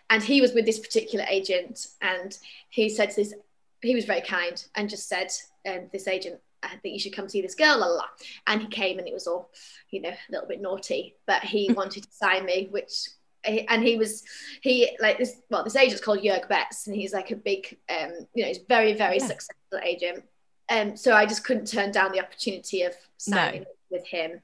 And 0.09 0.23
he 0.23 0.41
was 0.41 0.53
with 0.53 0.65
this 0.65 0.79
particular 0.79 1.25
agent 1.29 1.87
and 2.01 2.37
he 2.69 2.89
said 2.89 3.11
to 3.11 3.15
this, 3.17 3.33
he 3.81 3.95
was 3.95 4.05
very 4.05 4.21
kind 4.21 4.63
and 4.75 4.89
just 4.89 5.07
said, 5.07 5.31
um, 5.67 5.89
this 5.91 6.07
agent, 6.07 6.39
I 6.61 6.69
think 6.77 6.93
you 6.93 6.99
should 6.99 7.15
come 7.15 7.29
see 7.29 7.41
this 7.41 7.55
girl, 7.55 7.79
la, 7.79 7.87
la, 7.87 7.95
la. 7.95 8.05
And 8.47 8.61
he 8.61 8.67
came 8.67 8.97
and 8.97 9.07
it 9.07 9.13
was 9.13 9.27
all, 9.27 9.51
you 9.91 10.01
know, 10.01 10.09
a 10.09 10.31
little 10.31 10.47
bit 10.47 10.61
naughty, 10.61 11.15
but 11.27 11.43
he 11.43 11.71
wanted 11.75 12.03
to 12.03 12.11
sign 12.11 12.45
me, 12.45 12.67
which 12.71 13.07
and 13.45 13.83
he 13.83 13.97
was 13.97 14.23
he 14.61 14.95
like 15.01 15.17
this 15.17 15.41
well 15.49 15.65
this 15.65 15.75
agent's 15.75 16.01
called 16.01 16.19
Jörg 16.21 16.47
Betts 16.47 16.87
and 16.87 16.95
he's 16.95 17.13
like 17.13 17.31
a 17.31 17.35
big 17.35 17.77
um 17.89 18.25
you 18.33 18.43
know 18.43 18.47
he's 18.47 18.59
very 18.69 18.93
very 18.93 19.17
yeah. 19.17 19.27
successful 19.27 19.79
agent 19.83 20.23
um, 20.69 20.95
so 20.95 21.13
I 21.13 21.25
just 21.25 21.43
couldn't 21.43 21.67
turn 21.67 21.91
down 21.91 22.11
the 22.11 22.21
opportunity 22.21 22.83
of 22.83 22.93
signing 23.17 23.61
no. 23.61 23.67
with 23.89 24.05
him. 24.07 24.41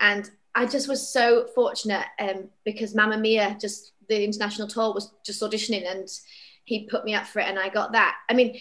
And 0.00 0.30
I 0.54 0.66
just 0.66 0.88
was 0.88 1.12
so 1.12 1.46
fortunate 1.54 2.04
um, 2.18 2.48
because 2.64 2.94
Mamma 2.94 3.18
Mia, 3.18 3.56
just 3.60 3.92
the 4.08 4.24
international 4.24 4.68
tour 4.68 4.92
was 4.92 5.12
just 5.24 5.40
auditioning 5.42 5.90
and 5.90 6.08
he 6.64 6.86
put 6.86 7.04
me 7.04 7.14
up 7.14 7.26
for 7.26 7.40
it 7.40 7.48
and 7.48 7.58
I 7.58 7.68
got 7.68 7.92
that. 7.92 8.16
I 8.28 8.34
mean, 8.34 8.58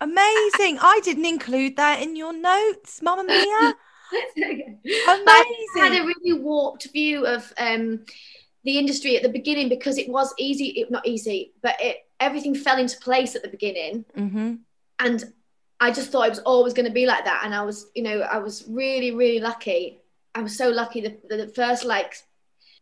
amazing. 0.00 0.78
I, 0.78 0.96
I 0.96 1.00
didn't 1.02 1.26
include 1.26 1.76
that 1.76 2.02
in 2.02 2.16
your 2.16 2.32
notes, 2.32 3.02
Mamma 3.02 3.24
Mia. 3.24 3.74
amazing. 4.36 4.76
I 4.96 5.64
had 5.76 6.00
a 6.00 6.04
really 6.04 6.40
warped 6.40 6.88
view 6.92 7.26
of 7.26 7.52
um, 7.58 8.04
the 8.64 8.78
industry 8.78 9.16
at 9.16 9.22
the 9.22 9.28
beginning 9.28 9.68
because 9.68 9.98
it 9.98 10.08
was 10.08 10.32
easy, 10.38 10.66
it, 10.80 10.90
not 10.90 11.06
easy, 11.06 11.52
but 11.62 11.76
it 11.80 12.06
everything 12.20 12.54
fell 12.54 12.78
into 12.78 12.96
place 12.98 13.34
at 13.34 13.42
the 13.42 13.48
beginning. 13.48 14.04
Mm-hmm. 14.16 14.54
And 15.00 15.32
I 15.82 15.90
just 15.90 16.12
thought 16.12 16.28
it 16.28 16.30
was 16.30 16.38
always 16.38 16.74
going 16.74 16.86
to 16.86 16.92
be 16.92 17.06
like 17.06 17.24
that. 17.24 17.42
And 17.44 17.52
I 17.52 17.62
was, 17.64 17.90
you 17.96 18.04
know, 18.04 18.20
I 18.20 18.38
was 18.38 18.64
really, 18.68 19.10
really 19.10 19.40
lucky. 19.40 19.98
I 20.32 20.40
was 20.40 20.56
so 20.56 20.68
lucky 20.68 21.00
that 21.00 21.28
the 21.28 21.48
first 21.48 21.84
like 21.84 22.14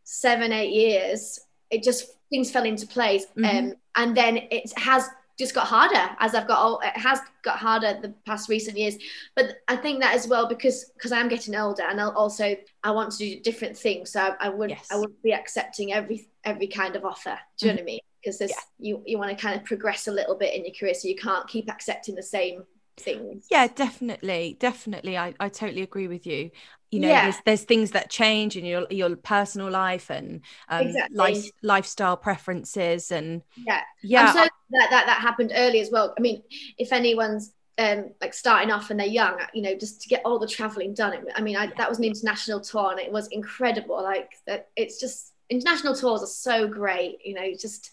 seven, 0.05 0.53
eight 0.53 0.75
years, 0.75 1.41
it 1.71 1.83
just 1.83 2.11
things 2.29 2.51
fell 2.51 2.65
into 2.65 2.87
place. 2.87 3.25
Mm-hmm. 3.39 3.69
Um, 3.71 3.75
and 3.97 4.15
then 4.15 4.37
it 4.51 4.71
has 4.79 5.09
just 5.39 5.55
got 5.55 5.67
harder 5.67 6.15
as 6.19 6.35
I've 6.35 6.47
got 6.47 6.63
old, 6.63 6.83
it 6.85 6.95
has 6.95 7.21
got 7.43 7.57
harder 7.57 7.99
the 8.03 8.13
past 8.27 8.51
recent 8.51 8.77
years. 8.77 8.99
But 9.35 9.55
I 9.67 9.77
think 9.77 10.03
that 10.03 10.15
as 10.15 10.29
well 10.29 10.47
because 10.47 10.91
because 10.95 11.11
I'm 11.11 11.29
getting 11.29 11.57
older 11.57 11.85
and 11.85 11.99
I'll 11.99 12.11
also 12.11 12.55
I 12.85 12.91
want 12.91 13.13
to 13.13 13.19
do 13.19 13.41
different 13.41 13.79
things. 13.79 14.13
So 14.13 14.21
I, 14.21 14.35
I 14.41 14.49
would 14.51 14.69
yes. 14.69 14.89
I 14.93 14.97
would 14.97 15.23
be 15.23 15.33
accepting 15.33 15.95
every 15.95 16.29
every 16.45 16.67
kind 16.67 16.97
of 16.97 17.07
offer. 17.07 17.39
Do 17.57 17.65
you 17.65 17.73
mm-hmm. 17.73 17.77
know 17.79 17.83
what 17.83 17.83
I 17.83 17.93
mean? 17.93 18.01
Because 18.23 18.41
yeah. 18.43 18.57
you 18.79 19.03
you 19.07 19.17
want 19.17 19.31
to 19.31 19.43
kind 19.43 19.59
of 19.59 19.65
progress 19.65 20.07
a 20.07 20.13
little 20.13 20.37
bit 20.37 20.55
in 20.55 20.67
your 20.67 20.75
career, 20.79 20.93
so 20.93 21.09
you 21.09 21.17
can't 21.17 21.49
keep 21.49 21.71
accepting 21.71 22.15
the 22.15 22.23
same 22.23 22.65
things. 23.01 23.47
Yeah, 23.51 23.69
definitely, 23.69 24.57
definitely. 24.59 25.17
I, 25.17 25.35
I 25.41 25.49
totally 25.49 25.83
agree 25.83 26.09
with 26.09 26.27
you. 26.27 26.51
You 26.91 27.01
know, 27.01 27.09
yeah. 27.09 27.23
there's, 27.23 27.37
there's 27.47 27.63
things 27.65 27.93
that 27.93 28.11
change 28.11 28.57
in 28.57 28.65
your 28.65 28.87
your 28.91 29.15
personal 29.15 29.71
life 29.71 30.11
and 30.11 30.41
um, 30.69 30.89
exactly. 30.89 31.17
life 31.17 31.45
lifestyle 31.63 32.17
preferences 32.17 33.13
and 33.13 33.43
yeah, 33.57 33.83
yeah. 34.03 34.27
I'm 34.27 34.35
so 34.35 34.41
that 34.43 34.89
that 34.91 35.07
that 35.07 35.21
happened 35.21 35.53
early 35.55 35.81
as 35.81 35.91
well. 35.93 36.13
I 36.19 36.21
mean, 36.21 36.43
if 36.79 36.93
anyone's 36.93 37.53
um, 37.79 38.11
like 38.21 38.35
starting 38.35 38.71
off 38.71 38.91
and 38.91 39.01
they're 39.01 39.07
young, 39.07 39.39
you 39.55 39.63
know, 39.63 39.75
just 39.75 40.03
to 40.03 40.09
get 40.09 40.23
all 40.25 40.39
the 40.39 40.47
traveling 40.47 40.93
done. 40.93 41.15
I 41.35 41.41
mean, 41.41 41.57
I, 41.57 41.73
that 41.79 41.89
was 41.89 41.99
an 41.99 42.05
international 42.05 42.61
tour 42.61 42.91
and 42.91 43.01
it 43.01 43.11
was 43.11 43.29
incredible. 43.29 44.03
Like 44.03 44.33
that, 44.47 44.69
it's 44.77 45.01
just 45.01 45.33
international 45.49 45.95
tours 45.95 46.23
are 46.23 46.27
so 46.27 46.69
great. 46.69 47.19
You 47.25 47.35
know, 47.35 47.53
just 47.59 47.93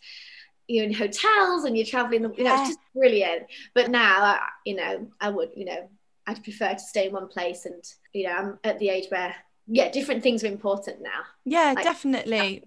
you're 0.67 0.85
in 0.85 0.93
hotels 0.93 1.63
and 1.63 1.77
you're 1.77 1.85
traveling 1.85 2.23
you 2.35 2.43
know 2.43 2.59
it's 2.59 2.69
just 2.69 2.79
brilliant. 2.93 3.43
But 3.73 3.89
now 3.89 4.23
I, 4.23 4.39
you 4.65 4.75
know 4.75 5.07
i 5.21 5.29
would 5.29 5.51
you 5.55 5.65
know 5.65 5.89
i'd 6.27 6.43
prefer 6.43 6.73
to 6.73 6.79
stay 6.79 7.07
in 7.07 7.13
one 7.13 7.27
place 7.27 7.65
and 7.65 7.83
you 8.13 8.25
know 8.25 8.33
i'm 8.33 8.59
at 8.63 8.79
the 8.79 8.89
age 8.89 9.05
where 9.09 9.33
yeah 9.67 9.89
different 9.89 10.23
things 10.23 10.43
are 10.43 10.47
important 10.47 11.01
now. 11.01 11.21
Yeah 11.45 11.73
like, 11.75 11.83
definitely. 11.83 12.63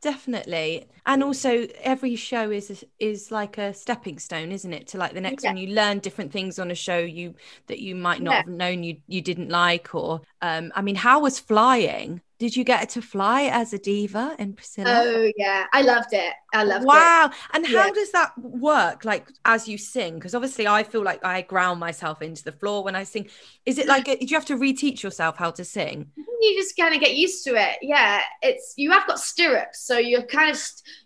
definitely. 0.00 0.86
And 1.06 1.22
also 1.22 1.66
every 1.80 2.16
show 2.16 2.50
is 2.50 2.84
is 2.98 3.30
like 3.30 3.58
a 3.58 3.74
stepping 3.74 4.18
stone 4.18 4.52
isn't 4.52 4.72
it 4.72 4.86
to 4.88 4.98
like 4.98 5.12
the 5.12 5.20
next 5.20 5.42
yeah. 5.42 5.50
one? 5.50 5.56
You 5.56 5.74
learn 5.74 5.98
different 5.98 6.32
things 6.32 6.58
on 6.58 6.70
a 6.70 6.74
show 6.74 6.98
you 6.98 7.34
that 7.66 7.80
you 7.80 7.94
might 7.94 8.22
not 8.22 8.32
yeah. 8.32 8.36
have 8.38 8.48
known 8.48 8.84
you 8.84 8.98
you 9.08 9.20
didn't 9.20 9.48
like 9.48 9.94
or 9.94 10.20
um 10.40 10.72
i 10.74 10.82
mean 10.82 10.94
how 10.94 11.20
was 11.20 11.38
flying 11.38 12.20
did 12.38 12.56
you 12.56 12.64
get 12.64 12.88
to 12.90 13.02
fly 13.02 13.42
as 13.42 13.72
a 13.72 13.78
diva 13.78 14.34
in 14.38 14.54
Priscilla? 14.54 15.02
Oh 15.04 15.30
yeah, 15.36 15.66
I 15.72 15.82
loved 15.82 16.12
it. 16.12 16.34
I 16.52 16.64
loved 16.64 16.84
wow. 16.84 16.94
it. 16.94 16.98
Wow. 16.98 17.30
And 17.52 17.66
how 17.66 17.86
yeah. 17.86 17.90
does 17.92 18.10
that 18.12 18.36
work? 18.36 19.04
Like 19.04 19.28
as 19.44 19.68
you 19.68 19.78
sing? 19.78 20.14
Because 20.14 20.34
obviously 20.34 20.66
I 20.66 20.82
feel 20.82 21.02
like 21.02 21.24
I 21.24 21.42
ground 21.42 21.78
myself 21.78 22.22
into 22.22 22.42
the 22.42 22.52
floor 22.52 22.82
when 22.82 22.96
I 22.96 23.04
sing. 23.04 23.28
Is 23.66 23.78
it 23.78 23.86
like 23.86 24.08
a, 24.08 24.16
do 24.16 24.26
you 24.26 24.36
have 24.36 24.46
to 24.46 24.56
reteach 24.56 25.02
yourself 25.02 25.36
how 25.36 25.52
to 25.52 25.64
sing? 25.64 26.10
You 26.16 26.56
just 26.60 26.76
kind 26.76 26.94
of 26.94 27.00
get 27.00 27.14
used 27.14 27.44
to 27.44 27.54
it. 27.54 27.78
Yeah, 27.80 28.20
it's 28.42 28.74
you 28.76 28.90
have 28.90 29.06
got 29.06 29.20
stirrups, 29.20 29.86
so 29.86 29.98
you're 29.98 30.26
kind 30.26 30.50
of 30.50 30.60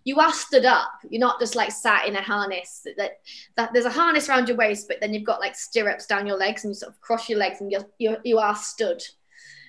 you 0.05 0.19
are 0.19 0.33
stood 0.33 0.65
up. 0.65 0.91
You're 1.11 1.21
not 1.21 1.41
just 1.41 1.55
like 1.55 1.73
sat 1.73 2.09
in 2.09 2.17
a 2.17 2.23
harness. 2.23 2.87
That 2.97 3.19
that 3.57 3.73
there's 3.73 3.85
a 3.85 3.91
harness 3.91 4.29
around 4.29 4.49
your 4.49 4.57
waist, 4.57 4.89
but 4.89 5.01
then 5.01 5.13
you've 5.13 5.25
got 5.25 5.41
like 5.41 5.55
stirrups 5.55 6.07
down 6.07 6.27
your 6.27 6.39
legs, 6.39 6.65
and 6.65 6.71
you 6.71 6.75
sort 6.75 6.93
of 6.93 7.01
cross 7.01 7.29
your 7.29 7.39
legs, 7.39 7.61
and 7.61 7.71
you're, 7.71 7.87
you're 7.99 8.19
you 8.25 8.39
are 8.39 8.57
stood. 8.57 9.03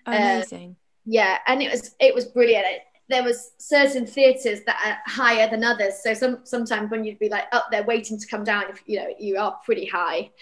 Amazing. 0.05 0.71
Uh, 0.71 0.88
yeah 1.09 1.39
and 1.47 1.61
it 1.61 1.71
was 1.71 1.95
it 1.99 2.13
was 2.13 2.25
brilliant. 2.25 2.65
It, 2.67 2.81
there 3.09 3.23
was 3.23 3.53
certain 3.57 4.05
theatres 4.05 4.59
that 4.67 4.77
are 4.85 5.11
higher 5.11 5.49
than 5.49 5.63
others. 5.63 5.95
So 6.03 6.13
some 6.13 6.39
sometimes 6.43 6.91
when 6.91 7.03
you'd 7.03 7.17
be 7.17 7.27
like 7.27 7.45
up 7.51 7.65
there 7.71 7.83
waiting 7.83 8.19
to 8.19 8.27
come 8.27 8.43
down 8.43 8.65
if 8.69 8.83
you 8.85 8.99
know 8.99 9.07
you 9.19 9.37
are 9.37 9.57
pretty 9.65 9.85
high. 9.85 10.29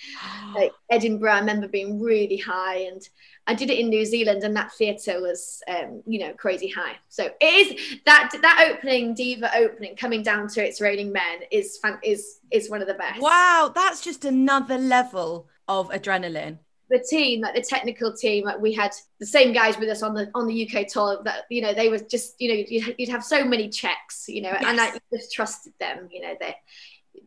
Like 0.55 0.71
edinburgh 0.89 1.31
i 1.31 1.39
remember 1.39 1.67
being 1.67 1.99
really 1.99 2.37
high 2.37 2.77
and 2.77 3.01
i 3.47 3.53
did 3.53 3.69
it 3.69 3.77
in 3.77 3.89
new 3.89 4.05
zealand 4.05 4.43
and 4.43 4.55
that 4.55 4.71
theatre 4.71 5.21
was 5.21 5.61
um, 5.67 6.01
you 6.07 6.19
know 6.19 6.33
crazy 6.33 6.69
high. 6.69 6.95
So 7.09 7.29
it 7.39 7.45
is 7.45 7.99
that 8.05 8.31
that 8.41 8.71
opening 8.71 9.13
diva 9.13 9.51
opening 9.55 9.95
coming 9.95 10.23
down 10.23 10.47
to 10.49 10.65
it's 10.65 10.81
raining 10.81 11.11
men 11.11 11.39
is 11.51 11.77
fun 11.77 11.99
is 12.03 12.39
is 12.51 12.69
one 12.69 12.81
of 12.81 12.87
the 12.87 12.95
best. 12.95 13.21
Wow 13.21 13.71
that's 13.73 14.01
just 14.01 14.25
another 14.25 14.77
level 14.77 15.47
of 15.67 15.89
adrenaline 15.89 16.59
the 16.89 16.99
team, 16.99 17.41
like 17.41 17.55
the 17.55 17.61
technical 17.61 18.13
team, 18.13 18.45
like 18.45 18.59
we 18.59 18.73
had 18.73 18.91
the 19.19 19.25
same 19.25 19.53
guys 19.53 19.77
with 19.77 19.89
us 19.89 20.03
on 20.03 20.13
the 20.13 20.29
on 20.33 20.47
the 20.47 20.67
UK 20.67 20.87
tour. 20.87 21.21
That 21.23 21.45
you 21.49 21.61
know 21.61 21.73
they 21.73 21.89
were 21.89 21.99
just 21.99 22.39
you 22.39 22.49
know 22.49 22.65
you'd, 22.67 22.95
you'd 22.97 23.09
have 23.09 23.23
so 23.23 23.43
many 23.43 23.69
checks, 23.69 24.25
you 24.27 24.41
know, 24.41 24.51
yes. 24.51 24.63
and 24.65 24.79
I 24.79 24.97
just 25.13 25.33
trusted 25.33 25.73
them. 25.79 26.07
You 26.11 26.21
know 26.21 26.35
they 26.39 26.55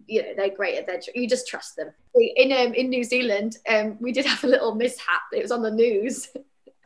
you 0.06 0.22
know 0.22 0.28
they're 0.36 0.54
great 0.54 0.76
at 0.76 0.86
their 0.86 1.00
you 1.14 1.28
just 1.28 1.46
trust 1.46 1.76
them 1.76 1.92
in 2.14 2.52
um, 2.52 2.74
in 2.74 2.90
new 2.90 3.04
zealand 3.04 3.58
um 3.68 3.96
we 4.00 4.12
did 4.12 4.26
have 4.26 4.42
a 4.44 4.46
little 4.46 4.74
mishap 4.74 5.22
it 5.32 5.42
was 5.42 5.52
on 5.52 5.62
the 5.62 5.70
news 5.70 6.28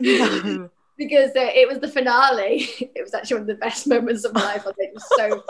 no. 0.01 0.69
because 0.99 1.31
uh, 1.31 1.51
it 1.55 1.67
was 1.67 1.79
the 1.79 1.89
finale 1.89 2.69
it 2.95 3.03
was 3.03 3.15
actually 3.15 3.37
one 3.37 3.43
of 3.43 3.47
the 3.49 3.55
best 3.55 3.87
moments 3.95 4.25
of 4.25 4.35
my 4.35 4.43
life 4.43 4.67
i 4.67 4.73
think 4.73 4.93
it 4.93 4.95
was 4.95 5.09
so 5.17 5.43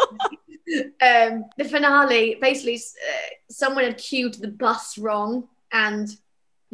um 1.02 1.44
the 1.58 1.64
finale 1.64 2.36
basically 2.40 2.76
uh, 2.76 3.28
someone 3.50 3.84
had 3.84 3.98
cued 3.98 4.34
the 4.34 4.48
bus 4.48 4.96
wrong 4.96 5.48
and 5.72 6.16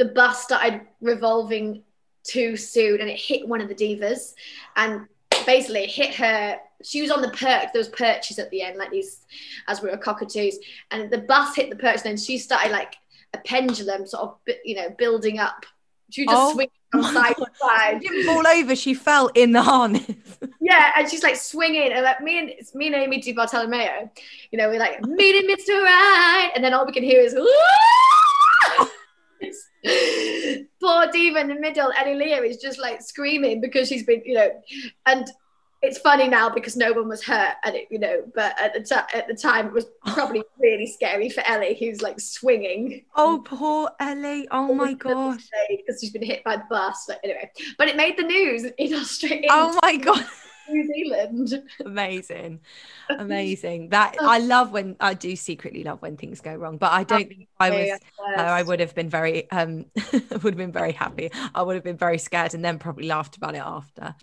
the 0.00 0.06
bus 0.06 0.42
started 0.42 0.80
revolving 1.02 1.82
too 2.22 2.56
soon 2.56 3.02
and 3.02 3.10
it 3.10 3.18
hit 3.18 3.46
one 3.46 3.60
of 3.60 3.68
the 3.68 3.74
divas. 3.74 4.32
And 4.76 5.06
basically 5.44 5.84
it 5.84 5.90
hit 5.90 6.14
her. 6.14 6.58
She 6.82 7.02
was 7.02 7.10
on 7.10 7.20
the 7.20 7.28
perch. 7.28 7.68
There 7.72 7.80
was 7.80 7.90
perches 7.90 8.38
at 8.38 8.50
the 8.50 8.62
end 8.62 8.78
like 8.78 8.90
these 8.90 9.26
as 9.68 9.82
we 9.82 9.90
were 9.90 9.98
cockatoos. 9.98 10.56
And 10.90 11.10
the 11.10 11.18
bus 11.18 11.54
hit 11.54 11.68
the 11.68 11.76
perch 11.76 11.96
and 11.96 12.04
then 12.04 12.16
she 12.16 12.38
started 12.38 12.72
like 12.72 12.96
a 13.34 13.38
pendulum 13.38 14.06
sort 14.06 14.22
of 14.22 14.54
you 14.64 14.74
know 14.74 14.88
building 14.96 15.38
up. 15.38 15.66
She 16.08 16.24
just 16.24 16.34
oh, 16.34 16.54
swinging 16.54 16.70
from 16.90 17.02
side 17.02 17.36
to 17.36 17.46
side. 17.60 18.00
She 18.02 18.08
didn't 18.08 18.24
fall 18.24 18.46
over, 18.46 18.74
she 18.74 18.94
fell 18.94 19.28
in 19.28 19.52
the 19.52 19.62
harness. 19.62 20.10
yeah, 20.60 20.92
and 20.96 21.08
she's 21.08 21.22
like 21.22 21.36
swinging, 21.36 21.92
and 21.92 22.02
like 22.02 22.20
me 22.20 22.40
and 22.40 22.48
it's 22.48 22.74
me 22.74 22.86
and 22.86 22.96
Amy 22.96 23.20
Di 23.20 23.32
Bartolomeo, 23.32 24.10
you 24.50 24.58
know, 24.58 24.68
we're 24.68 24.80
like 24.80 25.00
meeting 25.02 25.48
Mr. 25.48 25.80
Right, 25.84 26.50
and 26.56 26.64
then 26.64 26.74
all 26.74 26.84
we 26.84 26.92
can 26.92 27.04
hear 27.04 27.20
is 27.20 27.34
Poor 30.80 31.06
Diva 31.12 31.40
in 31.40 31.48
the 31.48 31.58
middle, 31.58 31.92
Eddie 31.96 32.14
Lear 32.14 32.44
is 32.44 32.58
just 32.58 32.78
like 32.78 33.02
screaming 33.02 33.60
because 33.60 33.88
she's 33.88 34.04
been, 34.04 34.22
you 34.24 34.34
know, 34.34 34.50
and 35.06 35.26
it's 35.82 35.98
funny 35.98 36.28
now 36.28 36.50
because 36.50 36.76
no 36.76 36.92
one 36.92 37.08
was 37.08 37.22
hurt, 37.22 37.54
and 37.64 37.74
it, 37.74 37.88
you 37.90 37.98
know, 37.98 38.22
but 38.34 38.58
at 38.60 38.74
the 38.74 38.80
time, 38.80 39.06
at 39.14 39.26
the 39.26 39.34
time, 39.34 39.68
it 39.68 39.72
was 39.72 39.86
probably 40.04 40.42
really 40.58 40.86
scary 40.86 41.30
for 41.30 41.42
Ellie, 41.46 41.76
who's 41.78 42.02
like 42.02 42.20
swinging. 42.20 43.04
Oh, 43.16 43.42
poor 43.44 43.90
Ellie! 43.98 44.46
Oh 44.50 44.74
my 44.74 44.92
gosh! 44.92 45.48
Because 45.68 46.00
she's 46.00 46.10
been 46.10 46.22
hit 46.22 46.44
by 46.44 46.56
the 46.56 46.64
bus. 46.68 47.08
Like, 47.08 47.20
anyway, 47.24 47.50
but 47.78 47.88
it 47.88 47.96
made 47.96 48.18
the 48.18 48.24
news 48.24 48.64
in 48.64 48.94
Australia. 48.94 49.48
Oh 49.50 49.78
my 49.82 49.96
god! 49.96 50.26
New 50.68 50.86
Zealand. 50.86 51.62
Amazing, 51.84 52.60
amazing. 53.10 53.88
That 53.90 54.16
I 54.20 54.38
love 54.38 54.72
when 54.72 54.96
I 55.00 55.14
do 55.14 55.36
secretly 55.36 55.84
love 55.84 56.02
when 56.02 56.16
things 56.16 56.40
go 56.40 56.54
wrong, 56.54 56.76
but 56.76 56.92
I 56.92 57.04
don't 57.04 57.28
think 57.28 57.48
I 57.58 57.70
was. 57.70 58.00
Uh, 58.36 58.40
I 58.40 58.62
would 58.62 58.80
have 58.80 58.94
been 58.94 59.08
very, 59.08 59.50
um, 59.50 59.86
would 60.12 60.42
have 60.42 60.56
been 60.56 60.72
very 60.72 60.92
happy. 60.92 61.30
I 61.54 61.62
would 61.62 61.74
have 61.74 61.84
been 61.84 61.96
very 61.96 62.18
scared, 62.18 62.54
and 62.54 62.64
then 62.64 62.78
probably 62.78 63.06
laughed 63.06 63.36
about 63.36 63.54
it 63.54 63.62
after. 63.64 64.14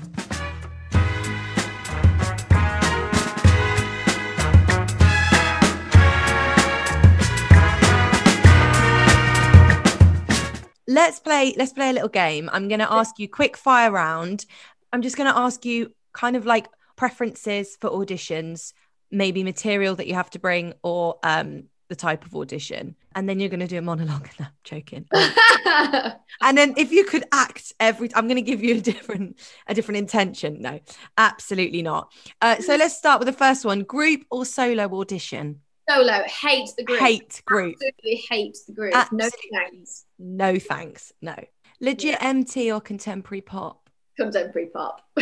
let's 10.88 11.20
play 11.20 11.54
let's 11.58 11.74
play 11.74 11.90
a 11.90 11.94
little 11.94 12.10
game 12.10 12.50
i'm 12.54 12.68
going 12.70 12.80
to 12.80 12.92
ask 12.92 13.20
you 13.20 13.28
quick 13.28 13.58
fire 13.58 13.92
round 13.92 14.46
i'm 14.94 15.02
just 15.02 15.18
going 15.18 15.32
to 15.32 15.38
ask 15.38 15.66
you 15.66 15.92
kind 16.18 16.36
of 16.36 16.46
like 16.46 16.68
preferences 16.96 17.78
for 17.80 17.90
auditions 17.92 18.74
maybe 19.12 19.44
material 19.44 19.96
that 19.96 20.08
you 20.08 20.16
have 20.16 20.30
to 20.32 20.40
bring 20.40 20.74
or 20.84 21.18
um 21.24 21.64
the 21.90 21.96
type 21.96 22.26
of 22.26 22.36
audition. 22.36 22.96
And 23.16 23.30
then 23.30 23.40
you're 23.40 23.48
going 23.48 23.62
to 23.62 23.68
do 23.68 23.78
a 23.78 23.82
monologue. 23.82 24.28
No, 24.40 24.46
I'm 24.48 24.52
joking. 24.66 25.06
And 26.42 26.58
then 26.58 26.74
if 26.76 26.92
you 26.92 27.06
could 27.06 27.24
act 27.32 27.72
every 27.80 28.10
i'm 28.16 28.28
going 28.28 28.36
to 28.44 28.50
give 28.52 28.62
you 28.62 28.76
a 28.78 28.82
different 28.82 29.40
a 29.68 29.74
different 29.74 30.00
intention. 30.00 30.62
No 30.62 30.80
absolutely 31.18 31.82
not. 31.82 32.12
Uh, 32.42 32.58
so 32.68 32.76
let's 32.76 32.98
start 32.98 33.20
with 33.20 33.28
the 33.28 33.40
first 33.46 33.64
one. 33.64 33.84
Group 33.84 34.22
or 34.30 34.44
solo 34.46 34.86
audition? 35.00 35.62
Solo. 35.90 36.24
Hate 36.44 36.70
the 36.78 36.84
group. 36.84 37.00
Hate 37.00 37.42
group. 37.46 37.76
Absolutely 37.76 38.18
hate 38.30 38.58
the 38.68 38.74
group. 38.74 38.94
Absolutely. 38.94 39.30
no 39.52 39.60
thanks. 39.62 40.06
No 40.20 40.60
thanks. 40.60 41.14
No. 41.22 41.36
Legit 41.80 42.18
Yeah. 42.22 42.34
mt 42.34 42.72
or 42.74 42.82
contemporary 42.82 43.42
pop? 43.42 43.90
Contemporary 44.20 44.68
pop 44.78 44.96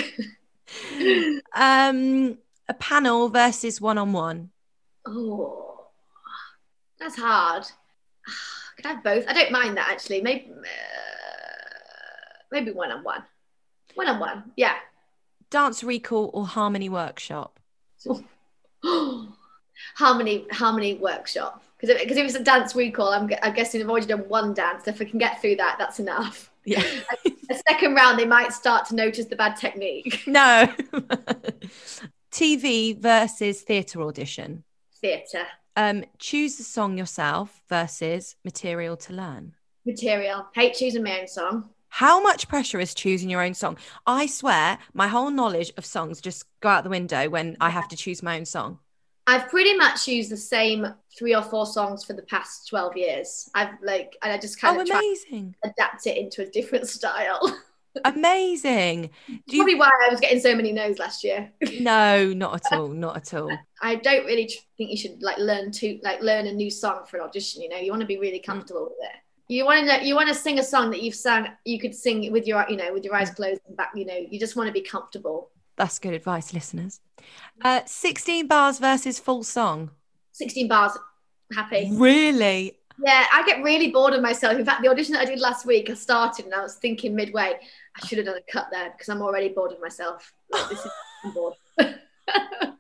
um 1.56 2.38
a 2.68 2.74
panel 2.74 3.30
versus 3.30 3.80
one-on-one. 3.80 4.50
Oh 5.06 5.66
that's 7.00 7.16
hard. 7.18 7.66
Can 8.78 8.92
i 8.92 8.94
have 8.96 9.04
both? 9.04 9.26
I 9.28 9.34
don't 9.34 9.52
mind 9.52 9.78
that 9.78 9.90
actually. 9.90 10.22
Maybe 10.22 10.52
uh, 10.52 10.64
maybe 12.52 12.72
one 12.72 12.92
on 12.92 13.04
one 13.04 13.24
one 13.94 14.08
on 14.08 14.20
one 14.20 14.52
yeah. 14.56 14.76
Dance 15.50 15.84
recall 15.84 16.32
or 16.34 16.48
harmony 16.48 16.90
workshop? 16.90 17.60
Harmony 19.96 20.46
harmony 20.52 20.96
workshop. 20.96 21.64
Because 21.80 22.02
because 22.02 22.18
if, 22.18 22.26
it's 22.26 22.36
a 22.36 22.44
dance 22.44 22.76
recall 22.76 23.10
I'm, 23.10 23.30
I'm 23.44 23.54
guessing 23.54 23.82
i've 23.82 23.90
already 23.90 24.08
done 24.08 24.28
one 24.28 24.54
dance 24.54 24.88
if 24.88 25.02
i 25.02 25.06
can 25.06 25.20
get 25.20 25.42
through 25.42 25.58
that 25.58 25.76
that's 25.78 26.00
enough 26.00 26.50
yeah. 26.66 26.84
A 27.50 27.56
second 27.70 27.96
round 27.96 28.20
they 28.20 28.26
might 28.26 28.54
start 28.54 28.86
to 28.88 28.96
notice 28.96 29.26
the 29.26 29.36
bad 29.36 29.56
technique. 29.56 30.24
No. 30.28 30.74
Tv 32.32 33.00
versus 33.00 33.62
theatre 33.62 34.02
audition. 34.02 34.64
Theatre. 35.00 35.46
Um 35.76 36.04
choose 36.20 36.58
the 36.58 36.64
song 36.64 36.98
yourself 36.98 37.62
versus 37.70 38.36
material 38.44 38.98
to 38.98 39.14
learn. 39.14 39.54
Material. 39.86 40.48
Hate 40.54 40.74
choosing 40.74 41.04
my 41.04 41.22
own 41.22 41.28
song. 41.28 41.70
How 41.90 42.22
much 42.22 42.50
pressure 42.50 42.80
is 42.82 42.94
choosing 42.94 43.30
your 43.30 43.42
own 43.42 43.54
song? 43.54 43.78
I 44.06 44.26
swear 44.26 44.80
my 44.94 45.08
whole 45.08 45.30
knowledge 45.30 45.72
of 45.78 45.86
songs 45.86 46.20
just 46.20 46.44
go 46.60 46.70
out 46.70 46.84
the 46.84 46.90
window 46.90 47.30
when 47.30 47.56
i 47.62 47.70
have 47.70 47.88
to 47.88 47.96
choose 47.96 48.24
my 48.24 48.38
own 48.38 48.46
song 48.46 48.80
I've 49.28 49.50
pretty 49.50 49.76
much 49.76 50.08
used 50.08 50.30
the 50.32 50.38
same 50.38 50.86
three 51.18 51.34
or 51.36 51.42
four 51.42 51.66
songs 51.66 52.04
for 52.04 52.14
the 52.14 52.22
past 52.24 52.68
12 52.70 52.96
years. 52.98 53.50
I've 53.56 53.74
like, 53.82 54.16
and 54.22 54.32
I 54.32 54.38
just 54.38 54.60
kind 54.60 54.78
oh 54.78 54.82
of 54.82 54.90
amazing 54.90 55.56
adapt 55.64 56.06
it 56.08 56.18
into 56.18 56.44
a 56.44 56.46
different 56.46 56.88
style. 56.98 57.42
amazing 58.04 59.10
do 59.48 59.56
you 59.56 59.64
Probably 59.64 59.76
why 59.76 59.90
I 60.06 60.10
was 60.12 60.20
getting 60.20 60.42
so 60.42 60.54
many 60.54 60.74
no's 60.74 61.00
last 61.00 61.24
year. 61.24 61.50
no 61.80 62.34
not 62.34 62.56
at 62.66 62.78
all 62.78 62.90
not 62.90 63.16
at 63.16 63.34
all 63.34 63.58
I 63.82 63.96
don't 63.96 64.26
really 64.26 64.52
think 64.78 64.92
you 64.92 64.98
should 64.98 65.24
like 65.24 65.38
learn 65.38 65.72
to 65.72 66.00
like 66.04 66.22
learn 66.22 66.48
a 66.48 66.52
new 66.52 66.70
song 66.70 67.06
for 67.10 67.18
an 67.18 67.24
audition. 67.24 67.62
You 67.62 67.70
know, 67.70 67.78
you 67.78 67.92
want 67.92 68.02
to 68.02 68.08
be 68.08 68.18
really 68.18 68.40
Mm. 68.40 68.46
comfortable 68.46 68.84
with 68.86 68.98
it. 69.10 69.16
You 69.48 69.64
want 69.66 69.88
to 69.88 70.06
you 70.06 70.16
want 70.16 70.28
to 70.28 70.36
sing 70.36 70.60
a 70.60 70.64
song 70.64 70.90
that 70.92 71.02
you've 71.02 71.16
sung. 71.16 71.48
You 71.66 71.80
could 71.80 71.94
sing 71.96 72.32
with 72.32 72.48
your 72.48 72.66
you 72.70 72.78
know 72.78 72.92
with 72.94 73.04
your 73.06 73.16
eyes 73.16 73.30
closed 73.30 73.62
and 73.68 73.78
back. 73.78 73.92
You 73.96 74.06
know, 74.06 74.18
you 74.30 74.40
just 74.40 74.56
want 74.56 74.68
to 74.68 74.74
be 74.74 74.82
comfortable. 74.82 75.52
That's 75.78 76.00
good 76.00 76.14
advice, 76.14 76.54
listeners. 76.54 77.02
Uh, 77.62 77.82
16 77.86 78.48
bars 78.48 78.80
versus 78.80 79.20
full 79.20 79.44
song. 79.44 79.92
16 80.32 80.68
bars, 80.68 80.98
happy. 81.54 81.90
Really? 81.92 82.78
Yeah, 83.04 83.26
I 83.34 83.44
get 83.46 83.62
really 83.62 83.92
bored 83.92 84.14
of 84.14 84.22
myself. 84.22 84.58
In 84.58 84.66
fact, 84.66 84.82
the 84.82 84.90
audition 84.90 85.14
that 85.14 85.22
I 85.22 85.26
did 85.26 85.40
last 85.40 85.66
week, 85.66 85.90
I 85.90 85.96
started 85.96 86.46
and 86.46 86.54
I 86.54 86.62
was 86.62 86.76
thinking 86.76 87.14
midway, 87.14 87.60
I 88.02 88.06
should 88.06 88.18
have 88.20 88.28
done 88.28 88.38
a 88.38 88.52
cut 88.52 88.68
there 88.72 88.92
because 88.92 89.10
I'm 89.10 89.22
already 89.22 89.50
bored 89.50 89.74
of 89.74 89.82
myself. 89.82 90.34
Like, 90.52 90.70
this 90.70 90.86
is 90.86 90.92
I'm 91.26 91.32
bored. 91.32 91.56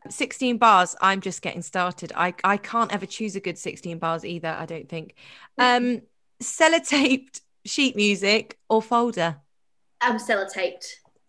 16 0.09 0.57
bars. 0.57 0.95
I'm 1.01 1.19
just 1.19 1.41
getting 1.41 1.61
started. 1.61 2.13
I, 2.15 2.33
I 2.43 2.57
can't 2.57 2.93
ever 2.93 3.05
choose 3.05 3.35
a 3.35 3.39
good 3.39 3.57
16 3.57 3.97
bars 3.97 4.23
either, 4.23 4.49
I 4.49 4.65
don't 4.65 4.87
think. 4.87 5.15
Um, 5.57 6.01
sellotaped 6.41 7.41
sheet 7.65 7.95
music 7.95 8.57
or 8.69 8.81
folder? 8.81 9.37
I'm 10.01 10.17
sellotaped, 10.17 10.85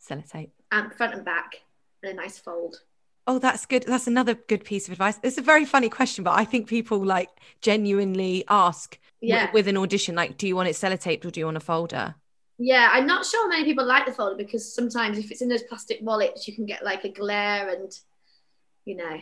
Sellotape. 0.08 0.50
Um, 0.72 0.90
front 0.90 1.14
and 1.14 1.24
back, 1.24 1.62
and 2.02 2.12
a 2.12 2.14
nice 2.14 2.38
fold. 2.38 2.82
Oh, 3.26 3.38
that's 3.38 3.66
good. 3.66 3.84
That's 3.84 4.06
another 4.06 4.34
good 4.34 4.64
piece 4.64 4.86
of 4.86 4.92
advice. 4.92 5.18
It's 5.22 5.38
a 5.38 5.42
very 5.42 5.64
funny 5.64 5.88
question, 5.88 6.22
but 6.22 6.38
I 6.38 6.44
think 6.44 6.68
people 6.68 7.04
like 7.04 7.28
genuinely 7.60 8.44
ask 8.48 8.98
w- 9.20 9.34
Yeah. 9.36 9.50
with 9.52 9.66
an 9.66 9.76
audition, 9.76 10.14
like, 10.14 10.36
do 10.36 10.46
you 10.46 10.54
want 10.54 10.68
it 10.68 10.76
sellotaped 10.76 11.24
or 11.24 11.30
do 11.30 11.40
you 11.40 11.46
want 11.46 11.56
a 11.56 11.60
folder? 11.60 12.14
Yeah, 12.58 12.88
I'm 12.92 13.06
not 13.06 13.26
sure 13.26 13.48
many 13.48 13.64
people 13.64 13.84
like 13.84 14.06
the 14.06 14.12
folder 14.12 14.36
because 14.36 14.72
sometimes 14.72 15.18
if 15.18 15.30
it's 15.30 15.42
in 15.42 15.48
those 15.48 15.64
plastic 15.64 15.98
wallets, 16.02 16.46
you 16.46 16.54
can 16.54 16.66
get 16.66 16.84
like 16.84 17.04
a 17.04 17.10
glare 17.10 17.68
and, 17.68 17.92
you 18.84 18.96
know. 18.96 19.18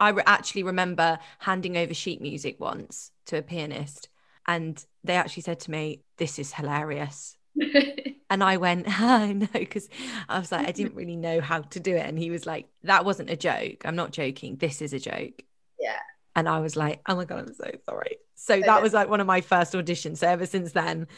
I 0.00 0.08
re- 0.08 0.22
actually 0.26 0.64
remember 0.64 1.18
handing 1.38 1.76
over 1.76 1.94
sheet 1.94 2.20
music 2.20 2.58
once 2.58 3.12
to 3.26 3.38
a 3.38 3.42
pianist, 3.42 4.08
and 4.46 4.84
they 5.04 5.14
actually 5.14 5.42
said 5.42 5.60
to 5.60 5.70
me, 5.70 6.00
This 6.16 6.38
is 6.38 6.54
hilarious. 6.54 7.36
And 8.32 8.42
I 8.42 8.56
went, 8.56 8.86
oh, 9.00 9.30
no, 9.30 9.46
because 9.52 9.90
I 10.26 10.38
was 10.38 10.50
like, 10.50 10.66
I 10.66 10.72
didn't 10.72 10.94
really 10.94 11.16
know 11.16 11.42
how 11.42 11.60
to 11.60 11.80
do 11.80 11.94
it. 11.94 12.06
And 12.06 12.18
he 12.18 12.30
was 12.30 12.46
like, 12.46 12.66
That 12.84 13.04
wasn't 13.04 13.28
a 13.28 13.36
joke. 13.36 13.82
I'm 13.84 13.94
not 13.94 14.10
joking. 14.10 14.56
This 14.56 14.80
is 14.80 14.94
a 14.94 14.98
joke. 14.98 15.42
Yeah. 15.78 15.98
And 16.34 16.48
I 16.48 16.60
was 16.60 16.74
like, 16.74 17.02
Oh 17.06 17.14
my 17.14 17.26
God, 17.26 17.40
I'm 17.40 17.54
so 17.54 17.70
sorry. 17.84 18.16
So 18.34 18.58
that 18.58 18.82
was 18.82 18.94
like 18.94 19.10
one 19.10 19.20
of 19.20 19.26
my 19.26 19.42
first 19.42 19.74
auditions. 19.74 20.18
So 20.18 20.28
ever 20.28 20.46
since 20.46 20.72
then, 20.72 21.08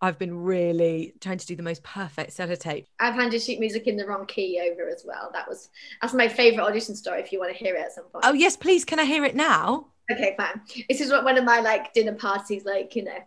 I've 0.00 0.18
been 0.18 0.42
really 0.42 1.14
trying 1.20 1.38
to 1.38 1.46
do 1.46 1.56
the 1.56 1.62
most 1.62 1.82
perfect 1.82 2.36
sellotape. 2.36 2.84
I've 3.00 3.14
handed 3.14 3.42
sheet 3.42 3.58
music 3.58 3.86
in 3.86 3.96
the 3.96 4.06
wrong 4.06 4.26
key 4.26 4.60
over 4.70 4.88
as 4.88 5.04
well. 5.06 5.30
That 5.32 5.48
was 5.48 5.70
that's 6.02 6.14
my 6.14 6.28
favorite 6.28 6.64
audition 6.64 6.94
story. 6.94 7.20
If 7.20 7.32
you 7.32 7.40
want 7.40 7.50
to 7.52 7.58
hear 7.58 7.74
it 7.74 7.80
at 7.80 7.92
some 7.92 8.04
point. 8.04 8.24
Oh, 8.26 8.34
yes, 8.34 8.56
please. 8.56 8.84
Can 8.84 9.00
I 9.00 9.04
hear 9.06 9.24
it 9.24 9.34
now? 9.34 9.86
Okay, 10.12 10.34
fine. 10.36 10.60
This 10.88 11.00
is 11.00 11.10
what 11.10 11.24
one 11.24 11.36
of 11.38 11.44
my 11.44 11.60
like 11.60 11.94
dinner 11.94 12.14
parties, 12.14 12.64
like 12.64 12.94
you 12.94 13.04
know, 13.04 13.18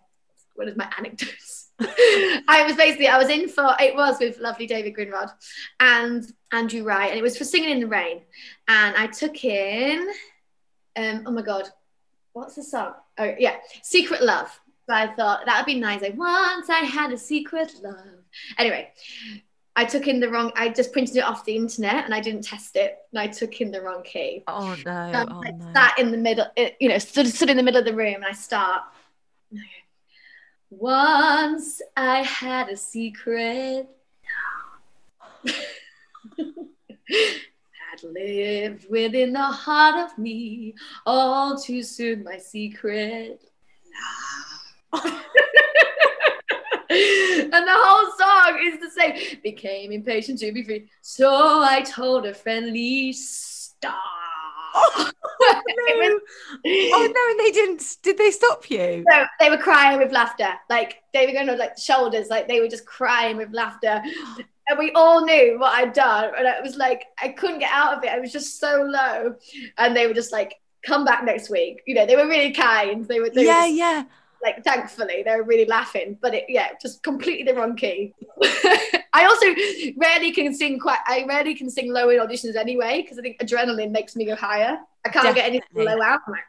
one 0.55 0.67
of 0.67 0.77
my 0.77 0.89
anecdotes. 0.97 1.60
I 2.47 2.63
was 2.65 2.75
basically 2.75 3.07
I 3.07 3.17
was 3.17 3.29
in 3.29 3.49
for 3.49 3.75
it 3.79 3.95
was 3.95 4.19
with 4.19 4.39
lovely 4.39 4.67
David 4.67 4.95
Grindrod 4.95 5.31
and 5.79 6.31
Andrew 6.51 6.83
Wright, 6.83 7.09
and 7.09 7.19
it 7.19 7.23
was 7.23 7.37
for 7.37 7.43
singing 7.43 7.69
in 7.69 7.79
the 7.79 7.87
rain. 7.87 8.21
And 8.67 8.95
I 8.95 9.07
took 9.07 9.43
in, 9.43 10.07
um, 10.95 11.23
oh 11.25 11.31
my 11.31 11.41
god, 11.41 11.69
what's 12.33 12.55
the 12.55 12.63
song? 12.63 12.93
Oh 13.17 13.33
yeah, 13.37 13.57
Secret 13.83 14.21
Love. 14.21 14.47
So 14.87 14.95
I 14.95 15.07
thought 15.07 15.45
that 15.45 15.57
would 15.57 15.71
be 15.71 15.79
nice. 15.79 16.01
Like 16.01 16.17
once 16.17 16.69
I 16.69 16.79
had 16.79 17.11
a 17.11 17.17
secret 17.17 17.73
love. 17.83 17.95
Anyway, 18.57 18.91
I 19.75 19.85
took 19.85 20.07
in 20.07 20.19
the 20.19 20.29
wrong. 20.29 20.51
I 20.55 20.69
just 20.69 20.91
printed 20.91 21.17
it 21.17 21.23
off 21.23 21.45
the 21.45 21.55
internet 21.55 22.05
and 22.05 22.13
I 22.13 22.19
didn't 22.19 22.43
test 22.43 22.75
it, 22.75 22.97
and 23.11 23.19
I 23.19 23.27
took 23.27 23.61
in 23.61 23.71
the 23.71 23.81
wrong 23.81 24.03
key. 24.03 24.43
Oh, 24.47 24.75
no. 24.85 24.91
Um, 24.91 25.27
oh, 25.31 25.43
I 25.45 25.51
no. 25.51 25.73
sat 25.73 25.97
in 25.97 26.11
the 26.11 26.17
middle, 26.17 26.45
you 26.79 26.89
know, 26.89 26.97
stood, 26.97 27.27
stood 27.27 27.49
in 27.49 27.57
the 27.57 27.63
middle 27.63 27.79
of 27.79 27.85
the 27.85 27.95
room, 27.95 28.15
and 28.15 28.25
I 28.25 28.33
start. 28.33 28.83
Once 30.71 31.81
I 31.97 32.23
had 32.23 32.69
a 32.69 32.77
secret. 32.77 33.89
had 37.05 38.03
lived 38.03 38.85
within 38.89 39.33
the 39.33 39.39
heart 39.39 40.09
of 40.09 40.17
me, 40.17 40.73
all 41.05 41.59
too 41.59 41.83
soon 41.83 42.23
my 42.23 42.37
secret. 42.37 43.43
and 44.93 45.11
the 47.51 47.67
whole 47.67 48.11
song 48.17 48.59
is 48.65 48.79
the 48.79 48.89
same. 48.97 49.39
Became 49.43 49.91
impatient 49.91 50.39
to 50.39 50.53
be 50.53 50.63
free, 50.63 50.89
so 51.01 51.61
I 51.61 51.81
told 51.81 52.25
a 52.25 52.33
friendly 52.33 53.11
star. 53.11 54.30
Oh, 54.73 55.11
it 55.43 56.13
was- 56.13 56.21
Oh 56.65 57.11
no, 57.13 57.31
and 57.31 57.39
they 57.39 57.51
didn't. 57.51 57.97
Did 58.03 58.17
they 58.17 58.31
stop 58.31 58.69
you? 58.69 59.03
so 59.11 59.25
they 59.39 59.49
were 59.49 59.57
crying 59.57 59.99
with 59.99 60.11
laughter. 60.11 60.49
Like 60.69 61.01
they 61.13 61.25
were 61.25 61.33
going 61.33 61.45
Grenfell, 61.45 61.57
like 61.57 61.77
shoulders, 61.77 62.29
like 62.29 62.47
they 62.47 62.59
were 62.59 62.67
just 62.67 62.85
crying 62.85 63.37
with 63.37 63.51
laughter. 63.51 64.01
and 64.69 64.79
we 64.79 64.91
all 64.93 65.25
knew 65.25 65.57
what 65.59 65.73
I'd 65.73 65.93
done. 65.93 66.31
And 66.37 66.47
it 66.47 66.63
was 66.63 66.77
like, 66.77 67.05
I 67.21 67.29
couldn't 67.29 67.59
get 67.59 67.71
out 67.71 67.97
of 67.97 68.03
it. 68.03 68.09
I 68.09 68.19
was 68.19 68.31
just 68.31 68.59
so 68.59 68.83
low. 68.83 69.35
And 69.77 69.95
they 69.95 70.07
were 70.07 70.13
just 70.13 70.31
like, 70.31 70.55
come 70.85 71.05
back 71.05 71.23
next 71.23 71.49
week. 71.49 71.81
You 71.85 71.95
know, 71.95 72.05
they 72.05 72.15
were 72.15 72.27
really 72.27 72.51
kind. 72.51 73.05
They 73.05 73.19
were, 73.19 73.29
they 73.29 73.45
yeah, 73.45 73.61
were 73.61 73.67
just, 73.67 73.75
yeah. 73.77 74.03
Like, 74.43 74.63
thankfully, 74.63 75.23
they 75.23 75.35
were 75.35 75.43
really 75.43 75.65
laughing. 75.65 76.17
But 76.21 76.33
it, 76.33 76.45
yeah, 76.49 76.69
just 76.81 77.03
completely 77.03 77.43
the 77.43 77.59
wrong 77.59 77.75
key. 77.75 78.13
I 79.13 79.25
also 79.25 79.45
rarely 79.97 80.31
can 80.31 80.53
sing 80.53 80.79
quite, 80.79 80.99
I 81.07 81.25
rarely 81.27 81.55
can 81.55 81.69
sing 81.69 81.91
low 81.91 82.09
in 82.09 82.19
auditions 82.19 82.55
anyway, 82.55 83.01
because 83.01 83.19
I 83.19 83.21
think 83.21 83.39
adrenaline 83.39 83.91
makes 83.91 84.15
me 84.15 84.25
go 84.25 84.35
higher. 84.35 84.77
I 85.05 85.09
can't 85.09 85.25
Definitely. 85.25 85.41
get 85.41 85.47
anything 85.75 85.97
low 85.97 86.01
out. 86.01 86.21
I'm 86.27 86.33
like, 86.33 86.43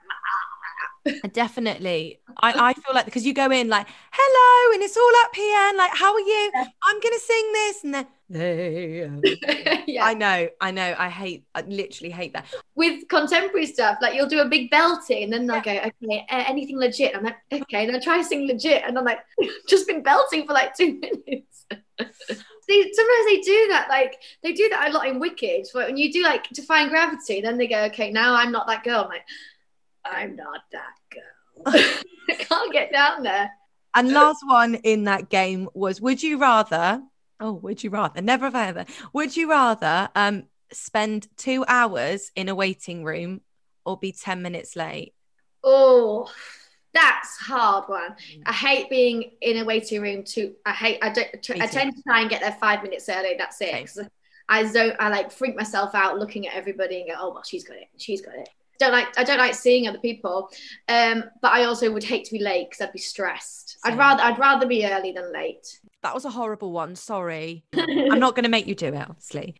Definitely. 1.33 2.21
I, 2.41 2.53
I 2.71 2.73
feel 2.75 2.95
like 2.95 3.07
because 3.07 3.27
you 3.27 3.35
go 3.35 3.51
in 3.51 3.69
like, 3.69 3.87
hello, 4.13 4.75
and 4.75 4.83
it's 4.83 4.97
all 4.97 5.25
up 5.25 5.35
here, 5.35 5.59
and 5.69 5.77
like, 5.77 5.91
how 5.95 6.13
are 6.13 6.21
you? 6.21 6.53
I'm 6.55 7.01
gonna 7.01 7.19
sing 7.19 7.53
this, 7.53 7.85
and 7.85 7.95
then 7.95 8.07
yeah. 9.87 10.05
I 10.05 10.15
know, 10.15 10.49
I 10.61 10.71
know. 10.71 10.95
I 10.99 11.11
hate 11.11 11.45
I 11.55 11.63
literally 11.63 12.11
hate 12.11 12.33
that. 12.33 12.47
with 12.75 13.07
contemporary 13.09 13.67
stuff, 13.67 13.99
like 14.01 14.15
you'll 14.15 14.29
do 14.29 14.41
a 14.41 14.49
big 14.49 14.71
belting 14.71 15.25
and 15.25 15.33
then 15.33 15.47
they'll 15.47 15.61
go, 15.61 15.73
okay, 15.73 16.25
uh, 16.31 16.45
anything 16.47 16.79
legit. 16.79 17.15
I'm 17.15 17.25
like, 17.25 17.37
okay, 17.53 17.87
and 17.87 17.95
I 17.95 17.99
try 18.01 18.19
to 18.19 18.25
sing 18.25 18.47
legit, 18.47 18.85
and 18.87 18.97
I'm 18.97 19.05
like, 19.05 19.19
just 19.69 19.87
been 19.87 20.03
belting 20.03 20.47
for 20.47 20.55
like 20.55 20.75
two 20.77 20.99
minutes. 21.01 21.67
See, 22.69 22.93
sometimes 22.95 23.27
they 23.27 23.41
do 23.41 23.67
that, 23.71 23.87
like 23.89 24.21
they 24.43 24.53
do 24.53 24.69
that 24.69 24.91
a 24.91 24.93
lot 24.93 25.07
in 25.09 25.19
Wicked. 25.19 25.67
But 25.75 25.89
when 25.89 25.97
you 25.97 26.13
do 26.13 26.23
like 26.23 26.49
Defying 26.51 26.89
Gravity, 26.89 27.41
then 27.41 27.59
they 27.59 27.67
go, 27.67 27.85
okay, 27.85 28.11
now 28.11 28.35
I'm 28.35 28.53
not 28.53 28.67
that 28.69 28.85
girl. 28.85 29.03
I'm 29.03 29.09
like, 29.09 29.25
I'm 30.05 30.37
not 30.37 30.61
that 30.73 30.95
girl. 31.13 31.75
I 32.29 32.35
can't 32.35 32.73
get 32.73 32.93
down 32.93 33.23
there. 33.23 33.51
And 33.95 34.13
last 34.13 34.43
one 34.47 34.77
in 34.77 35.05
that 35.05 35.29
game 35.29 35.69
was 35.75 36.01
would 36.01 36.23
you 36.23 36.39
rather 36.39 37.03
oh 37.41 37.53
would 37.53 37.85
you 37.85 37.91
rather 37.91 38.23
never 38.23 38.47
have 38.47 38.55
I 38.55 38.69
ever 38.69 38.85
would 39.13 39.37
you 39.37 39.51
rather 39.51 40.09
um 40.15 40.45
spend 40.73 41.29
two 41.37 41.65
hours 41.69 42.31
in 42.35 42.49
a 42.49 42.55
waiting 42.55 43.05
room 43.05 43.43
or 43.85 43.99
be 43.99 44.13
10 44.13 44.41
minutes 44.41 44.77
late 44.77 45.13
Oh, 45.65 46.29
that's 46.95 47.37
hard 47.39 47.89
one. 47.89 48.15
I 48.47 48.53
hate 48.53 48.91
being 48.91 49.33
in 49.41 49.59
a 49.59 49.65
waiting 49.65 50.03
room 50.03 50.25
too. 50.25 50.55
I 50.67 50.73
hate. 50.73 50.99
I 51.03 51.09
don't. 51.11 51.29
I 51.61 51.67
tend 51.67 51.97
to 51.97 52.03
try 52.03 52.21
and 52.21 52.29
get 52.31 52.41
there 52.43 52.57
five 52.61 52.83
minutes 52.83 53.09
early. 53.09 53.35
That's 53.39 53.61
it. 53.61 53.71
Same. 53.71 53.87
'Cause 53.87 54.09
I 54.49 54.63
don't. 54.65 54.95
I 55.01 55.09
like 55.09 55.31
freak 55.33 55.57
myself 55.57 55.95
out 55.95 56.19
looking 56.19 56.47
at 56.47 56.55
everybody 56.55 57.01
and 57.01 57.09
go, 57.09 57.15
"Oh 57.19 57.33
well, 57.33 57.43
she's 57.45 57.65
got 57.65 57.77
it. 57.79 57.89
She's 57.97 58.21
got 58.21 58.35
it." 58.35 58.49
Don't 58.79 58.93
like. 58.93 59.09
I 59.19 59.25
don't 59.25 59.39
like 59.39 59.55
seeing 59.55 59.89
other 59.89 59.99
people. 59.99 60.51
Um, 60.89 61.25
but 61.41 61.53
I 61.53 61.65
also 61.65 61.91
would 61.93 62.05
hate 62.05 62.25
to 62.27 62.33
be 62.33 62.43
late 62.43 62.69
because 62.71 62.85
I'd 62.87 62.93
be 62.93 62.99
stressed. 62.99 63.79
I'd 63.85 63.97
rather. 63.97 64.23
I'd 64.23 64.39
rather 64.39 64.67
be 64.67 64.85
early 64.87 65.13
than 65.13 65.33
late. 65.33 65.79
that 66.03 66.15
was 66.15 66.25
a 66.25 66.31
horrible 66.31 66.73
one 66.73 66.97
sorry 66.97 67.65
I'm 67.75 68.19
not 68.19 68.35
going 68.35 68.43
to 68.43 68.49
make 68.51 68.67
you 68.67 68.75
do 68.75 68.89
it 68.89 68.97
obviously 69.09 69.55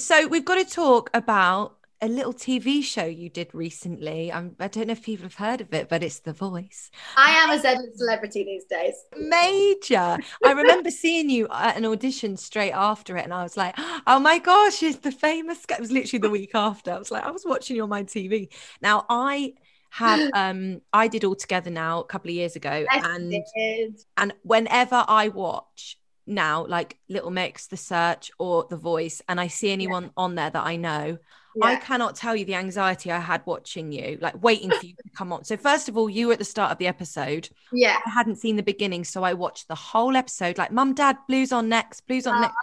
So 0.00 0.26
we've 0.26 0.44
got 0.44 0.56
to 0.56 0.64
talk 0.64 1.10
about 1.12 1.76
a 2.00 2.08
little 2.08 2.32
TV 2.32 2.82
show 2.82 3.04
you 3.04 3.28
did 3.28 3.54
recently. 3.54 4.32
I'm, 4.32 4.56
I 4.58 4.68
don't 4.68 4.86
know 4.86 4.92
if 4.92 5.02
people 5.02 5.24
have 5.24 5.34
heard 5.34 5.60
of 5.60 5.74
it, 5.74 5.90
but 5.90 6.02
it's 6.02 6.20
The 6.20 6.32
Voice. 6.32 6.90
I 7.16 7.32
am 7.32 7.50
a 7.50 7.96
celebrity 7.96 8.44
these 8.44 8.64
days. 8.64 8.94
Major. 9.18 10.16
I 10.42 10.52
remember 10.52 10.90
seeing 10.90 11.28
you 11.28 11.46
at 11.50 11.76
an 11.76 11.84
audition 11.84 12.38
straight 12.38 12.72
after 12.72 13.16
it, 13.18 13.24
and 13.24 13.34
I 13.34 13.42
was 13.42 13.56
like, 13.58 13.74
"Oh 14.06 14.18
my 14.18 14.38
gosh, 14.38 14.82
it's 14.82 14.98
the 14.98 15.12
famous." 15.12 15.66
Guy. 15.66 15.74
It 15.74 15.80
was 15.80 15.92
literally 15.92 16.20
the 16.20 16.30
week 16.30 16.52
after. 16.54 16.92
I 16.92 16.98
was 16.98 17.10
like, 17.10 17.24
I 17.24 17.30
was 17.30 17.44
watching 17.44 17.76
you 17.76 17.82
on 17.82 17.90
my 17.90 18.04
TV. 18.04 18.48
Now 18.80 19.04
I 19.10 19.54
have 19.90 20.20
um 20.32 20.80
I 20.94 21.08
did 21.08 21.24
all 21.24 21.34
together 21.34 21.70
now 21.70 22.00
a 22.00 22.04
couple 22.04 22.30
of 22.30 22.34
years 22.34 22.56
ago, 22.56 22.86
Yes, 22.90 23.04
and 23.04 23.34
and 24.16 24.32
whenever 24.42 25.04
I 25.06 25.28
watch 25.28 25.98
now, 26.30 26.64
like 26.66 26.96
Little 27.08 27.30
Mix, 27.30 27.66
The 27.66 27.76
Search, 27.76 28.30
or 28.38 28.66
The 28.70 28.76
Voice, 28.76 29.20
and 29.28 29.40
I 29.40 29.48
see 29.48 29.70
anyone 29.70 30.10
on 30.16 30.34
there 30.34 30.50
that 30.50 30.64
I 30.64 30.76
know, 30.76 31.18
I 31.62 31.76
cannot 31.76 32.14
tell 32.14 32.36
you 32.36 32.44
the 32.44 32.54
anxiety 32.54 33.10
I 33.10 33.18
had 33.18 33.42
watching 33.44 33.90
you, 33.92 34.18
like 34.20 34.40
waiting 34.42 34.70
for 34.70 34.86
you 34.86 34.94
to 34.94 35.10
come 35.16 35.32
on. 35.32 35.44
So, 35.44 35.56
first 35.56 35.88
of 35.88 35.96
all, 35.96 36.08
you 36.08 36.28
were 36.28 36.34
at 36.34 36.38
the 36.38 36.44
start 36.44 36.70
of 36.70 36.78
the 36.78 36.86
episode. 36.86 37.48
yeah. 37.72 37.98
I 38.06 38.10
hadn't 38.10 38.36
seen 38.36 38.56
the 38.56 38.62
beginning, 38.62 39.04
so 39.04 39.24
I 39.24 39.34
watched 39.34 39.68
the 39.68 39.74
whole 39.74 40.16
episode, 40.16 40.58
like, 40.58 40.70
Mum, 40.70 40.94
Dad, 40.94 41.16
Bleu's 41.26 41.52
on 41.52 41.68
next, 41.68 42.06
Bleu's 42.06 42.26
on 42.26 42.40
next. 42.40 42.56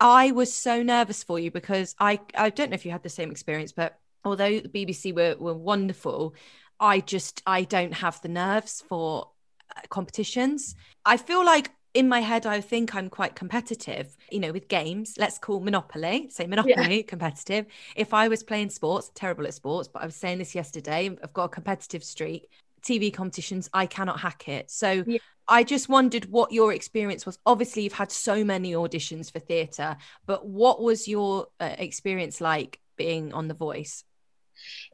I 0.00 0.32
was 0.32 0.52
so 0.52 0.82
nervous 0.82 1.22
for 1.22 1.38
you 1.38 1.50
because 1.50 1.94
I, 2.00 2.20
I 2.34 2.50
don't 2.50 2.70
know 2.70 2.74
if 2.74 2.84
you 2.84 2.90
had 2.90 3.04
the 3.04 3.08
same 3.08 3.30
experience, 3.30 3.72
but 3.72 3.98
although 4.24 4.60
the 4.60 4.68
BBC 4.68 5.14
were, 5.14 5.36
were 5.38 5.54
wonderful, 5.54 6.34
I 6.80 7.00
just, 7.00 7.40
I 7.46 7.62
don't 7.62 7.94
have 7.94 8.20
the 8.20 8.28
nerves 8.28 8.82
for 8.88 9.30
uh, 9.76 9.80
competitions. 9.90 10.74
I 11.04 11.16
feel 11.16 11.44
like 11.44 11.70
in 11.94 12.08
my 12.08 12.20
head, 12.20 12.44
I 12.44 12.60
think 12.60 12.94
I'm 12.94 13.08
quite 13.08 13.36
competitive, 13.36 14.16
you 14.30 14.40
know, 14.40 14.52
with 14.52 14.68
games. 14.68 15.14
Let's 15.16 15.38
call 15.38 15.60
Monopoly, 15.60 16.28
say 16.30 16.46
Monopoly, 16.46 17.04
competitive. 17.04 17.66
If 17.94 18.12
I 18.12 18.28
was 18.28 18.42
playing 18.42 18.70
sports, 18.70 19.12
terrible 19.14 19.46
at 19.46 19.54
sports, 19.54 19.88
but 19.88 20.02
I 20.02 20.06
was 20.06 20.16
saying 20.16 20.38
this 20.38 20.54
yesterday, 20.54 21.16
I've 21.22 21.32
got 21.32 21.44
a 21.44 21.48
competitive 21.48 22.02
streak. 22.02 22.50
TV 22.82 23.12
competitions, 23.12 23.70
I 23.72 23.86
cannot 23.86 24.20
hack 24.20 24.48
it. 24.48 24.70
So 24.70 25.04
Yeah. 25.06 25.18
I 25.46 25.62
just 25.62 25.88
wondered 25.88 26.26
what 26.26 26.52
your 26.52 26.72
experience 26.72 27.26
was. 27.26 27.38
Obviously, 27.46 27.82
you've 27.82 27.92
had 27.92 28.10
so 28.10 28.44
many 28.44 28.72
auditions 28.72 29.30
for 29.30 29.38
theatre, 29.38 29.96
but 30.26 30.46
what 30.46 30.82
was 30.82 31.06
your 31.06 31.46
uh, 31.60 31.74
experience 31.78 32.40
like 32.40 32.80
being 32.96 33.32
on 33.32 33.48
The 33.48 33.54
Voice? 33.54 34.04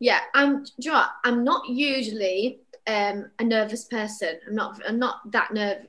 Yeah, 0.01 0.21
I'm. 0.35 0.65
Do 0.65 0.71
you 0.79 0.93
know? 0.93 1.05
I'm 1.25 1.45
not 1.45 1.69
usually 1.69 2.61
um, 2.87 3.31
a 3.39 3.45
nervous 3.45 3.85
person. 3.85 4.39
I'm 4.47 4.55
not. 4.55 4.81
I'm 4.87 4.99
not 4.99 5.31
that 5.33 5.53
nerve. 5.53 5.87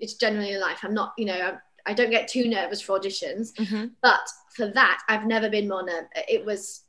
It's 0.00 0.14
generally 0.14 0.52
in 0.52 0.60
life. 0.60 0.78
I'm 0.82 0.94
not. 0.94 1.12
You 1.18 1.26
know. 1.26 1.34
I, 1.34 1.52
I 1.88 1.94
don't 1.94 2.10
get 2.10 2.26
too 2.26 2.48
nervous 2.48 2.80
for 2.80 2.98
auditions. 2.98 3.52
But 4.02 4.28
for 4.50 4.66
that, 4.72 5.02
I've 5.08 5.24
never 5.24 5.48
been 5.48 5.68
more 5.68 5.84
nervous. 5.84 6.08
It 6.28 6.44
was 6.44 6.82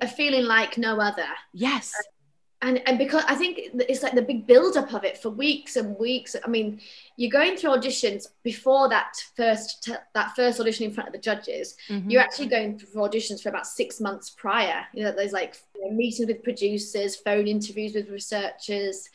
a 0.00 0.06
feeling 0.06 0.44
like 0.44 0.78
no 0.78 1.00
other. 1.00 1.26
Yes. 1.52 1.92
And 2.62 2.80
and 2.88 2.96
because 2.96 3.24
I 3.28 3.34
think 3.34 3.58
it's 3.74 4.02
like 4.02 4.14
the 4.14 4.22
big 4.22 4.46
build 4.46 4.76
up 4.78 4.94
of 4.94 5.04
it 5.04 5.18
for 5.18 5.28
weeks 5.28 5.76
and 5.76 5.98
weeks. 5.98 6.34
I 6.42 6.48
mean, 6.48 6.80
you're 7.16 7.30
going 7.30 7.56
through 7.56 7.70
auditions 7.70 8.28
before 8.42 8.88
that 8.88 9.12
first 9.36 9.82
t- 9.82 9.92
that 10.14 10.34
first 10.34 10.60
audition 10.60 10.86
in 10.86 10.92
front 10.92 11.08
of 11.08 11.12
the 11.12 11.18
judges. 11.20 11.76
Mhm. 11.90 12.10
You're 12.10 12.22
actually 12.22 12.46
going 12.46 12.78
through 12.78 13.02
auditions 13.02 13.42
for 13.42 13.50
about 13.50 13.66
six 13.66 14.00
months 14.00 14.30
prior. 14.30 14.86
You 14.94 15.02
know, 15.02 15.12
there's 15.12 15.32
like 15.32 15.56
you 15.74 15.84
know, 15.84 15.90
meetings 15.90 16.28
with 16.28 16.42
producers, 16.42 17.16
phone 17.16 17.48
interviews 17.48 17.92
with 17.94 18.08
researchers. 18.08 19.10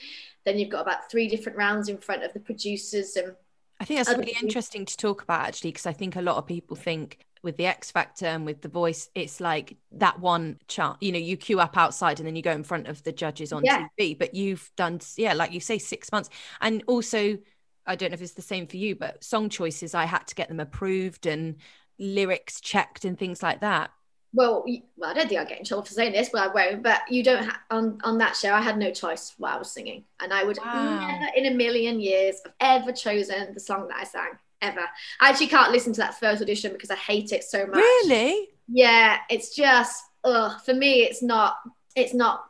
Then 0.45 0.57
you've 0.57 0.69
got 0.69 0.81
about 0.81 1.09
three 1.11 1.27
different 1.27 1.57
rounds 1.57 1.89
in 1.89 1.97
front 1.97 2.23
of 2.23 2.33
the 2.33 2.39
producers 2.39 3.15
and 3.15 3.35
I 3.79 3.85
think 3.85 3.99
that's 3.99 4.09
really 4.09 4.33
people- 4.33 4.47
interesting 4.47 4.85
to 4.85 4.97
talk 4.97 5.21
about 5.23 5.47
actually, 5.47 5.71
because 5.71 5.85
I 5.85 5.93
think 5.93 6.15
a 6.15 6.21
lot 6.21 6.35
of 6.37 6.45
people 6.45 6.75
think 6.75 7.19
with 7.41 7.55
the 7.55 7.65
X 7.65 7.89
Factor 7.91 8.25
and 8.25 8.45
with 8.45 8.61
The 8.61 8.67
Voice, 8.67 9.09
it's 9.15 9.39
like 9.39 9.77
that 9.93 10.19
one 10.19 10.59
chance. 10.67 10.97
You 10.99 11.13
know, 11.13 11.19
you 11.19 11.37
queue 11.37 11.61
up 11.61 11.77
outside 11.77 12.19
and 12.19 12.27
then 12.27 12.35
you 12.35 12.41
go 12.41 12.51
in 12.51 12.63
front 12.63 12.87
of 12.87 13.01
the 13.03 13.13
judges 13.13 13.53
on 13.53 13.63
Yeah. 13.63 13.87
TV. 13.97 14.13
But 14.19 14.35
you've 14.35 14.69
done, 14.75 14.99
yeah, 15.15 15.31
like 15.33 15.53
you 15.53 15.61
say, 15.61 15.77
six 15.77 16.11
months. 16.11 16.29
And 16.59 16.83
also, 16.87 17.37
I 17.85 17.95
don't 17.95 18.09
know 18.09 18.15
if 18.15 18.21
it's 18.21 18.33
the 18.33 18.41
same 18.41 18.67
for 18.67 18.75
you, 18.75 18.95
but 18.97 19.23
song 19.23 19.47
choices, 19.47 19.95
I 19.95 20.03
had 20.03 20.27
to 20.27 20.35
get 20.35 20.49
them 20.49 20.59
approved 20.59 21.25
and 21.25 21.55
lyrics 21.97 22.59
checked 22.59 23.05
and 23.05 23.17
things 23.17 23.41
like 23.41 23.61
that. 23.61 23.91
Well, 24.33 24.63
well, 24.97 25.09
I 25.09 25.13
don't 25.13 25.27
think 25.27 25.39
I'll 25.39 25.47
get 25.47 25.59
in 25.59 25.65
trouble 25.65 25.83
for 25.85 25.93
saying 25.93 26.13
this, 26.13 26.29
but 26.29 26.41
I 26.41 26.47
won't. 26.53 26.83
But 26.83 27.01
you 27.09 27.23
don't 27.23 27.45
ha- 27.45 27.61
on 27.71 27.99
on 28.03 28.17
that 28.19 28.35
show. 28.35 28.53
I 28.53 28.61
had 28.61 28.77
no 28.77 28.91
choice 28.91 29.33
while 29.37 29.55
I 29.55 29.59
was 29.59 29.71
singing, 29.71 30.03
and 30.19 30.31
I 30.33 30.43
would 30.43 30.57
Wow. 30.57 31.07
never 31.07 31.31
in 31.35 31.47
a 31.47 31.55
million 31.55 31.99
years 31.99 32.41
have 32.45 32.53
ever 32.83 32.91
chosen 32.91 33.53
the 33.53 33.59
song 33.59 33.87
that 33.87 33.97
I 33.97 34.03
sang 34.03 34.31
ever. 34.61 34.81
I 35.19 35.29
actually 35.29 35.47
can't 35.47 35.71
listen 35.71 35.93
to 35.93 36.01
that 36.01 36.19
first 36.19 36.41
audition 36.41 36.73
because 36.73 36.91
I 36.91 36.95
hate 36.95 37.31
it 37.31 37.43
so 37.43 37.65
much. 37.65 37.77
Really? 37.77 38.49
Yeah, 38.67 39.17
it's 39.29 39.55
just 39.55 40.03
ugh. 40.23 40.61
For 40.63 40.73
me, 40.73 41.01
it's 41.03 41.23
not. 41.23 41.55
It's 41.95 42.13
not 42.13 42.45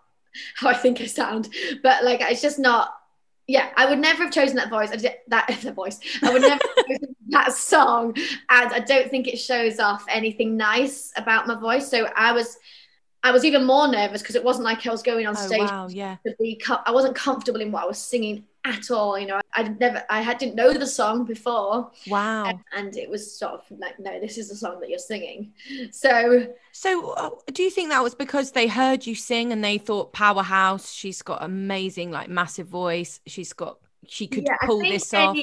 how 0.55 0.69
I 0.69 0.73
think 0.73 0.99
I 1.01 1.05
sound, 1.05 1.49
but 1.81 2.03
like 2.03 2.21
it's 2.21 2.41
just 2.41 2.59
not. 2.59 2.93
Yeah, 3.49 3.71
I 3.75 3.89
would 3.89 3.97
never 3.97 4.25
have 4.25 4.31
chosen 4.31 4.57
that 4.57 4.69
voice. 4.69 4.91
I 4.91 4.97
did, 4.97 5.15
that 5.29 5.47
the 5.63 5.71
voice. 5.71 5.99
I 6.21 6.31
would 6.31 6.43
never 6.43 6.61
have 6.77 6.85
chosen 6.87 7.15
that 7.29 7.51
song, 7.51 8.13
and 8.15 8.71
I 8.71 8.79
don't 8.79 9.09
think 9.09 9.27
it 9.27 9.37
shows 9.37 9.79
off 9.79 10.05
anything 10.07 10.55
nice 10.55 11.11
about 11.17 11.47
my 11.47 11.55
voice. 11.59 11.89
So 11.89 12.07
I 12.15 12.31
was, 12.31 12.57
I 13.23 13.31
was 13.31 13.43
even 13.43 13.65
more 13.65 13.87
nervous 13.87 14.21
because 14.21 14.35
it 14.35 14.43
wasn't 14.43 14.65
like 14.65 14.85
I 14.85 14.91
was 14.91 15.01
going 15.01 15.25
on 15.25 15.35
Oh, 15.35 15.47
stage 15.47 15.61
wow. 15.61 15.87
Yeah. 15.89 16.17
to 16.27 16.35
be. 16.39 16.61
I 16.85 16.91
wasn't 16.91 17.15
comfortable 17.15 17.59
in 17.59 17.71
what 17.71 17.85
I 17.85 17.87
was 17.87 17.97
singing 17.97 18.43
at 18.65 18.91
all. 18.91 19.17
You 19.17 19.27
know, 19.27 19.41
I 19.53 19.63
never, 19.63 20.03
I 20.09 20.21
had 20.21 20.37
didn't 20.37 20.55
know 20.55 20.73
the 20.73 20.87
song 20.87 21.25
before, 21.25 21.91
Wow. 22.07 22.59
and 22.75 22.95
it 22.95 23.09
was 23.09 23.37
sort 23.37 23.53
of 23.53 23.79
like, 23.79 23.99
no, 23.99 24.19
this 24.19 24.37
is 24.37 24.49
the 24.49 24.55
song 24.55 24.79
that 24.81 24.89
you're 24.89 24.99
singing. 24.99 25.53
So 25.91 26.47
So, 26.71 27.11
uh, 27.11 27.29
do 27.51 27.63
you 27.63 27.69
think 27.69 27.89
that 27.89 28.03
was 28.03 28.15
because 28.15 28.51
they 28.51 28.67
heard 28.67 29.05
you 29.05 29.15
sing 29.15 29.51
and 29.51 29.63
they 29.63 29.77
thought 29.77 30.13
powerhouse? 30.13 30.91
She's 30.91 31.21
got 31.21 31.43
amazing, 31.43 32.11
like 32.11 32.29
massive 32.29 32.67
voice. 32.67 33.19
She's 33.25 33.53
got, 33.53 33.79
she 34.07 34.27
could 34.27 34.47
I 34.49 34.65
pull 34.65 34.79
this 34.79 35.09
they, 35.09 35.17
off. 35.17 35.37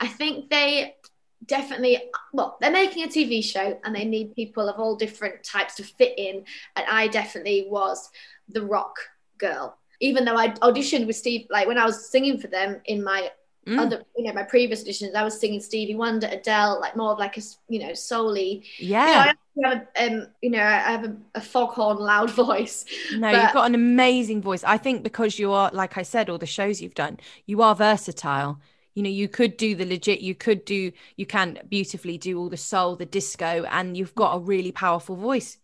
I 0.00 0.06
think 0.06 0.50
they 0.50 0.96
definitely 1.44 2.02
well 2.32 2.56
they're 2.60 2.70
making 2.70 3.04
a 3.04 3.06
tv 3.06 3.44
show 3.44 3.78
and 3.84 3.94
they 3.94 4.04
need 4.04 4.34
people 4.34 4.68
of 4.68 4.80
all 4.80 4.96
different 4.96 5.44
types 5.44 5.74
to 5.74 5.84
fit 5.84 6.14
in 6.18 6.42
and 6.74 6.86
i 6.88 7.06
definitely 7.06 7.66
was 7.68 8.08
the 8.48 8.62
rock 8.62 8.96
girl 9.38 9.76
even 10.00 10.24
though 10.24 10.36
i 10.36 10.48
auditioned 10.48 11.06
with 11.06 11.16
steve 11.16 11.46
like 11.50 11.66
when 11.66 11.78
i 11.78 11.84
was 11.84 12.08
singing 12.08 12.38
for 12.38 12.48
them 12.48 12.80
in 12.86 13.02
my 13.02 13.30
mm. 13.66 13.78
other 13.78 14.02
you 14.16 14.24
know 14.24 14.32
my 14.32 14.42
previous 14.42 14.84
auditions 14.84 15.14
i 15.14 15.22
was 15.22 15.38
singing 15.38 15.60
stevie 15.60 15.94
wonder 15.94 16.28
adele 16.30 16.78
like 16.80 16.96
more 16.96 17.12
of 17.12 17.18
like 17.18 17.36
a 17.36 17.40
you 17.68 17.78
know 17.78 17.92
solely 17.94 18.64
yeah 18.78 19.32
you 19.54 19.62
know, 19.62 19.68
I 19.68 19.74
have 19.74 19.88
a, 19.96 20.06
um, 20.06 20.26
you 20.40 20.50
know 20.50 20.62
i 20.62 20.78
have 20.78 21.04
a, 21.04 21.16
a 21.34 21.40
foghorn 21.40 21.98
loud 21.98 22.30
voice 22.46 22.84
no 23.14 23.32
but, 23.32 23.42
you've 23.42 23.52
got 23.52 23.66
an 23.66 23.74
amazing 23.74 24.42
voice. 24.42 24.64
I 24.64 24.78
think 24.78 25.02
because 25.02 25.38
you 25.38 25.52
are 25.52 25.70
like 25.72 25.98
i 25.98 26.02
said 26.02 26.30
all 26.30 26.38
the 26.38 26.46
shows 26.46 26.80
you've 26.80 26.94
done 26.94 27.18
you 27.46 27.62
are 27.62 27.74
versatile. 27.74 28.60
You 28.94 29.02
know 29.02 29.10
you 29.10 29.28
could 29.28 29.58
do 29.58 29.74
the 29.74 29.84
legit 29.84 30.20
you 30.20 30.34
could 30.34 30.64
do 30.64 30.90
you 31.16 31.26
can 31.26 31.58
beautifully 31.68 32.16
do 32.16 32.38
all 32.38 32.48
the 32.48 32.56
soul 32.56 32.96
the 32.96 33.04
disco 33.04 33.64
and 33.70 33.94
you've 33.96 34.14
got 34.14 34.36
a 34.36 34.38
really 34.38 34.72
powerful 34.72 35.16
voice. 35.16 35.58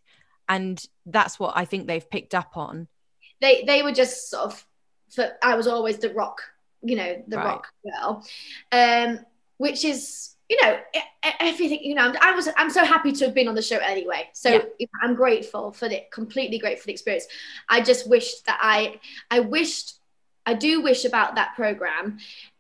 And 0.49 0.85
that's 1.07 1.39
what 1.39 1.57
i 1.57 1.65
think 1.65 1.87
they've 1.87 2.11
picked 2.11 2.35
up 2.35 2.57
on 2.57 2.89
they 3.43 3.65
they 3.65 3.83
were 3.83 3.93
just 3.93 4.31
sort 4.31 4.45
of 4.45 4.67
for, 5.11 5.31
i 5.43 5.55
was 5.55 5.67
always 5.67 5.99
the 5.99 6.13
rock 6.15 6.41
you 6.83 6.97
know 6.97 7.23
the 7.29 7.37
right. 7.37 7.45
rock 7.45 7.69
girl 7.85 8.25
um 8.73 9.19
which 9.59 9.85
is 9.85 10.35
you 10.49 10.61
know 10.63 10.79
everything 11.41 11.83
you 11.83 11.95
know 11.95 12.13
i 12.21 12.33
was 12.33 12.49
i'm 12.57 12.71
so 12.71 12.85
happy 12.85 13.13
to 13.13 13.27
have 13.27 13.35
been 13.35 13.49
on 13.49 13.55
the 13.55 13.63
show 13.63 13.79
anyway 13.79 14.29
so 14.33 14.63
yeah. 14.79 14.87
i'm 15.03 15.15
grateful 15.15 15.73
for 15.73 15.89
the 15.89 16.01
completely 16.11 16.59
grateful 16.59 16.83
for 16.83 16.87
the 16.87 16.93
experience 16.93 17.27
i 17.69 17.81
just 17.81 18.09
wished 18.09 18.47
that 18.47 18.59
i 18.63 18.99
i 19.31 19.41
wished 19.41 19.99
i 20.47 20.55
do 20.55 20.81
wish 20.81 21.05
about 21.05 21.35
that 21.35 21.55
program 21.55 22.19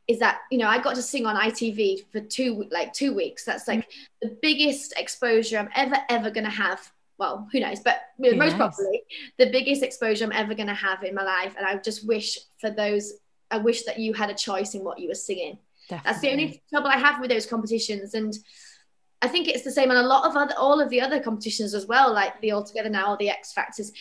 is 0.08 0.18
that 0.18 0.40
you 0.50 0.58
know 0.58 0.66
I 0.66 0.80
got 0.80 0.96
to 0.96 1.02
sing 1.02 1.26
on 1.26 1.36
ITV 1.36 2.04
for 2.10 2.20
two 2.20 2.66
like 2.70 2.92
two 2.92 3.14
weeks. 3.14 3.44
That's 3.44 3.68
like 3.68 3.80
mm-hmm. 3.80 4.28
the 4.28 4.38
biggest 4.42 4.94
exposure 4.96 5.58
I'm 5.58 5.70
ever 5.74 5.96
ever 6.08 6.30
gonna 6.30 6.50
have. 6.50 6.92
Well, 7.22 7.46
who 7.52 7.60
knows? 7.60 7.78
But 7.78 8.00
who 8.18 8.34
most 8.34 8.58
knows? 8.58 8.74
probably 8.74 9.04
the 9.38 9.50
biggest 9.50 9.84
exposure 9.84 10.24
I'm 10.24 10.32
ever 10.32 10.54
gonna 10.54 10.74
have 10.74 11.04
in 11.04 11.14
my 11.14 11.22
life. 11.22 11.54
And 11.56 11.64
I 11.64 11.76
just 11.76 12.04
wish 12.04 12.36
for 12.60 12.68
those. 12.68 13.12
I 13.48 13.58
wish 13.58 13.84
that 13.84 14.00
you 14.00 14.12
had 14.12 14.28
a 14.28 14.34
choice 14.34 14.74
in 14.74 14.82
what 14.82 14.98
you 14.98 15.06
were 15.06 15.14
singing. 15.14 15.58
Definitely. 15.88 16.04
That's 16.04 16.20
the 16.20 16.30
only 16.32 16.62
trouble 16.68 16.88
I 16.88 16.98
have 16.98 17.20
with 17.20 17.30
those 17.30 17.46
competitions. 17.46 18.14
And 18.14 18.36
I 19.20 19.28
think 19.28 19.46
it's 19.46 19.62
the 19.62 19.70
same 19.70 19.92
on 19.92 19.98
a 19.98 20.02
lot 20.02 20.28
of 20.28 20.36
other 20.36 20.54
all 20.58 20.80
of 20.80 20.90
the 20.90 21.00
other 21.00 21.20
competitions 21.20 21.74
as 21.74 21.86
well, 21.86 22.12
like 22.12 22.40
the 22.40 22.50
All 22.50 22.64
Together 22.64 22.90
Now 22.90 23.12
or 23.12 23.16
the 23.16 23.30
X 23.30 23.52
Factors 23.52 23.92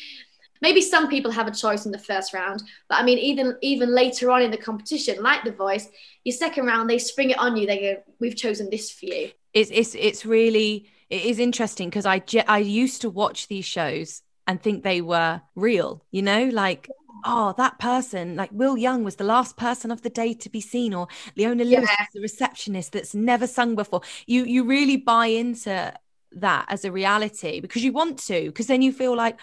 maybe 0.64 0.82
some 0.82 1.08
people 1.08 1.32
have 1.32 1.48
a 1.48 1.52
choice 1.52 1.88
in 1.88 1.92
the 1.92 1.98
first 1.98 2.36
round 2.36 2.62
but 2.88 3.00
i 3.00 3.04
mean 3.04 3.18
even 3.18 3.58
even 3.64 3.90
later 3.96 4.30
on 4.30 4.44
in 4.44 4.52
the 4.52 4.58
competition 4.58 5.20
like 5.24 5.44
the 5.44 5.52
voice 5.52 5.90
your 6.24 6.36
second 6.36 6.68
round 6.68 6.88
they 6.88 7.00
spring 7.00 7.32
it 7.32 7.40
on 7.40 7.58
you 7.58 7.66
they 7.66 7.80
go 7.80 8.04
we've 8.20 8.36
chosen 8.36 8.70
this 8.70 8.92
for 8.92 9.08
you 9.08 9.32
it's 9.56 9.72
it's, 9.72 9.96
it's 9.96 10.24
really 10.24 10.86
it 11.12 11.26
is 11.26 11.38
interesting 11.38 11.90
because 11.90 12.06
i 12.06 12.22
i 12.48 12.58
used 12.58 13.02
to 13.02 13.10
watch 13.10 13.48
these 13.48 13.66
shows 13.66 14.24
and 14.48 14.62
think 14.62 14.84
they 14.84 15.02
were 15.02 15.42
real 15.56 16.04
you 16.10 16.22
know 16.22 16.46
like 16.46 16.90
oh 17.26 17.54
that 17.58 17.78
person 17.78 18.36
like 18.36 18.50
will 18.52 18.78
young 18.78 19.04
was 19.04 19.18
the 19.18 19.24
last 19.24 19.58
person 19.58 19.92
of 19.92 20.02
the 20.02 20.10
day 20.10 20.34
to 20.34 20.50
be 20.50 20.62
seen 20.62 20.94
or 20.94 21.08
leona 21.36 21.64
lewis 21.64 21.88
yeah. 21.88 22.06
the 22.14 22.22
receptionist 22.22 22.94
that's 22.94 23.14
never 23.14 23.46
sung 23.46 23.76
before 23.76 24.02
you 24.26 24.44
you 24.46 24.64
really 24.64 24.98
buy 24.98 25.28
into 25.28 25.94
that 26.32 26.66
as 26.70 26.86
a 26.86 26.92
reality 26.92 27.60
because 27.60 27.84
you 27.84 27.92
want 27.92 28.18
to 28.18 28.46
because 28.46 28.68
then 28.68 28.82
you 28.82 28.92
feel 28.92 29.16
like 29.16 29.38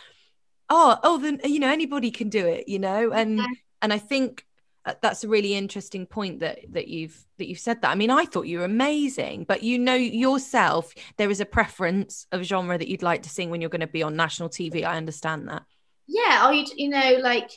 oh 0.70 0.98
oh 1.04 1.18
then 1.18 1.38
you 1.44 1.60
know 1.60 1.70
anybody 1.70 2.10
can 2.10 2.28
do 2.28 2.46
it 2.46 2.66
you 2.66 2.78
know 2.78 3.12
and 3.12 3.38
yeah. 3.38 3.46
and 3.82 3.92
i 3.92 3.98
think 3.98 4.44
Uh, 4.88 4.94
that's 5.02 5.22
a 5.22 5.28
really 5.28 5.52
interesting 5.52 6.06
point 6.06 6.40
that 6.40 6.60
that 6.70 6.88
you've 6.88 7.26
that 7.36 7.46
you've 7.46 7.58
said 7.58 7.82
that 7.82 7.90
i 7.90 7.94
mean 7.94 8.10
i 8.10 8.24
thought 8.24 8.46
you 8.46 8.58
were 8.58 8.64
amazing 8.64 9.44
but 9.44 9.62
you 9.62 9.78
know 9.78 9.94
yourself 9.94 10.94
there 11.18 11.28
is 11.28 11.40
a 11.40 11.44
preference 11.44 12.26
of 12.32 12.42
genre 12.42 12.78
that 12.78 12.88
you'd 12.88 13.02
like 13.02 13.22
to 13.22 13.28
sing 13.28 13.50
when 13.50 13.60
you're 13.60 13.68
going 13.68 13.82
to 13.82 13.86
be 13.86 14.02
on 14.02 14.16
national 14.16 14.48
tv 14.48 14.84
i 14.84 14.96
understand 14.96 15.46
that 15.46 15.62
yeah 16.06 16.48
or 16.48 16.54
you, 16.54 16.64
you 16.76 16.88
know 16.88 17.18
like 17.20 17.50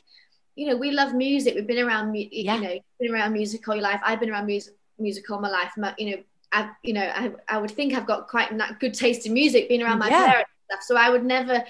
you 0.55 0.67
know 0.67 0.75
we 0.75 0.91
love 0.91 1.13
music 1.13 1.55
we've 1.55 1.67
been 1.67 1.85
around 1.87 2.11
mu- 2.11 2.27
yeah. 2.31 2.55
you 2.55 2.61
know 2.61 2.79
been 2.99 3.13
around 3.13 3.31
music 3.31 3.65
all 3.69 3.75
your 3.75 3.83
life 3.83 4.01
i've 4.03 4.19
been 4.19 4.29
around 4.29 4.45
music 4.45 4.73
music 4.99 5.29
all 5.31 5.39
my 5.39 5.49
life 5.49 5.71
my, 5.77 5.95
you 5.97 6.11
know 6.11 6.21
I, 6.53 6.69
you 6.83 6.91
know, 6.91 7.09
I, 7.15 7.31
I 7.47 7.59
would 7.59 7.71
think 7.71 7.93
I've 7.93 8.05
got 8.05 8.27
quite 8.27 8.51
good 8.77 8.93
taste 8.93 9.25
in 9.25 9.31
music, 9.31 9.69
being 9.69 9.81
around 9.81 9.99
my 9.99 10.09
yeah. 10.09 10.31
parents 10.31 10.51
stuff. 10.69 10.83
So 10.83 10.97
I 10.97 11.09
would 11.09 11.23
never 11.23 11.63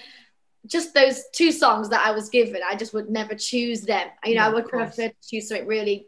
just 0.66 0.94
those 0.94 1.24
two 1.34 1.52
songs 1.52 1.90
that 1.90 2.06
I 2.06 2.12
was 2.12 2.30
given, 2.30 2.62
I 2.68 2.76
just 2.76 2.94
would 2.94 3.10
never 3.10 3.36
choose 3.36 3.82
them. 3.82 4.08
You 4.26 4.36
know, 4.36 4.42
yeah, 4.42 4.48
I 4.48 4.54
would 4.54 4.68
prefer 4.68 5.10
to 5.10 5.16
choose 5.28 5.50
something 5.50 5.68
really 5.68 6.08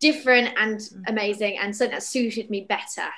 different 0.00 0.54
and 0.58 0.78
mm. 0.78 1.02
amazing 1.08 1.58
and 1.58 1.74
something 1.74 1.94
that 1.94 2.02
suited 2.02 2.50
me 2.50 2.66
better. 2.68 3.08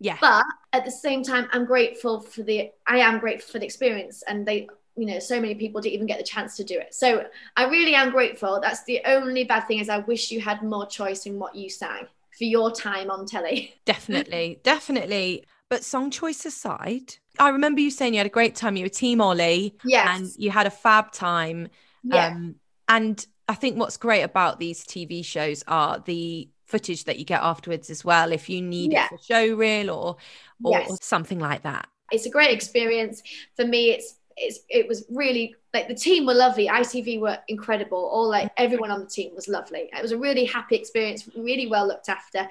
Yeah. 0.00 0.18
But 0.20 0.44
at 0.72 0.84
the 0.84 0.90
same 0.90 1.22
time, 1.22 1.48
I'm 1.52 1.64
grateful 1.64 2.20
for 2.20 2.42
the 2.42 2.70
I 2.86 2.98
am 2.98 3.18
grateful 3.18 3.52
for 3.52 3.58
the 3.58 3.64
experience 3.64 4.22
and 4.26 4.46
they 4.46 4.68
you 4.96 5.06
know 5.06 5.18
so 5.18 5.40
many 5.40 5.54
people 5.54 5.80
didn't 5.80 5.94
even 5.94 6.06
get 6.06 6.18
the 6.18 6.24
chance 6.24 6.56
to 6.56 6.62
do 6.62 6.78
it 6.78 6.94
so 6.94 7.24
i 7.56 7.64
really 7.64 7.94
am 7.94 8.10
grateful 8.10 8.60
that's 8.60 8.84
the 8.84 9.00
only 9.06 9.42
bad 9.42 9.66
thing 9.66 9.78
is 9.78 9.88
i 9.88 9.98
wish 9.98 10.30
you 10.30 10.40
had 10.40 10.62
more 10.62 10.86
choice 10.86 11.26
in 11.26 11.38
what 11.38 11.54
you 11.54 11.68
sang 11.68 12.06
for 12.36 12.44
your 12.44 12.70
time 12.70 13.10
on 13.10 13.26
telly 13.26 13.74
definitely 13.84 14.60
definitely 14.62 15.44
but 15.74 15.82
song 15.82 16.08
choice 16.08 16.46
aside 16.46 17.16
I 17.38 17.48
remember 17.48 17.80
you 17.80 17.90
saying 17.90 18.14
you 18.14 18.18
had 18.18 18.26
a 18.26 18.30
great 18.30 18.54
time. 18.54 18.76
You 18.76 18.84
were 18.84 18.88
Team 18.90 19.20
Ollie. 19.20 19.76
Yes. 19.84 20.08
And 20.20 20.30
you 20.36 20.50
had 20.50 20.66
a 20.66 20.70
fab 20.70 21.10
time. 21.12 21.68
Yeah. 22.02 22.28
Um, 22.28 22.56
and 22.88 23.26
I 23.48 23.54
think 23.54 23.76
what's 23.76 23.96
great 23.96 24.22
about 24.22 24.60
these 24.60 24.84
TV 24.84 25.24
shows 25.24 25.64
are 25.66 25.98
the 25.98 26.48
footage 26.64 27.04
that 27.04 27.18
you 27.18 27.24
get 27.24 27.42
afterwards 27.42 27.90
as 27.90 28.04
well, 28.04 28.32
if 28.32 28.48
you 28.48 28.62
need 28.62 28.92
yeah. 28.92 29.06
it 29.06 29.08
for 29.08 29.18
show 29.18 29.54
reel 29.54 29.90
or 29.90 30.16
or, 30.62 30.78
yes. 30.78 30.90
or 30.90 30.96
something 31.00 31.40
like 31.40 31.62
that. 31.62 31.88
It's 32.12 32.26
a 32.26 32.30
great 32.30 32.50
experience. 32.50 33.22
For 33.56 33.66
me, 33.66 33.90
it's 33.90 34.14
it's 34.36 34.60
it 34.68 34.86
was 34.86 35.04
really 35.10 35.56
like 35.72 35.88
the 35.88 35.94
team 35.94 36.26
were 36.26 36.34
lovely. 36.34 36.68
ITV 36.68 37.20
were 37.20 37.38
incredible. 37.48 37.98
All 37.98 38.28
like 38.28 38.50
everyone 38.56 38.90
on 38.90 39.00
the 39.00 39.06
team 39.06 39.34
was 39.34 39.48
lovely. 39.48 39.90
It 39.92 40.02
was 40.02 40.12
a 40.12 40.18
really 40.18 40.44
happy 40.44 40.76
experience, 40.76 41.28
really 41.36 41.66
well 41.66 41.86
looked 41.88 42.08
after. 42.08 42.48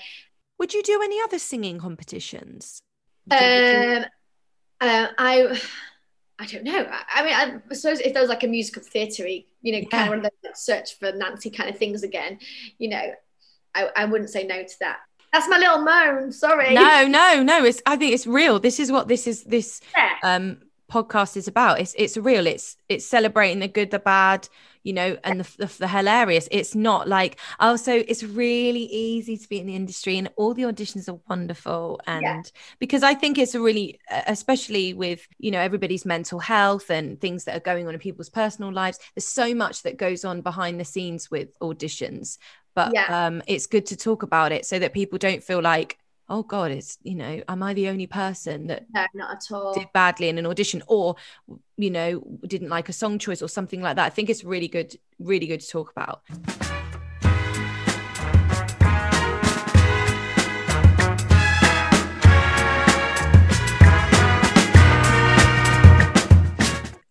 Would 0.60 0.74
you 0.74 0.84
do 0.84 1.02
any 1.02 1.22
other 1.22 1.40
singing 1.40 1.80
competitions? 1.80 2.82
Um, 3.32 4.06
uh, 4.82 5.08
I 5.18 5.62
I 6.40 6.46
don't 6.46 6.64
know. 6.64 6.88
I, 6.90 7.04
I 7.14 7.24
mean, 7.24 7.62
I 7.70 7.74
suppose 7.74 8.00
if 8.00 8.14
there 8.14 8.22
was 8.22 8.30
like 8.30 8.44
a 8.44 8.48
musical 8.48 8.82
theatre, 8.82 9.28
you 9.28 9.72
know, 9.72 9.78
yeah. 9.78 9.90
kind 9.90 10.04
of 10.04 10.10
one 10.10 10.26
of 10.26 10.32
those 10.44 10.60
search 10.60 10.98
for 11.00 11.12
Nancy 11.12 11.50
kind 11.50 11.70
of 11.70 11.78
things 11.78 12.04
again, 12.04 12.40
you 12.78 12.90
know, 12.90 13.14
I, 13.76 13.90
I 13.96 14.06
wouldn't 14.06 14.30
say 14.30 14.46
no 14.46 14.64
to 14.64 14.80
that. 14.82 14.98
That's 15.32 15.48
my 15.48 15.58
little 15.58 15.80
moan. 15.80 16.32
Sorry. 16.32 16.74
No, 16.74 17.08
no, 17.08 17.42
no. 17.42 17.66
It's 17.66 17.82
I 17.86 17.96
think 17.96 18.14
it's 18.14 18.28
real. 18.28 18.60
This 18.60 18.80
is 18.80 18.92
what 18.92 19.08
this 19.08 19.26
is. 19.26 19.44
This 19.44 19.82
yeah. 19.96 20.16
um 20.24 20.58
podcast 20.92 21.38
is 21.38 21.48
about. 21.48 21.80
It's 21.80 21.96
it's 21.98 22.18
real. 22.18 22.46
It's 22.46 22.78
it's 22.88 23.06
celebrating 23.06 23.60
the 23.60 23.68
good, 23.68 23.90
the 23.90 24.00
bad, 24.00 24.48
you 24.84 24.94
know, 24.94 25.18
and 25.24 25.40
the, 25.40 25.58
the, 25.58 25.78
the 25.80 25.88
hilarious. 25.88 26.48
It's 26.52 26.76
not 26.76 27.08
like 27.08 27.40
also 27.60 27.94
oh, 27.94 28.04
it's 28.08 28.24
really 28.24 28.86
easy 28.86 29.38
to 29.38 29.50
be 29.50 29.60
in 29.60 29.68
the 29.68 29.76
industry, 29.76 30.18
and 30.18 30.30
all 30.36 30.54
the 30.54 30.64
auditions 30.64 31.10
are 31.10 31.20
wonderful. 31.30 32.02
And 32.06 32.24
yeah. 32.24 32.42
because 32.80 33.04
I 33.04 33.14
think 33.14 33.38
it's 33.38 33.56
a 33.56 33.60
really, 33.60 34.00
especially 34.28 34.94
with 34.94 35.28
you 35.40 35.52
know 35.52 35.60
everybody's 35.60 36.06
mental 36.06 36.40
health 36.40 36.90
and 36.90 37.20
things 37.20 37.46
that 37.46 37.56
are 37.56 37.62
going 37.62 37.88
on 37.88 37.94
in 37.94 38.00
people's 38.00 38.30
personal 38.30 38.72
lives. 38.72 39.00
There's 39.16 39.28
so 39.28 39.54
much 39.56 39.84
that 39.84 39.98
goes 39.98 40.26
on 40.26 40.42
behind 40.42 40.80
the 40.80 40.86
scenes 40.86 41.32
with 41.32 41.58
auditions 41.60 42.38
but 42.76 42.92
yeah. 42.92 43.28
um, 43.28 43.44
it's 43.48 43.68
good 43.68 43.86
to 43.86 43.96
talk 43.96 44.24
about 44.24 44.52
it 44.52 44.66
so 44.66 44.80
that 44.80 44.94
people 44.94 45.20
don't 45.20 45.44
feel 45.44 45.62
like 45.62 46.00
oh 46.30 46.42
god 46.42 46.72
it's 46.72 46.98
you 47.04 47.16
know 47.16 47.42
am 47.50 47.62
i 47.62 47.74
the 47.74 47.90
only 47.90 48.08
person 48.08 48.68
that 48.68 48.86
no 48.94 49.06
not 49.14 49.32
at 49.36 49.52
all. 49.52 49.74
did 49.74 49.88
badly 49.94 50.30
in 50.30 50.38
an 50.38 50.46
audition 50.46 50.82
or 50.88 51.16
you 51.78 51.92
know 51.92 52.24
didn't 52.48 52.70
like 52.70 52.90
a 52.90 52.94
song 52.94 53.20
choice 53.20 53.42
or 53.42 53.48
something 53.48 53.82
like 53.82 53.96
that? 53.96 54.06
I 54.06 54.10
think 54.10 54.30
it's 54.30 54.44
really 54.44 54.68
good 54.68 54.98
really 55.20 55.48
good 55.48 55.60
to 55.60 55.68
talk 55.68 55.92
about. 55.92 56.22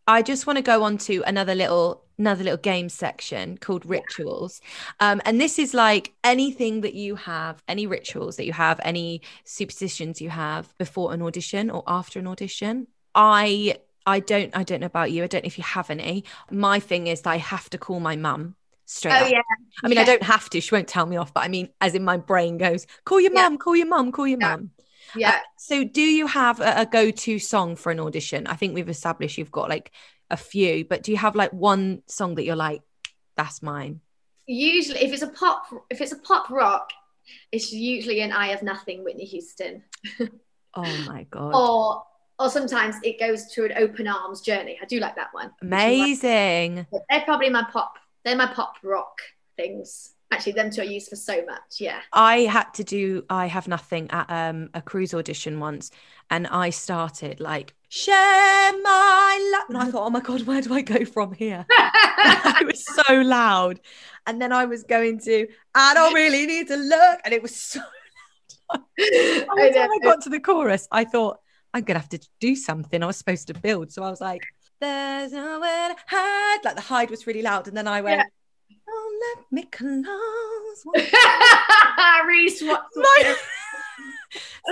I 0.08 0.20
just 0.20 0.46
want 0.46 0.56
to 0.56 0.62
go 0.62 0.82
on 0.82 0.98
to 0.98 1.22
another 1.26 1.54
little 1.54 2.04
another 2.22 2.44
little 2.44 2.56
game 2.56 2.88
section 2.88 3.58
called 3.58 3.84
rituals. 3.84 4.60
Um, 5.00 5.20
and 5.24 5.40
this 5.40 5.58
is 5.58 5.74
like 5.74 6.12
anything 6.22 6.82
that 6.82 6.94
you 6.94 7.16
have, 7.16 7.62
any 7.66 7.86
rituals 7.86 8.36
that 8.36 8.46
you 8.46 8.52
have, 8.52 8.80
any 8.84 9.22
superstitions 9.44 10.20
you 10.20 10.30
have 10.30 10.72
before 10.78 11.12
an 11.12 11.20
audition 11.20 11.68
or 11.68 11.82
after 11.86 12.20
an 12.20 12.28
audition. 12.28 12.86
I 13.14 13.76
I 14.06 14.20
don't 14.20 14.56
I 14.56 14.62
don't 14.62 14.80
know 14.80 14.86
about 14.86 15.10
you. 15.10 15.24
I 15.24 15.26
don't 15.26 15.44
know 15.44 15.48
if 15.48 15.58
you 15.58 15.64
have 15.64 15.90
any. 15.90 16.24
My 16.50 16.78
thing 16.78 17.08
is 17.08 17.22
that 17.22 17.30
I 17.30 17.38
have 17.38 17.68
to 17.70 17.78
call 17.78 17.98
my 17.98 18.14
mum 18.14 18.54
straight 18.86 19.14
oh, 19.14 19.24
up. 19.24 19.30
Yeah. 19.30 19.42
I 19.82 19.88
mean, 19.88 19.96
yeah. 19.96 20.02
I 20.02 20.04
don't 20.04 20.22
have 20.22 20.48
to. 20.50 20.60
She 20.60 20.74
won't 20.74 20.88
tell 20.88 21.06
me 21.06 21.16
off, 21.16 21.34
but 21.34 21.42
I 21.42 21.48
mean, 21.48 21.70
as 21.80 21.94
in 21.94 22.04
my 22.04 22.18
brain 22.18 22.56
goes, 22.56 22.86
call 23.04 23.20
your 23.20 23.32
yeah. 23.32 23.42
mum, 23.42 23.58
call 23.58 23.74
your 23.74 23.88
mum, 23.88 24.12
call 24.12 24.28
your 24.28 24.38
yeah. 24.40 24.56
mum. 24.56 24.70
Yeah. 25.16 25.30
Uh, 25.30 25.38
so, 25.58 25.84
do 25.84 26.00
you 26.00 26.26
have 26.26 26.60
a, 26.60 26.82
a 26.82 26.86
go 26.86 27.10
to 27.10 27.38
song 27.38 27.76
for 27.76 27.90
an 27.90 28.00
audition? 28.00 28.46
I 28.46 28.54
think 28.54 28.74
we've 28.74 28.88
established 28.88 29.38
you've 29.38 29.50
got 29.50 29.68
like 29.68 29.90
a 30.32 30.36
few, 30.36 30.84
but 30.84 31.04
do 31.04 31.12
you 31.12 31.18
have 31.18 31.36
like 31.36 31.52
one 31.52 32.02
song 32.06 32.34
that 32.34 32.44
you're 32.44 32.56
like, 32.56 32.82
that's 33.36 33.62
mine? 33.62 34.00
Usually, 34.46 34.98
if 35.00 35.12
it's 35.12 35.22
a 35.22 35.28
pop, 35.28 35.66
if 35.90 36.00
it's 36.00 36.10
a 36.12 36.18
pop 36.18 36.50
rock, 36.50 36.90
it's 37.52 37.72
usually 37.72 38.20
an 38.22 38.32
"I 38.32 38.48
Have 38.48 38.62
Nothing" 38.64 39.04
Whitney 39.04 39.24
Houston. 39.26 39.84
Oh 40.74 41.04
my 41.06 41.24
god. 41.30 41.52
or 41.54 42.02
or 42.38 42.48
sometimes 42.48 42.96
it 43.04 43.20
goes 43.20 43.44
to 43.52 43.66
an 43.66 43.72
open 43.76 44.08
arms 44.08 44.40
journey. 44.40 44.78
I 44.80 44.86
do 44.86 44.98
like 45.00 45.16
that 45.16 45.28
one. 45.32 45.50
Amazing. 45.60 46.86
They're 47.10 47.20
probably 47.26 47.50
my 47.50 47.64
pop. 47.70 47.98
They're 48.24 48.36
my 48.36 48.46
pop 48.46 48.76
rock 48.82 49.18
things. 49.56 50.14
Actually, 50.32 50.52
them 50.52 50.70
two 50.70 50.80
are 50.80 50.84
used 50.84 51.10
for 51.10 51.16
so 51.16 51.44
much. 51.44 51.78
Yeah. 51.78 52.00
I 52.12 52.40
had 52.40 52.72
to 52.74 52.84
do 52.84 53.24
I 53.28 53.46
have 53.46 53.68
nothing 53.68 54.10
at 54.10 54.30
um, 54.30 54.70
a 54.72 54.80
cruise 54.80 55.12
audition 55.12 55.60
once 55.60 55.90
and 56.30 56.46
I 56.46 56.70
started 56.70 57.38
like 57.38 57.74
share 57.90 58.72
my 58.82 59.50
love 59.52 59.64
and 59.68 59.76
I 59.76 59.90
thought 59.90 60.06
oh 60.06 60.10
my 60.10 60.20
god 60.20 60.42
where 60.44 60.62
do 60.62 60.72
I 60.72 60.80
go 60.80 61.04
from 61.04 61.34
here? 61.34 61.66
It 62.60 62.66
was 62.66 62.84
so 62.84 63.14
loud. 63.20 63.80
And 64.26 64.40
then 64.40 64.52
I 64.52 64.64
was 64.64 64.84
going 64.84 65.18
to 65.20 65.48
I 65.74 65.92
don't 65.92 66.14
really 66.14 66.46
need 66.46 66.68
to 66.68 66.76
look 66.76 67.20
and 67.24 67.34
it 67.34 67.42
was 67.42 67.54
so 67.54 67.80
loud. 68.72 68.84
I 68.98 69.44
I 69.76 69.98
got 70.02 70.22
to 70.22 70.30
the 70.30 70.40
chorus 70.40 70.88
I 70.90 71.04
thought 71.04 71.40
I'm 71.74 71.84
gonna 71.84 71.98
have 71.98 72.08
to 72.08 72.20
do 72.40 72.56
something. 72.56 73.02
I 73.02 73.06
was 73.06 73.18
supposed 73.18 73.48
to 73.48 73.54
build. 73.54 73.92
So 73.92 74.02
I 74.02 74.08
was 74.08 74.20
like 74.22 74.44
there's 74.80 75.32
nowhere 75.32 75.90
to 75.90 75.96
hide. 76.06 76.64
Like 76.64 76.76
the 76.76 76.80
hide 76.80 77.10
was 77.10 77.26
really 77.26 77.42
loud 77.42 77.68
and 77.68 77.76
then 77.76 77.86
I 77.86 78.00
went 78.00 78.22
oh 78.22 78.41
let 79.22 79.52
me 79.52 79.62
close 79.64 80.84
Reese, 82.26 82.62
my. 82.62 82.78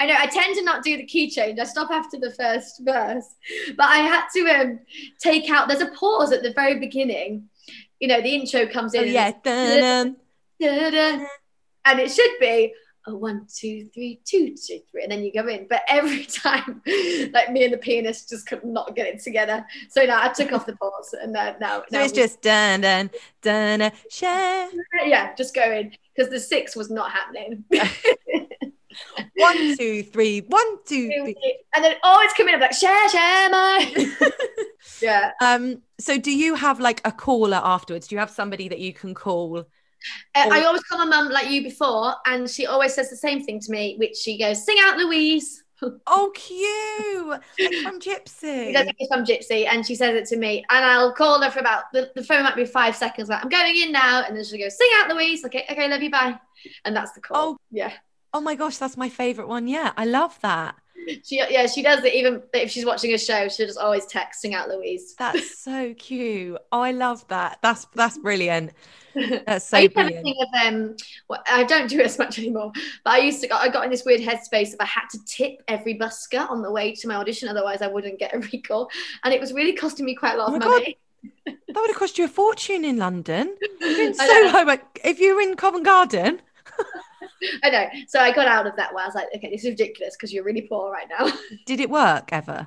I 0.00 0.06
know 0.06 0.14
I 0.18 0.28
tend 0.30 0.56
to 0.56 0.62
not 0.62 0.82
do 0.82 0.96
the 0.96 1.04
key 1.04 1.30
change. 1.30 1.58
I 1.58 1.64
stop 1.64 1.90
after 1.90 2.18
the 2.18 2.32
first 2.32 2.80
verse, 2.84 3.34
but 3.76 3.86
I 3.86 3.98
had 3.98 4.26
to 4.34 4.40
um 4.46 4.80
take 5.20 5.50
out. 5.50 5.68
There's 5.68 5.80
a 5.80 5.90
pause 5.92 6.32
at 6.32 6.42
the 6.42 6.52
very 6.52 6.78
beginning. 6.78 7.48
You 8.00 8.08
know, 8.08 8.20
the 8.20 8.34
intro 8.34 8.66
comes 8.66 8.94
in. 8.94 9.02
Oh, 9.02 9.04
yeah. 9.04 9.32
Dun-dun. 9.42 10.16
da-da, 10.60 11.24
and 11.84 12.00
it 12.00 12.10
should 12.10 12.32
be 12.40 12.74
a 13.06 13.14
one, 13.16 13.46
two, 13.52 13.88
three, 13.92 14.20
two, 14.24 14.54
two, 14.54 14.80
three, 14.90 15.02
and 15.02 15.10
then 15.10 15.22
you 15.24 15.32
go 15.32 15.46
in. 15.48 15.66
But 15.68 15.82
every 15.88 16.24
time, 16.44 16.82
like 17.32 17.50
me 17.50 17.64
and 17.64 17.72
the 17.72 17.78
pianist 17.78 18.30
just 18.30 18.46
could 18.46 18.64
not 18.64 18.94
get 18.94 19.06
it 19.08 19.20
together. 19.20 19.64
So 19.90 20.04
now 20.04 20.22
I 20.22 20.28
took 20.28 20.52
off 20.52 20.66
the 20.66 20.76
pause, 20.76 21.14
and 21.20 21.36
uh, 21.36 21.54
now 21.60 21.80
So 21.80 21.84
now 21.98 22.04
it's 22.04 22.12
we- 22.12 22.18
just 22.18 22.40
dun 22.42 22.80
dun 22.82 23.10
dun 23.42 23.78
dun, 23.80 23.92
share. 24.10 24.68
yeah, 25.04 25.34
just 25.34 25.54
go 25.54 25.62
in 25.72 25.92
because 26.14 26.30
the 26.30 26.40
six 26.40 26.76
was 26.76 26.90
not 26.90 27.10
happening. 27.10 27.64
One, 29.36 29.76
two, 29.78 30.02
three, 30.02 30.40
one, 30.40 30.76
two, 30.84 31.08
three. 31.08 31.36
and 31.74 31.82
then 31.82 31.94
oh, 32.04 32.20
it's 32.24 32.34
coming 32.34 32.54
up 32.54 32.60
like 32.60 32.74
share, 32.74 33.08
share 33.08 33.48
my. 33.50 34.10
yeah. 35.02 35.30
Um, 35.40 35.80
so 35.98 36.18
do 36.18 36.30
you 36.30 36.54
have 36.54 36.78
like 36.78 37.00
a 37.06 37.10
caller 37.10 37.60
afterwards? 37.64 38.08
Do 38.08 38.14
you 38.14 38.18
have 38.20 38.30
somebody 38.30 38.68
that 38.68 38.78
you 38.80 38.92
can 38.92 39.14
call? 39.14 39.64
Uh, 40.34 40.48
I 40.50 40.64
always 40.64 40.82
call 40.82 40.98
my 40.98 41.04
mum 41.04 41.30
like 41.30 41.50
you 41.50 41.62
before, 41.62 42.14
and 42.26 42.48
she 42.48 42.66
always 42.66 42.94
says 42.94 43.10
the 43.10 43.16
same 43.16 43.44
thing 43.44 43.60
to 43.60 43.70
me, 43.70 43.96
which 43.98 44.16
she 44.16 44.38
goes, 44.38 44.64
"Sing 44.64 44.76
out, 44.80 44.96
Louise." 44.96 45.62
Oh, 46.06 46.30
cute! 46.32 47.40
I'm 47.84 47.98
Gypsy. 47.98 48.72
from 49.08 49.24
Gypsy, 49.24 49.66
and 49.68 49.84
she 49.84 49.96
says 49.96 50.14
it 50.14 50.26
to 50.28 50.36
me, 50.36 50.64
and 50.70 50.84
I'll 50.84 51.12
call 51.12 51.42
her 51.42 51.50
for 51.50 51.58
about 51.58 51.84
the, 51.92 52.08
the 52.14 52.22
phone 52.22 52.44
might 52.44 52.54
be 52.54 52.64
five 52.64 52.94
seconds. 52.94 53.28
Like 53.28 53.42
I'm 53.42 53.48
going 53.48 53.74
in 53.76 53.90
now, 53.90 54.22
and 54.22 54.36
then 54.36 54.44
she'll 54.44 54.60
go, 54.60 54.68
"Sing 54.68 54.88
out, 54.98 55.12
Louise." 55.12 55.44
Okay, 55.44 55.66
okay, 55.68 55.88
love 55.88 56.00
you, 56.00 56.10
bye, 56.10 56.38
and 56.84 56.94
that's 56.94 57.10
the 57.12 57.20
call. 57.20 57.36
Oh. 57.36 57.56
yeah. 57.72 57.92
Oh 58.32 58.40
my 58.40 58.54
gosh, 58.54 58.78
that's 58.78 58.96
my 58.96 59.08
favorite 59.08 59.48
one. 59.48 59.66
Yeah, 59.66 59.92
I 59.96 60.04
love 60.04 60.38
that. 60.40 60.76
She 61.24 61.36
yeah 61.36 61.66
she 61.66 61.82
does 61.82 62.04
it 62.04 62.14
even 62.14 62.42
if 62.54 62.70
she's 62.70 62.84
watching 62.84 63.14
a 63.14 63.18
show. 63.18 63.48
She'll 63.48 63.66
just 63.66 63.78
always 63.78 64.06
texting 64.06 64.54
out, 64.54 64.68
Louise." 64.68 65.14
That's 65.18 65.58
so 65.62 65.94
cute. 65.94 66.58
Oh, 66.70 66.80
I 66.80 66.92
love 66.92 67.26
that. 67.28 67.58
That's 67.62 67.86
that's 67.94 68.18
brilliant. 68.18 68.72
That's 69.14 69.68
so 69.68 69.76
I 69.76 69.80
used 69.80 69.94
to 69.94 70.02
have 70.02 70.08
a 70.08 70.22
brilliant. 70.22 70.36
of 70.40 70.66
um, 70.66 70.96
well, 71.28 71.42
I 71.50 71.64
don't 71.64 71.88
do 71.88 72.00
it 72.00 72.06
as 72.06 72.18
much 72.18 72.38
anymore, 72.38 72.72
but 73.04 73.14
I 73.14 73.18
used 73.18 73.42
to. 73.42 73.54
I 73.54 73.68
got 73.68 73.84
in 73.84 73.90
this 73.90 74.04
weird 74.04 74.20
headspace 74.20 74.72
of 74.72 74.80
I 74.80 74.86
had 74.86 75.08
to 75.10 75.18
tip 75.26 75.62
every 75.68 75.98
busker 75.98 76.48
on 76.48 76.62
the 76.62 76.70
way 76.70 76.94
to 76.94 77.08
my 77.08 77.16
audition, 77.16 77.48
otherwise 77.48 77.82
I 77.82 77.88
wouldn't 77.88 78.18
get 78.18 78.34
a 78.34 78.38
recall, 78.38 78.90
and 79.24 79.34
it 79.34 79.40
was 79.40 79.52
really 79.52 79.74
costing 79.74 80.06
me 80.06 80.14
quite 80.14 80.34
a 80.34 80.38
lot 80.38 80.50
Oh 80.50 80.56
of 80.56 80.60
money. 80.60 80.98
That 81.44 81.56
would 81.76 81.90
have 81.90 81.96
cost 81.96 82.18
you 82.18 82.24
a 82.24 82.28
fortune 82.28 82.84
in 82.84 82.96
London. 82.98 83.56
So 83.82 84.26
know. 84.26 84.48
high. 84.50 84.62
Like, 84.62 85.00
if 85.04 85.20
you 85.20 85.34
were 85.34 85.40
in 85.40 85.56
Covent 85.56 85.84
Garden, 85.84 86.40
I 87.62 87.70
know. 87.70 87.86
So 88.08 88.20
I 88.20 88.32
got 88.32 88.48
out 88.48 88.66
of 88.66 88.76
that 88.76 88.94
where 88.94 89.04
I 89.04 89.06
was 89.06 89.14
like, 89.14 89.28
okay, 89.34 89.50
this 89.50 89.64
is 89.64 89.70
ridiculous 89.70 90.16
because 90.16 90.32
you're 90.32 90.44
really 90.44 90.62
poor 90.62 90.90
right 90.90 91.06
now. 91.08 91.30
did 91.66 91.80
it 91.80 91.90
work 91.90 92.32
ever? 92.32 92.66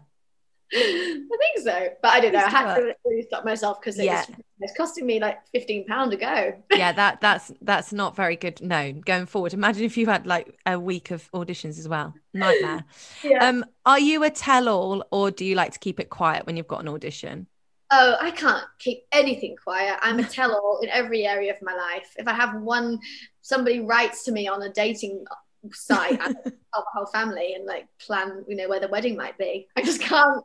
I 0.74 1.28
think 1.40 1.60
so, 1.64 1.90
but 2.02 2.12
I 2.12 2.20
don't 2.20 2.34
know. 2.34 2.40
I 2.40 2.50
had 2.50 2.76
to 2.76 2.96
really 3.06 3.22
stop 3.22 3.46
myself 3.46 3.80
because 3.80 4.00
it 4.00 4.06
Yeah. 4.06 4.26
it's 4.60 4.76
costing 4.76 5.06
me 5.06 5.20
like 5.20 5.38
fifteen 5.54 5.86
pound 5.86 6.12
to 6.12 6.18
go. 6.18 6.54
yeah 6.72 6.92
that 6.92 7.22
that's 7.22 7.52
that's 7.62 7.94
not 7.94 8.16
very 8.16 8.36
good 8.36 8.60
no 8.62 8.92
going 8.92 9.28
forward 9.28 9.54
imagine 9.54 9.84
if 9.84 9.96
you 9.96 10.08
had 10.08 10.26
like 10.26 10.58
a 10.66 10.80
week 10.80 11.12
of 11.12 11.30
auditions 11.34 11.78
as 11.78 11.88
well 11.88 12.16
nightmare 12.34 12.84
Yeah. 13.24 13.48
um 13.48 13.64
are 13.86 14.00
you 14.00 14.24
a 14.24 14.30
tell-all 14.32 15.06
or 15.12 15.30
do 15.30 15.46
you 15.46 15.54
like 15.56 15.72
to 15.74 15.80
keep 15.80 16.00
it 16.00 16.10
quiet 16.10 16.46
when 16.48 16.58
you've 16.58 16.68
got 16.68 16.82
an 16.82 16.88
audition 16.90 17.48
Oh, 17.92 18.18
I 18.20 18.32
can't 18.32 18.66
keep 18.80 19.04
anything 19.12 19.56
quiet. 19.64 20.00
I'm 20.02 20.18
a 20.18 20.24
tell-all 20.24 20.80
in 20.82 20.90
every 20.90 21.24
area 21.28 21.54
of 21.54 21.62
my 21.62 21.74
life. 21.74 22.16
If 22.18 22.28
I 22.28 22.34
have 22.34 22.60
one, 22.60 23.00
somebody 23.46 23.80
writes 23.80 24.24
to 24.24 24.32
me 24.32 24.48
on 24.48 24.64
a 24.64 24.70
dating 24.70 25.24
site, 25.72 26.14
I 26.22 26.34
tell 26.34 26.34
the 26.44 26.84
whole 26.94 27.06
family 27.06 27.54
and 27.54 27.66
like 27.66 27.88
plan, 28.00 28.44
you 28.48 28.56
know, 28.56 28.68
where 28.68 28.80
the 28.80 28.88
wedding 28.88 29.16
might 29.16 29.38
be. 29.38 29.68
I 29.76 29.84
just 29.84 30.02
can't 30.02 30.44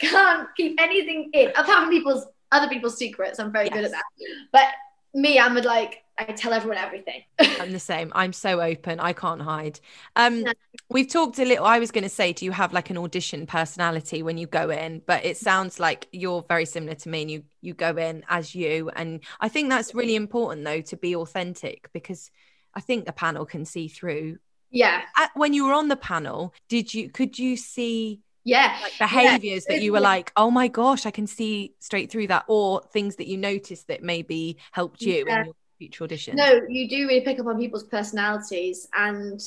can't 0.00 0.48
keep 0.56 0.80
anything 0.80 1.30
in 1.32 1.50
apart 1.50 1.66
from 1.84 1.90
people's 1.90 2.26
other 2.50 2.68
people's 2.68 2.98
secrets. 2.98 3.38
I'm 3.38 3.52
very 3.52 3.68
good 3.68 3.84
at 3.84 3.92
that. 3.92 4.02
But 4.50 4.66
me, 5.14 5.38
I'm 5.38 5.54
like 5.54 6.01
I 6.18 6.24
tell 6.24 6.52
everyone 6.52 6.78
everything. 6.78 7.22
i'm 7.60 7.72
the 7.72 7.78
same 7.78 8.12
i'm 8.14 8.32
so 8.32 8.60
open 8.60 9.00
i 9.00 9.12
can't 9.12 9.40
hide 9.42 9.80
um 10.16 10.42
No. 10.42 10.52
we've 10.90 11.08
talked 11.08 11.38
a 11.38 11.44
little 11.44 11.64
i 11.64 11.78
was 11.78 11.90
going 11.90 12.04
to 12.04 12.08
say 12.10 12.32
do 12.32 12.44
you 12.44 12.52
have 12.52 12.72
like 12.72 12.90
an 12.90 12.98
audition 12.98 13.46
personality 13.46 14.22
when 14.22 14.36
you 14.38 14.46
go 14.46 14.70
in 14.70 15.02
but 15.06 15.24
it 15.24 15.36
sounds 15.36 15.80
like 15.80 16.08
you're 16.12 16.44
very 16.48 16.64
similar 16.66 16.94
to 16.94 17.08
me 17.08 17.22
and 17.22 17.30
you 17.30 17.42
you 17.60 17.74
go 17.74 17.96
in 17.96 18.24
as 18.28 18.54
you 18.54 18.90
and 18.94 19.20
i 19.40 19.48
think 19.48 19.70
that's 19.70 19.94
really 19.94 20.14
important 20.14 20.64
though 20.64 20.80
to 20.82 20.96
be 20.96 21.16
authentic 21.16 21.88
because 21.92 22.30
i 22.74 22.80
think 22.80 23.06
the 23.06 23.12
panel 23.12 23.44
can 23.46 23.64
see 23.64 23.88
through 23.88 24.38
yeah, 24.74 25.02
At, 25.18 25.32
when 25.34 25.52
you 25.52 25.66
were 25.66 25.74
on 25.74 25.88
the 25.88 25.96
panel 25.96 26.54
did 26.68 26.94
you 26.94 27.10
could 27.10 27.38
you 27.38 27.56
see 27.58 28.20
yeah. 28.44 28.78
like 28.82 28.98
behaviors 28.98 29.66
that 29.66 29.82
you 29.82 29.92
were 29.92 29.98
Yeah. 29.98 30.04
like 30.14 30.32
oh 30.36 30.50
my 30.50 30.68
gosh 30.68 31.04
i 31.06 31.10
can 31.10 31.26
see 31.26 31.74
straight 31.78 32.10
through 32.10 32.28
that 32.28 32.44
or 32.48 32.80
things 32.92 33.16
that 33.16 33.26
you 33.28 33.36
noticed 33.36 33.88
that 33.88 34.02
maybe 34.02 34.56
helped 34.72 35.02
you 35.02 35.24
Yeah. 35.26 35.40
in 35.40 35.44
your 35.46 35.54
future 35.82 36.04
audition 36.04 36.36
No, 36.36 36.60
you 36.68 36.88
do 36.88 37.08
really 37.08 37.22
pick 37.22 37.40
up 37.40 37.46
on 37.46 37.58
people's 37.58 37.84
personalities 37.84 38.88
and 38.94 39.40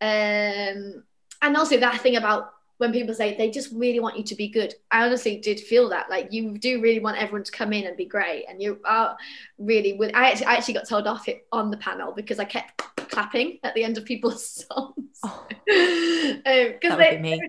um 0.00 1.04
and 1.42 1.56
also 1.56 1.76
that 1.78 2.00
thing 2.00 2.16
about 2.16 2.54
when 2.80 2.92
people 2.92 3.14
say 3.14 3.36
they 3.36 3.50
just 3.50 3.70
really 3.74 4.00
want 4.00 4.16
you 4.16 4.24
to 4.24 4.34
be 4.34 4.48
good. 4.48 4.74
I 4.90 5.04
honestly 5.04 5.36
did 5.36 5.60
feel 5.60 5.90
that. 5.90 6.08
Like 6.08 6.32
you 6.32 6.56
do 6.56 6.80
really 6.80 6.98
want 6.98 7.18
everyone 7.18 7.44
to 7.44 7.52
come 7.52 7.74
in 7.74 7.86
and 7.86 7.94
be 7.94 8.06
great. 8.06 8.46
And 8.48 8.62
you 8.62 8.80
are 8.86 9.18
really 9.58 9.92
with 9.92 10.14
I 10.14 10.30
actually, 10.30 10.46
I 10.46 10.54
actually 10.54 10.74
got 10.74 10.88
told 10.88 11.06
off 11.06 11.28
it 11.28 11.46
on 11.52 11.70
the 11.70 11.76
panel 11.76 12.12
because 12.12 12.38
I 12.38 12.46
kept 12.46 12.82
clapping 13.10 13.58
at 13.64 13.74
the 13.74 13.84
end 13.84 13.98
of 13.98 14.06
people's 14.06 14.64
songs. 14.66 15.18
Oh. 15.22 15.46
because 15.66 16.80
that 16.82 16.98
would 16.98 16.98
they, 16.98 17.20
be 17.20 17.40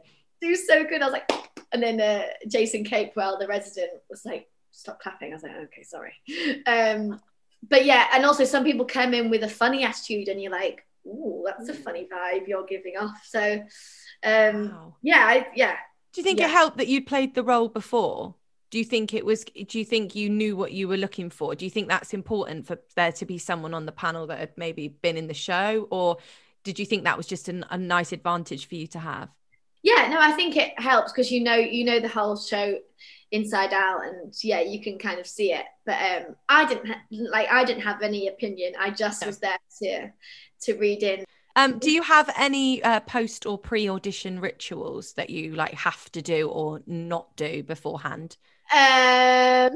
they 0.42 0.50
do 0.50 0.56
so 0.56 0.84
good. 0.84 1.02
I 1.02 1.06
was 1.06 1.14
like, 1.14 1.32
and 1.72 1.82
then 1.82 2.02
uh, 2.02 2.26
Jason 2.50 2.84
Capewell, 2.84 3.40
the 3.40 3.48
resident, 3.48 3.92
was 4.10 4.26
like, 4.26 4.50
"Stop 4.72 5.00
clapping." 5.00 5.32
I 5.32 5.36
was 5.36 5.44
like, 5.44 5.56
"Okay, 5.56 5.84
sorry." 5.84 6.14
Um, 6.68 7.22
but 7.70 7.86
yeah, 7.86 8.08
and 8.14 8.26
also 8.26 8.44
some 8.46 8.64
people 8.64 8.86
come 8.86 9.14
in 9.14 9.30
with 9.30 9.44
a 9.44 9.50
funny 9.50 9.84
attitude, 9.84 10.28
and 10.28 10.42
you're 10.42 10.52
like, 10.52 10.86
"Ooh, 11.06 11.44
that's 11.46 11.70
a 11.70 11.74
funny 11.74 12.08
vibe 12.12 12.48
you're 12.48 12.66
giving 12.66 12.98
off." 12.98 13.22
So, 13.26 13.64
um, 14.24 14.80
Wow. 14.80 14.96
yeah, 15.02 15.26
I, 15.26 15.48
yeah, 15.56 15.78
do 16.14 16.22
you 16.22 16.24
think 16.24 16.40
Yeah. 16.40 16.42
it 16.42 16.50
helped 16.50 16.78
that 16.78 16.88
you'd 16.88 17.08
played 17.08 17.36
the 17.36 17.44
role 17.44 17.70
before 17.70 18.36
do 18.70 18.78
you 18.78 18.86
think 18.86 19.14
it 19.14 19.26
was 19.26 19.44
do 19.44 19.80
you 19.80 19.86
think 19.86 20.16
you 20.16 20.30
knew 20.30 20.56
what 20.56 20.72
you 20.72 20.88
were 20.88 20.98
looking 20.98 21.30
for 21.30 21.56
do 21.56 21.66
you 21.66 21.72
think 21.72 21.88
that's 21.88 22.14
important 22.14 22.66
for 22.68 22.78
there 22.96 23.12
to 23.12 23.26
be 23.26 23.38
someone 23.38 23.74
on 23.74 23.86
the 23.86 23.92
panel 23.92 24.28
that 24.28 24.40
had 24.40 24.52
maybe 24.58 24.88
been 24.88 25.18
in 25.18 25.28
the 25.28 25.34
show 25.34 25.88
or 25.92 26.18
did 26.64 26.80
you 26.80 26.86
think 26.86 27.04
that 27.04 27.18
was 27.18 27.28
just 27.28 27.50
an, 27.50 27.66
a 27.70 27.78
nice 27.78 28.12
advantage 28.12 28.68
for 28.68 28.76
you 28.76 28.88
to 28.88 29.00
have 29.00 29.30
yeah. 29.84 30.08
No, 30.10 30.20
I 30.20 30.32
think 30.34 30.56
it 30.58 30.80
helps 30.80 31.12
because 31.12 31.32
you 31.32 31.44
know 31.44 31.56
you 31.56 31.86
know 31.86 32.00
the 32.00 32.08
whole 32.08 32.38
show 32.38 32.76
inside 33.32 33.74
out, 33.74 34.02
and 34.06 34.34
yeah, 34.44 34.62
you 34.62 34.82
can 34.82 34.98
kind 35.00 35.20
of 35.20 35.28
see 35.28 35.54
it. 35.54 35.66
But 35.86 35.98
um, 36.02 36.36
I 36.50 36.66
didn't 36.66 36.88
ha- 36.88 37.02
like 37.12 37.50
I 37.50 37.64
didn't 37.66 37.84
have 37.84 38.02
any 38.02 38.28
opinion. 38.28 38.74
I 38.80 38.92
just 38.92 39.26
No. 39.26 39.28
was 39.28 39.40
there 39.40 39.58
to 39.82 40.10
to 40.64 40.74
read 40.78 41.04
in 41.04 41.26
um 41.56 41.80
do 41.80 41.92
you 41.92 42.02
have 42.04 42.30
any 42.38 42.82
uh, 42.84 43.00
post 43.02 43.46
or 43.46 43.58
pre-audition 43.58 44.40
rituals 44.40 45.14
that 45.14 45.30
you 45.30 45.54
like 45.56 45.74
have 45.74 46.12
to 46.12 46.22
do 46.22 46.50
or 46.50 46.82
not 46.86 47.36
do 47.36 47.64
beforehand 47.64 48.38
Um, 48.72 49.74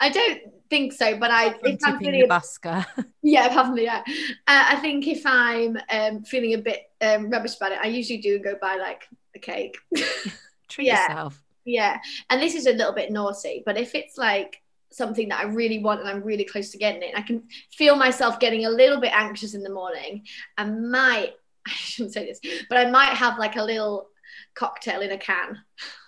I 0.00 0.10
don't 0.12 0.40
think 0.68 0.92
so, 0.92 1.16
but 1.18 1.30
I 1.30 1.54
if 1.62 1.80
I'm 1.84 2.00
feeling 2.02 2.22
a, 2.22 2.28
busker 2.28 2.84
yeah, 3.22 3.46
apart 3.46 3.68
from 3.68 3.78
yeah, 3.78 4.02
uh, 4.06 4.12
I 4.46 4.76
think 4.76 5.06
if 5.06 5.24
I'm 5.26 5.78
um, 5.90 6.24
feeling 6.24 6.54
a 6.54 6.58
bit 6.58 6.82
um, 7.00 7.30
rubbish 7.30 7.56
about 7.56 7.72
it, 7.72 7.78
I 7.82 7.88
usually 7.88 8.18
do 8.20 8.38
go 8.38 8.56
buy 8.60 8.76
like 8.76 9.08
a 9.36 9.38
cake. 9.38 9.78
treat 10.68 10.86
Yeah. 10.86 10.90
yourself 10.90 11.42
yeah, 11.68 11.98
and 12.30 12.40
this 12.40 12.54
is 12.54 12.66
a 12.66 12.72
little 12.72 12.92
bit 12.92 13.12
naughty, 13.12 13.62
but 13.64 13.76
if 13.76 13.94
it's 13.94 14.18
like 14.18 14.60
something 14.90 15.28
that 15.28 15.40
I 15.40 15.44
really 15.44 15.78
want 15.78 16.00
and 16.00 16.08
I'm 16.08 16.22
really 16.22 16.44
close 16.44 16.70
to 16.70 16.78
getting 16.78 17.02
it. 17.02 17.12
I 17.16 17.22
can 17.22 17.42
feel 17.72 17.96
myself 17.96 18.40
getting 18.40 18.64
a 18.64 18.70
little 18.70 19.00
bit 19.00 19.12
anxious 19.14 19.54
in 19.54 19.62
the 19.62 19.70
morning. 19.70 20.24
I 20.56 20.64
might, 20.64 21.34
I 21.66 21.70
shouldn't 21.70 22.14
say 22.14 22.26
this, 22.26 22.40
but 22.68 22.78
I 22.78 22.90
might 22.90 23.14
have 23.14 23.38
like 23.38 23.56
a 23.56 23.62
little 23.62 24.08
cocktail 24.54 25.00
in 25.00 25.12
a 25.12 25.18
can. 25.18 25.58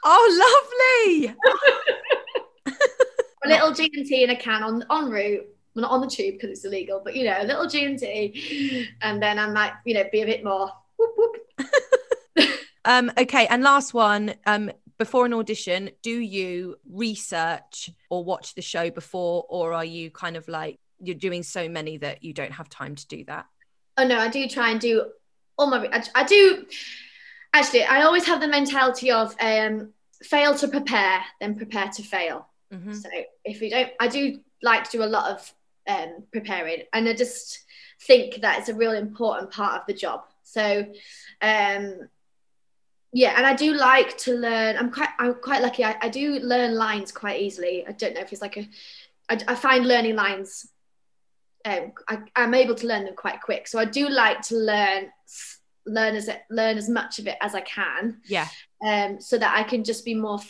Oh, 0.04 0.70
lovely. 1.14 1.36
a 3.44 3.48
little 3.48 3.72
G 3.72 3.90
and 3.94 4.06
T 4.06 4.24
in 4.24 4.30
a 4.30 4.36
can 4.36 4.62
on 4.62 4.84
en 4.90 5.11
route. 5.11 5.46
Well, 5.74 5.82
not 5.82 5.92
on 5.92 6.00
the 6.00 6.08
tube 6.08 6.34
because 6.34 6.50
it's 6.50 6.64
illegal, 6.64 7.00
but 7.04 7.14
you 7.14 7.24
know, 7.24 7.36
a 7.38 7.44
little 7.44 7.68
G 7.68 7.84
and 7.84 7.98
T, 7.98 8.88
and 9.02 9.22
then 9.22 9.38
I 9.38 9.48
might, 9.48 9.72
you 9.84 9.94
know, 9.94 10.04
be 10.11 10.22
a 10.22 10.26
bit 10.26 10.42
more. 10.42 10.68
Whoop, 10.98 11.14
whoop. 11.16 11.36
um, 12.84 13.12
okay, 13.16 13.46
and 13.46 13.62
last 13.62 13.94
one. 13.94 14.34
Um, 14.46 14.72
before 15.01 15.24
an 15.24 15.32
audition, 15.32 15.88
do 16.03 16.11
you 16.11 16.76
research 16.86 17.88
or 18.11 18.22
watch 18.22 18.55
the 18.55 18.61
show 18.61 18.90
before, 18.90 19.46
or 19.48 19.72
are 19.72 19.84
you 19.84 20.11
kind 20.11 20.36
of 20.36 20.46
like 20.46 20.78
you're 20.98 21.14
doing 21.14 21.42
so 21.42 21.70
many 21.70 21.96
that 21.96 22.22
you 22.22 22.34
don't 22.34 22.53
have 22.53 22.68
time 22.68 22.94
to 22.94 23.07
do 23.09 23.24
that? 23.24 23.46
Oh 23.96 24.07
no, 24.07 24.18
I 24.18 24.28
do 24.28 24.46
try 24.46 24.70
and 24.70 24.78
do 24.78 25.07
all 25.57 25.70
my. 25.70 25.88
I, 25.90 26.05
I 26.14 26.24
do 26.24 26.66
actually. 27.55 27.84
I 27.84 28.03
always 28.03 28.26
have 28.26 28.42
the 28.42 28.48
mentality 28.48 29.11
of 29.11 29.34
um, 29.40 29.94
fail 30.22 30.55
to 30.57 30.68
prepare, 30.68 31.22
then 31.40 31.55
prepare 31.55 31.88
to 31.88 32.03
fail. 32.03 32.46
Mm-hmm. 32.70 32.92
So 32.92 33.09
if 33.42 33.62
we 33.62 33.70
don't, 33.70 33.88
I 33.98 34.07
do 34.07 34.40
like 34.62 34.84
to 34.84 34.98
do 34.98 35.03
a 35.03 35.07
lot 35.07 35.30
of 35.30 35.55
um, 35.88 36.24
preparing, 36.30 36.82
and 36.92 37.09
I 37.09 37.14
just 37.14 37.59
think 38.03 38.42
that 38.42 38.59
it's 38.59 38.68
a 38.68 38.74
really 38.74 38.98
important 38.98 39.51
part 39.51 39.80
of 39.80 39.86
the 39.86 39.94
job. 39.94 40.24
So, 40.42 40.84
um, 41.40 42.11
yeah, 43.12 43.34
and 43.36 43.46
I 43.46 43.54
do 43.54 43.74
like 43.74 44.16
to 44.18 44.34
learn. 44.34 44.76
I'm 44.76 44.90
quite, 44.90 45.08
I'm 45.18 45.34
quite 45.34 45.62
lucky. 45.62 45.84
I, 45.84 45.96
I 46.00 46.08
do 46.08 46.38
learn 46.40 46.74
lines 46.74 47.12
quite 47.12 47.40
easily. 47.40 47.84
I 47.86 47.92
don't 47.92 48.14
know 48.14 48.20
if 48.20 48.32
it's 48.32 48.42
like 48.42 48.56
a, 48.56 48.68
I, 49.28 49.40
I 49.48 49.54
find 49.54 49.86
learning 49.86 50.16
lines. 50.16 50.68
Um, 51.64 51.92
I, 52.08 52.18
I'm 52.36 52.54
able 52.54 52.74
to 52.76 52.86
learn 52.86 53.04
them 53.04 53.16
quite 53.16 53.42
quick. 53.42 53.68
So 53.68 53.78
I 53.78 53.84
do 53.84 54.08
like 54.08 54.40
to 54.42 54.56
learn 54.56 55.11
learn 55.86 56.14
as 56.14 56.28
learn 56.50 56.78
as 56.78 56.88
much 56.88 57.18
of 57.18 57.26
it 57.26 57.36
as 57.40 57.54
I 57.54 57.61
can. 57.62 58.20
Yeah. 58.26 58.48
Um, 58.86 59.20
so 59.20 59.36
that 59.38 59.56
I 59.56 59.62
can 59.64 59.84
just 59.84 60.04
be 60.04 60.14
more 60.14 60.40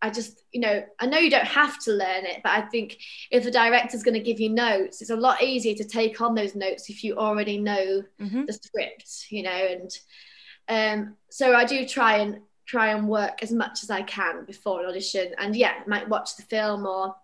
I 0.00 0.10
just, 0.10 0.44
you 0.52 0.60
know, 0.60 0.84
I 1.00 1.06
know 1.06 1.18
you 1.18 1.30
don't 1.30 1.44
have 1.44 1.78
to 1.80 1.92
learn 1.92 2.24
it, 2.24 2.40
but 2.44 2.52
I 2.52 2.62
think 2.62 2.98
if 3.30 3.42
the 3.42 3.50
director's 3.50 4.04
going 4.04 4.14
to 4.14 4.20
give 4.20 4.38
you 4.38 4.48
notes, 4.48 5.00
it's 5.00 5.10
a 5.10 5.16
lot 5.16 5.42
easier 5.42 5.74
to 5.74 5.84
take 5.84 6.20
on 6.20 6.34
those 6.34 6.54
notes 6.54 6.88
if 6.88 7.02
you 7.02 7.16
already 7.16 7.58
know 7.58 8.04
mm-hmm. 8.20 8.44
the 8.46 8.52
script, 8.52 9.26
you 9.30 9.42
know. 9.42 9.50
And 9.50 9.90
um, 10.68 11.16
so 11.28 11.54
I 11.54 11.64
do 11.64 11.86
try 11.86 12.18
and 12.18 12.40
try 12.66 12.88
and 12.88 13.08
work 13.08 13.42
as 13.42 13.50
much 13.50 13.82
as 13.82 13.90
I 13.90 14.02
can 14.02 14.44
before 14.44 14.80
an 14.80 14.86
audition, 14.86 15.34
and 15.38 15.54
yeah, 15.54 15.74
I 15.84 15.88
might 15.88 16.08
watch 16.08 16.36
the 16.36 16.42
film 16.42 16.86
or 16.86 17.14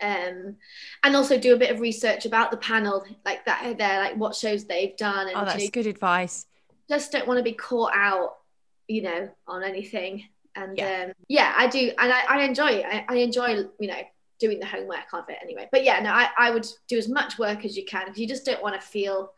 um, 0.00 0.56
and 1.04 1.16
also 1.16 1.38
do 1.38 1.54
a 1.54 1.58
bit 1.58 1.70
of 1.70 1.80
research 1.80 2.26
about 2.26 2.50
the 2.50 2.56
panel, 2.56 3.04
like 3.24 3.44
that. 3.44 3.76
There, 3.78 4.00
like 4.00 4.16
what 4.16 4.34
shows 4.34 4.64
they've 4.64 4.96
done. 4.96 5.28
And, 5.28 5.36
oh, 5.36 5.44
that's 5.44 5.58
you 5.58 5.66
know, 5.66 5.70
good 5.72 5.86
advice. 5.86 6.46
Just 6.88 7.12
don't 7.12 7.26
want 7.26 7.38
to 7.38 7.44
be 7.44 7.52
caught 7.52 7.92
out, 7.94 8.36
you 8.86 9.02
know, 9.02 9.28
on 9.46 9.62
anything 9.62 10.24
and 10.58 10.76
yeah, 10.76 11.04
um, 11.06 11.12
yeah 11.28 11.54
I 11.56 11.66
do 11.66 11.90
and 11.98 12.12
I, 12.12 12.22
I 12.28 12.42
enjoy 12.42 12.70
it 12.70 12.86
I, 12.86 13.04
I, 13.08 13.16
enjoy 13.16 13.48
you 13.78 13.88
know 13.88 14.00
doing 14.40 14.58
the 14.58 14.66
homework 14.66 15.12
of 15.12 15.28
it 15.28 15.38
anyway 15.42 15.68
but 15.70 15.84
yeah 15.84 16.00
no 16.00 16.10
I, 16.10 16.28
I 16.36 16.50
would 16.50 16.66
do 16.88 16.98
as 16.98 17.08
much 17.08 17.38
work 17.38 17.64
as 17.64 17.76
you 17.76 17.84
can 17.84 18.06
because 18.06 18.20
you 18.20 18.28
just 18.28 18.44
don't 18.44 18.62
want 18.62 18.80
to 18.80 18.86
feel 18.86 19.32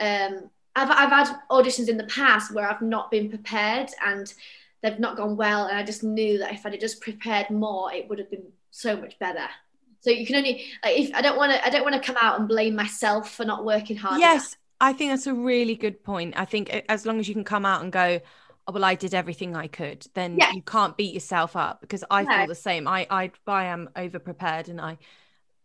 um 0.00 0.50
I've, 0.78 0.90
I've 0.90 1.26
had 1.26 1.38
auditions 1.50 1.88
in 1.88 1.96
the 1.96 2.04
past 2.04 2.54
where 2.54 2.68
I've 2.68 2.82
not 2.82 3.10
been 3.10 3.28
prepared 3.28 3.90
and 4.04 4.32
they've 4.82 4.98
not 4.98 5.16
gone 5.16 5.36
well 5.36 5.66
and 5.66 5.76
I 5.76 5.82
just 5.82 6.02
knew 6.02 6.38
that 6.38 6.52
if 6.52 6.64
I'd 6.64 6.78
just 6.80 7.00
prepared 7.00 7.50
more 7.50 7.92
it 7.92 8.08
would 8.08 8.18
have 8.18 8.30
been 8.30 8.46
so 8.70 8.96
much 8.96 9.18
better 9.18 9.46
so 10.00 10.10
you 10.10 10.26
can 10.26 10.36
only 10.36 10.66
like 10.84 10.98
if 10.98 11.14
I 11.14 11.20
don't 11.20 11.36
want 11.36 11.52
to 11.52 11.64
I 11.64 11.70
don't 11.70 11.82
want 11.82 11.94
to 11.94 12.06
come 12.06 12.16
out 12.20 12.38
and 12.38 12.48
blame 12.48 12.76
myself 12.76 13.30
for 13.32 13.44
not 13.44 13.64
working 13.64 13.96
hard 13.96 14.20
yes 14.20 14.52
enough. 14.52 14.56
I 14.80 14.92
think 14.92 15.10
that's 15.10 15.26
a 15.26 15.34
really 15.34 15.74
good 15.74 16.02
point 16.04 16.34
I 16.36 16.44
think 16.44 16.70
as 16.88 17.04
long 17.04 17.18
as 17.18 17.28
you 17.28 17.34
can 17.34 17.44
come 17.44 17.66
out 17.66 17.82
and 17.82 17.92
go 17.92 18.20
oh, 18.68 18.72
well, 18.72 18.84
I 18.84 18.94
did 18.94 19.14
everything 19.14 19.56
I 19.56 19.66
could, 19.66 20.06
then 20.14 20.36
yeah. 20.36 20.52
you 20.52 20.62
can't 20.62 20.96
beat 20.96 21.14
yourself 21.14 21.56
up 21.56 21.80
because 21.80 22.04
I 22.10 22.22
no. 22.22 22.36
feel 22.36 22.46
the 22.46 22.54
same. 22.54 22.86
I, 22.86 23.06
I 23.10 23.32
I 23.46 23.64
am 23.64 23.88
over 23.96 24.18
prepared 24.18 24.68
and 24.68 24.80
I 24.80 24.98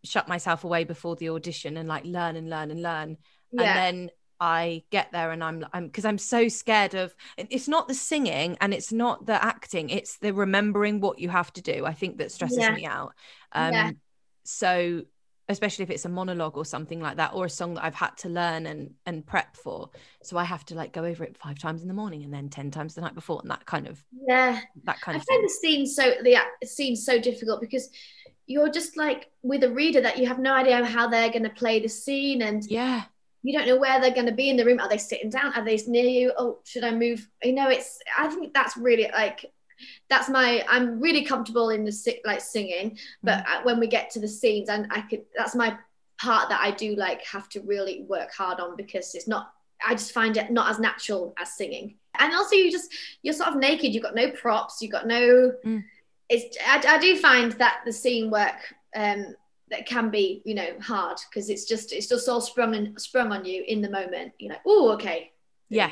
shut 0.02 0.26
myself 0.26 0.64
away 0.64 0.84
before 0.84 1.16
the 1.16 1.30
audition 1.30 1.76
and 1.76 1.88
like 1.88 2.04
learn 2.04 2.36
and 2.36 2.48
learn 2.48 2.70
and 2.70 2.82
learn. 2.82 3.18
Yeah. 3.52 3.62
And 3.62 3.78
then 3.78 4.10
I 4.40 4.82
get 4.90 5.12
there 5.12 5.30
and 5.30 5.42
I'm 5.42 5.64
I'm 5.72 5.86
because 5.86 6.04
I'm 6.04 6.18
so 6.18 6.48
scared 6.48 6.94
of 6.94 7.14
it's 7.36 7.68
not 7.68 7.88
the 7.88 7.94
singing 7.94 8.56
and 8.60 8.74
it's 8.74 8.92
not 8.92 9.26
the 9.26 9.42
acting, 9.42 9.90
it's 9.90 10.18
the 10.18 10.32
remembering 10.32 11.00
what 11.00 11.18
you 11.18 11.28
have 11.28 11.52
to 11.54 11.62
do. 11.62 11.84
I 11.86 11.92
think 11.92 12.18
that 12.18 12.32
stresses 12.32 12.58
yeah. 12.58 12.74
me 12.74 12.86
out. 12.86 13.14
Um 13.52 13.72
yeah. 13.72 13.90
so 14.44 15.02
especially 15.48 15.82
if 15.82 15.90
it's 15.90 16.04
a 16.04 16.08
monologue 16.08 16.56
or 16.56 16.64
something 16.64 17.00
like 17.00 17.18
that 17.18 17.32
or 17.34 17.44
a 17.44 17.50
song 17.50 17.74
that 17.74 17.84
I've 17.84 17.94
had 17.94 18.16
to 18.18 18.28
learn 18.28 18.66
and 18.66 18.94
and 19.06 19.24
prep 19.24 19.56
for 19.56 19.90
so 20.22 20.38
I 20.38 20.44
have 20.44 20.64
to 20.66 20.74
like 20.74 20.92
go 20.92 21.04
over 21.04 21.22
it 21.24 21.36
five 21.36 21.58
times 21.58 21.82
in 21.82 21.88
the 21.88 21.94
morning 21.94 22.24
and 22.24 22.32
then 22.32 22.48
10 22.48 22.70
times 22.70 22.94
the 22.94 23.02
night 23.02 23.14
before 23.14 23.40
and 23.42 23.50
that 23.50 23.66
kind 23.66 23.86
of 23.86 24.02
yeah 24.26 24.60
that 24.84 25.00
kind 25.00 25.16
I 25.16 25.20
of 25.20 25.26
find 25.26 25.40
thing. 25.40 25.42
the 25.42 25.48
scene 25.48 25.86
so 25.86 26.14
the 26.22 26.38
scene 26.66 26.96
so 26.96 27.20
difficult 27.20 27.60
because 27.60 27.90
you're 28.46 28.70
just 28.70 28.96
like 28.96 29.30
with 29.42 29.64
a 29.64 29.70
reader 29.70 30.00
that 30.00 30.18
you 30.18 30.26
have 30.26 30.38
no 30.38 30.54
idea 30.54 30.84
how 30.84 31.08
they're 31.08 31.30
going 31.30 31.44
to 31.44 31.50
play 31.50 31.80
the 31.80 31.88
scene 31.88 32.42
and 32.42 32.64
yeah 32.66 33.04
you 33.44 33.56
don't 33.56 33.68
know 33.68 33.78
where 33.78 34.00
they're 34.00 34.10
going 34.10 34.26
to 34.26 34.32
be 34.32 34.50
in 34.50 34.56
the 34.56 34.64
room. 34.64 34.80
Are 34.80 34.88
they 34.88 34.98
sitting 34.98 35.30
down? 35.30 35.52
Are 35.54 35.64
they 35.64 35.76
near 35.86 36.06
you? 36.06 36.32
Oh 36.36 36.58
should 36.64 36.82
I 36.82 36.90
move? 36.90 37.28
You 37.42 37.52
know 37.52 37.68
it's 37.68 38.00
I 38.18 38.26
think 38.28 38.52
that's 38.52 38.76
really 38.76 39.08
like 39.12 39.52
that's 40.08 40.28
my 40.28 40.64
i'm 40.68 41.00
really 41.00 41.24
comfortable 41.24 41.70
in 41.70 41.84
the 41.84 42.16
like 42.24 42.40
singing 42.40 42.96
but 43.24 43.44
mm. 43.44 43.64
when 43.64 43.80
we 43.80 43.88
get 43.88 44.08
to 44.08 44.20
the 44.20 44.28
scenes 44.28 44.68
and 44.68 44.86
i 44.92 45.00
could 45.00 45.22
that's 45.36 45.54
my 45.54 45.76
part 46.18 46.48
that 46.48 46.60
i 46.62 46.70
do 46.70 46.94
like 46.94 47.22
have 47.24 47.48
to 47.48 47.60
really 47.62 48.02
work 48.08 48.32
hard 48.32 48.60
on 48.60 48.76
because 48.76 49.14
it's 49.16 49.26
not 49.26 49.52
i 49.86 49.92
just 49.92 50.12
find 50.12 50.36
it 50.36 50.50
not 50.50 50.70
as 50.70 50.78
natural 50.78 51.34
as 51.38 51.52
singing. 51.52 51.96
And 52.18 52.32
also 52.32 52.54
you 52.54 52.70
just 52.70 52.92
you're 53.22 53.34
sort 53.34 53.50
of 53.50 53.56
naked. 53.56 53.94
You've 53.94 54.02
got 54.02 54.14
no 54.14 54.30
props. 54.30 54.80
You've 54.80 54.92
got 54.92 55.06
no 55.06 55.52
mm. 55.64 55.84
it's 56.28 56.56
I, 56.66 56.82
I, 56.86 56.98
do 56.98 57.16
find 57.18 57.52
that 57.52 57.80
the 57.84 57.92
scene 57.92 58.30
work 58.30 58.74
um 58.94 59.34
that 59.70 59.86
can 59.86 60.10
be 60.10 60.42
you 60.44 60.54
know 60.54 60.68
hard 60.80 61.18
because 61.28 61.48
it's 61.48 61.64
just 61.64 61.92
it's 61.92 62.06
just 62.06 62.28
all 62.28 62.40
sprung 62.40 62.74
and 62.74 63.00
sprung 63.00 63.32
on 63.32 63.44
you 63.44 63.64
in 63.66 63.80
the 63.80 63.90
moment. 63.90 64.32
You 64.38 64.50
know 64.50 64.58
oh 64.66 64.92
okay. 64.92 65.32
Yeah 65.68 65.90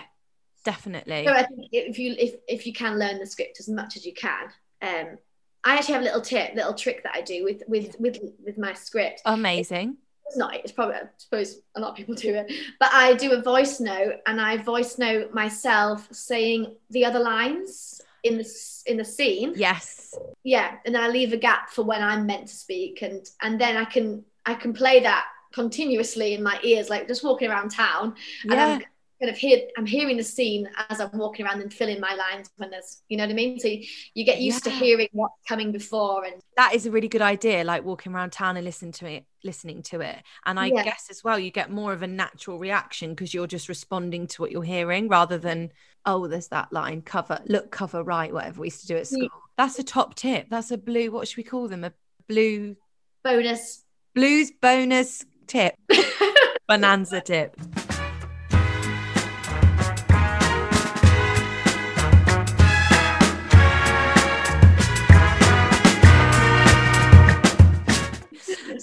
definitely. 0.64 1.24
So 1.26 1.32
i 1.32 1.42
think 1.42 1.68
if 1.72 1.98
you 1.98 2.14
if, 2.18 2.36
if 2.48 2.66
you 2.66 2.72
can 2.72 2.98
learn 2.98 3.18
the 3.18 3.26
script 3.26 3.60
as 3.60 3.68
much 3.68 3.96
as 3.96 4.06
you 4.06 4.14
can 4.14 4.44
um 4.82 5.18
i 5.64 5.74
actually 5.74 5.94
have 5.94 6.02
a 6.02 6.04
little 6.04 6.20
tip 6.20 6.54
little 6.54 6.74
trick 6.74 7.02
that 7.02 7.14
i 7.14 7.20
do 7.20 7.44
with 7.44 7.62
with 7.68 7.96
with 7.98 8.18
with 8.44 8.58
my 8.58 8.72
script. 8.74 9.22
Amazing. 9.24 9.96
It's 10.26 10.36
not 10.36 10.54
it's 10.54 10.72
probably 10.72 10.96
i 10.96 11.08
suppose 11.18 11.60
a 11.74 11.80
lot 11.80 11.90
of 11.90 11.96
people 11.96 12.14
do 12.14 12.34
it 12.34 12.50
but 12.80 12.90
i 12.92 13.14
do 13.14 13.32
a 13.32 13.42
voice 13.42 13.80
note 13.80 14.14
and 14.26 14.40
i 14.40 14.56
voice 14.56 14.96
note 14.96 15.34
myself 15.34 16.08
saying 16.12 16.74
the 16.90 17.04
other 17.04 17.18
lines 17.18 18.00
in 18.22 18.38
the 18.38 18.82
in 18.86 18.96
the 18.96 19.04
scene. 19.04 19.52
Yes. 19.56 20.14
Yeah 20.44 20.76
and 20.84 20.94
then 20.94 21.02
i 21.02 21.08
leave 21.08 21.32
a 21.32 21.36
gap 21.36 21.70
for 21.70 21.82
when 21.82 22.02
i'm 22.02 22.26
meant 22.26 22.48
to 22.48 22.54
speak 22.54 23.02
and 23.02 23.24
and 23.40 23.60
then 23.60 23.76
i 23.76 23.84
can 23.84 24.24
i 24.44 24.54
can 24.54 24.72
play 24.72 25.00
that 25.00 25.24
continuously 25.52 26.34
in 26.34 26.42
my 26.42 26.58
ears 26.62 26.90
like 26.90 27.06
just 27.06 27.22
walking 27.22 27.50
around 27.50 27.70
town. 27.70 28.14
Yeah. 28.44 28.52
and 28.52 28.60
I'm 28.60 28.80
kind 29.20 29.30
of 29.30 29.36
hear 29.36 29.60
I'm 29.76 29.86
hearing 29.86 30.16
the 30.16 30.24
scene 30.24 30.68
as 30.88 31.00
I'm 31.00 31.16
walking 31.16 31.46
around 31.46 31.60
and 31.60 31.72
filling 31.72 32.00
my 32.00 32.14
lines 32.14 32.50
when 32.56 32.70
there's 32.70 33.02
you 33.08 33.16
know 33.16 33.24
what 33.24 33.30
I 33.30 33.34
mean? 33.34 33.58
So 33.60 33.68
you, 33.68 33.84
you 34.14 34.24
get 34.24 34.40
used 34.40 34.66
yeah. 34.66 34.72
to 34.72 34.78
hearing 34.78 35.08
what's 35.12 35.34
coming 35.46 35.72
before 35.72 36.24
and 36.24 36.40
that 36.56 36.74
is 36.74 36.86
a 36.86 36.90
really 36.90 37.08
good 37.08 37.22
idea 37.22 37.64
like 37.64 37.84
walking 37.84 38.12
around 38.12 38.32
town 38.32 38.56
and 38.56 38.64
listening 38.64 38.92
to 38.92 39.06
it 39.06 39.24
listening 39.44 39.82
to 39.84 40.00
it. 40.00 40.22
And 40.46 40.58
I 40.58 40.66
yeah. 40.66 40.84
guess 40.84 41.08
as 41.10 41.22
well 41.24 41.38
you 41.38 41.50
get 41.50 41.70
more 41.70 41.92
of 41.92 42.02
a 42.02 42.06
natural 42.06 42.58
reaction 42.58 43.10
because 43.10 43.32
you're 43.34 43.46
just 43.46 43.68
responding 43.68 44.26
to 44.28 44.42
what 44.42 44.50
you're 44.50 44.62
hearing 44.62 45.08
rather 45.08 45.38
than 45.38 45.72
oh 46.04 46.26
there's 46.26 46.48
that 46.48 46.72
line 46.72 47.00
cover 47.00 47.40
look 47.46 47.70
cover 47.70 48.02
right 48.02 48.32
whatever 48.32 48.60
we 48.60 48.68
used 48.68 48.82
to 48.82 48.86
do 48.86 48.96
at 48.96 49.06
school. 49.06 49.28
That's 49.56 49.78
a 49.78 49.84
top 49.84 50.14
tip. 50.14 50.48
That's 50.50 50.70
a 50.70 50.78
Bleu 50.78 51.10
what 51.10 51.28
should 51.28 51.36
we 51.36 51.44
call 51.44 51.68
them? 51.68 51.84
A 51.84 51.92
Bleu 52.28 52.76
bonus. 53.24 53.84
Bleu's 54.14 54.50
bonus 54.50 55.24
tip. 55.46 55.74
Bonanza 56.68 57.20
tip 57.20 57.56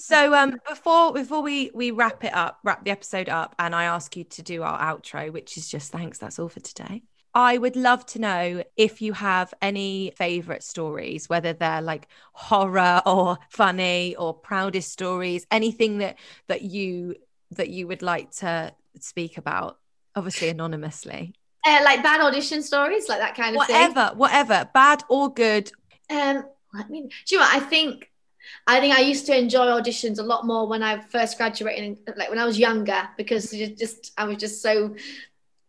so 0.10 0.34
um 0.34 0.56
before 0.68 1.14
before 1.14 1.42
we 1.42 1.72
we 1.74 1.92
wrap 1.92 2.24
it 2.24 2.34
up 2.34 2.60
wrap 2.64 2.84
the 2.84 2.92
episode 2.92 3.30
up 3.30 3.56
and 3.60 3.76
i 3.76 3.84
ask 3.84 4.16
you 4.18 4.24
to 4.24 4.42
do 4.42 4.64
our 4.64 4.80
outro 4.80 5.32
which 5.32 5.58
is 5.58 5.70
just 5.70 5.92
thanks 5.92 6.18
that's 6.18 6.40
all 6.40 6.50
for 6.50 6.60
today 6.60 7.02
I 7.34 7.58
would 7.58 7.76
love 7.76 8.06
to 8.08 8.20
know 8.20 8.64
if 8.76 9.02
you 9.02 9.14
have 9.14 9.54
any 9.62 10.12
favorite 10.16 10.64
stories, 10.64 11.30
whether 11.30 11.54
they're 11.54 11.82
like 11.82 12.08
horror 12.34 13.02
or 13.06 13.38
funny 13.50 14.16
or 14.16 14.34
proudest 14.34 14.92
stories, 14.92 15.46
anything 15.52 16.00
that 16.00 16.18
that 16.48 16.64
you 16.64 17.16
that 17.52 17.70
you 17.70 17.88
would 17.88 18.02
like 18.02 18.32
to 18.32 18.74
speak 19.00 19.38
about, 19.38 19.78
obviously 20.16 20.50
anonymously. 20.50 21.34
Uh, 21.66 21.82
like 21.84 22.02
bad 22.02 22.22
audition 22.22 22.64
stories, 22.64 23.08
like 23.10 23.20
that 23.20 23.36
kind 23.36 23.56
of 23.56 23.58
whatever, 23.58 23.94
thing. 23.94 23.96
Whatever, 23.96 24.18
whatever, 24.18 24.70
bad 24.74 25.04
or 25.10 25.32
good. 25.32 25.72
Um, 26.10 26.46
I 26.74 26.88
mean, 26.88 27.10
do 27.10 27.36
you 27.36 27.38
know 27.38 27.46
what? 27.46 27.56
I 27.56 27.60
think 27.60 28.09
I 28.68 28.80
think 28.80 28.96
I 28.96 29.02
used 29.02 29.26
to 29.28 29.38
enjoy 29.38 29.66
auditions 29.66 30.20
a 30.20 30.24
lot 30.24 30.46
more 30.46 30.68
when 30.68 30.84
I 30.84 31.00
first 31.00 31.38
graduated, 31.38 32.00
like 32.18 32.30
when 32.30 32.40
I 32.40 32.46
was 32.46 32.60
younger, 32.60 33.10
because 33.18 33.52
just 33.52 34.12
I 34.18 34.26
was 34.26 34.38
just 34.38 34.62
so. 34.62 34.96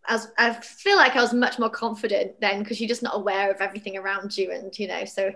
As 0.08 0.32
I 0.38 0.54
feel 0.54 0.96
like 0.96 1.14
I 1.14 1.20
was 1.20 1.32
much 1.32 1.58
more 1.58 1.70
confident 1.70 2.40
then 2.40 2.60
because 2.60 2.80
you're 2.80 2.88
just 2.88 3.02
not 3.02 3.14
aware 3.14 3.50
of 3.50 3.60
everything 3.60 3.96
around 3.96 4.36
you, 4.36 4.50
and 4.50 4.76
you 4.78 4.88
know, 4.88 5.04
so 5.04 5.32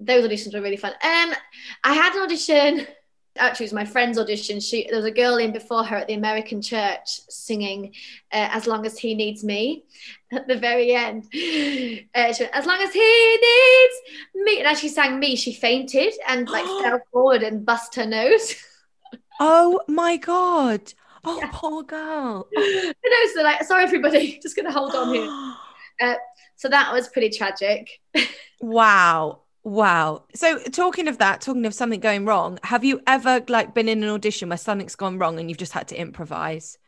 those 0.00 0.26
auditions 0.26 0.54
were 0.54 0.62
really 0.62 0.76
fun. 0.76 0.92
Um, 0.92 1.34
I 1.84 1.94
had 1.94 2.14
an 2.14 2.22
audition 2.22 2.86
actually 3.38 3.64
it 3.64 3.68
was 3.68 3.72
my 3.72 3.84
friend's 3.84 4.18
audition. 4.18 4.60
She 4.60 4.86
there 4.88 4.96
was 4.96 5.06
a 5.06 5.10
girl 5.10 5.36
in 5.36 5.52
before 5.52 5.84
her 5.84 5.96
at 5.96 6.06
the 6.06 6.14
american 6.14 6.60
church 6.60 7.20
singing 7.28 7.94
uh, 8.32 8.48
as 8.52 8.66
long 8.66 8.86
as 8.86 8.98
he 8.98 9.14
needs 9.14 9.42
me 9.44 9.84
at 10.32 10.46
the 10.48 10.56
very 10.56 10.94
end. 10.94 11.24
Uh, 12.14 12.32
went, 12.32 12.50
as 12.52 12.66
long 12.66 12.80
as 12.80 12.92
he 12.92 13.38
needs 13.40 13.94
me. 14.34 14.58
And 14.58 14.66
as 14.66 14.80
she 14.80 14.88
sang 14.88 15.18
me 15.18 15.36
she 15.36 15.52
fainted 15.52 16.14
and 16.28 16.48
like 16.48 16.64
fell 16.82 17.00
forward 17.10 17.42
and 17.42 17.64
bust 17.64 17.94
her 17.94 18.06
nose. 18.06 18.54
Oh 19.40 19.80
my 19.88 20.16
god. 20.16 20.92
Oh 21.24 21.38
yeah. 21.38 21.50
poor 21.52 21.84
girl. 21.84 22.48
Oh. 22.56 22.92
know, 23.04 23.32
so 23.32 23.42
like 23.44 23.62
sorry 23.62 23.84
everybody 23.84 24.40
just 24.42 24.56
gonna 24.56 24.72
hold 24.72 24.94
on 24.94 25.14
here. 25.14 25.28
Uh, 26.00 26.14
so 26.56 26.68
that 26.68 26.92
was 26.92 27.06
pretty 27.08 27.30
tragic. 27.30 27.88
Wow 28.60 29.41
Wow. 29.64 30.24
So 30.34 30.58
talking 30.58 31.08
of 31.08 31.18
that, 31.18 31.40
talking 31.40 31.66
of 31.66 31.74
something 31.74 32.00
going 32.00 32.24
wrong, 32.24 32.58
have 32.64 32.84
you 32.84 33.00
ever 33.06 33.42
like 33.48 33.74
been 33.74 33.88
in 33.88 34.02
an 34.02 34.10
audition 34.10 34.48
where 34.48 34.58
something's 34.58 34.96
gone 34.96 35.18
wrong 35.18 35.38
and 35.38 35.48
you've 35.48 35.58
just 35.58 35.72
had 35.72 35.88
to 35.88 36.00
improvise? 36.00 36.78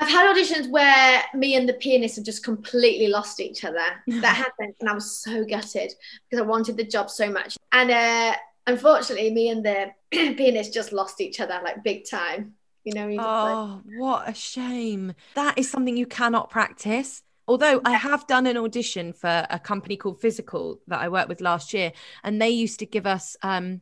I've 0.00 0.08
had 0.08 0.34
auditions 0.34 0.70
where 0.70 1.22
me 1.34 1.56
and 1.56 1.68
the 1.68 1.74
pianist 1.74 2.16
have 2.16 2.24
just 2.24 2.44
completely 2.44 3.08
lost 3.08 3.40
each 3.40 3.64
other. 3.64 3.84
That 4.06 4.36
happened, 4.36 4.74
and 4.80 4.88
I 4.88 4.94
was 4.94 5.18
so 5.18 5.44
gutted 5.44 5.92
because 6.30 6.42
I 6.42 6.46
wanted 6.46 6.76
the 6.76 6.84
job 6.84 7.10
so 7.10 7.30
much. 7.30 7.56
And 7.72 7.90
uh, 7.90 8.36
unfortunately, 8.66 9.32
me 9.32 9.48
and 9.50 9.64
the 9.64 9.90
pianist 10.10 10.72
just 10.72 10.92
lost 10.92 11.20
each 11.20 11.40
other 11.40 11.60
like 11.64 11.82
big 11.82 12.08
time. 12.08 12.54
You 12.84 12.94
know. 12.94 13.08
Oh, 13.18 13.82
like... 13.84 13.98
what 13.98 14.28
a 14.28 14.34
shame! 14.34 15.14
That 15.34 15.58
is 15.58 15.68
something 15.68 15.96
you 15.96 16.06
cannot 16.06 16.48
practice. 16.48 17.22
Although 17.48 17.80
I 17.84 17.92
have 17.92 18.26
done 18.26 18.46
an 18.46 18.58
audition 18.58 19.12
for 19.14 19.46
a 19.48 19.58
company 19.58 19.96
called 19.96 20.20
Physical 20.20 20.80
that 20.86 21.00
I 21.00 21.08
worked 21.08 21.30
with 21.30 21.40
last 21.40 21.72
year, 21.72 21.92
and 22.22 22.40
they 22.40 22.50
used 22.50 22.78
to 22.80 22.86
give 22.86 23.06
us 23.06 23.36
um, 23.42 23.80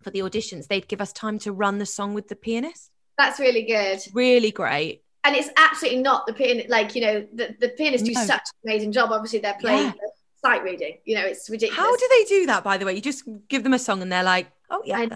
for 0.00 0.10
the 0.10 0.20
auditions, 0.20 0.68
they'd 0.68 0.86
give 0.86 1.00
us 1.00 1.12
time 1.12 1.38
to 1.40 1.52
run 1.52 1.78
the 1.78 1.86
song 1.86 2.14
with 2.14 2.28
the 2.28 2.36
pianist. 2.36 2.92
That's 3.18 3.40
really 3.40 3.62
good. 3.62 4.00
Really 4.14 4.52
great. 4.52 5.02
And 5.24 5.34
it's 5.34 5.50
absolutely 5.56 6.00
not 6.00 6.26
the 6.28 6.32
pianist, 6.32 6.68
like, 6.68 6.94
you 6.94 7.02
know, 7.02 7.26
the, 7.34 7.56
the 7.60 7.70
pianist 7.70 8.04
no. 8.04 8.12
do 8.12 8.14
such 8.14 8.42
an 8.62 8.70
amazing 8.70 8.92
job. 8.92 9.10
Obviously, 9.10 9.40
they're 9.40 9.58
playing 9.60 9.86
yeah. 9.86 9.92
sight 10.40 10.62
reading, 10.62 10.98
you 11.04 11.16
know, 11.16 11.26
it's 11.26 11.50
ridiculous. 11.50 11.76
How 11.76 11.94
do 11.94 12.08
they 12.10 12.24
do 12.24 12.46
that, 12.46 12.62
by 12.62 12.78
the 12.78 12.86
way? 12.86 12.94
You 12.94 13.00
just 13.00 13.24
give 13.48 13.64
them 13.64 13.74
a 13.74 13.78
song 13.80 14.00
and 14.00 14.12
they're 14.12 14.22
like, 14.22 14.46
oh, 14.70 14.80
yeah, 14.84 15.06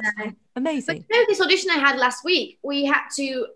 amazing. 0.56 1.04
But, 1.08 1.16
you 1.16 1.20
know, 1.20 1.26
this 1.28 1.40
audition 1.40 1.70
I 1.70 1.78
had 1.78 1.98
last 1.98 2.24
week, 2.24 2.58
we 2.64 2.84
had 2.84 3.08
to 3.16 3.46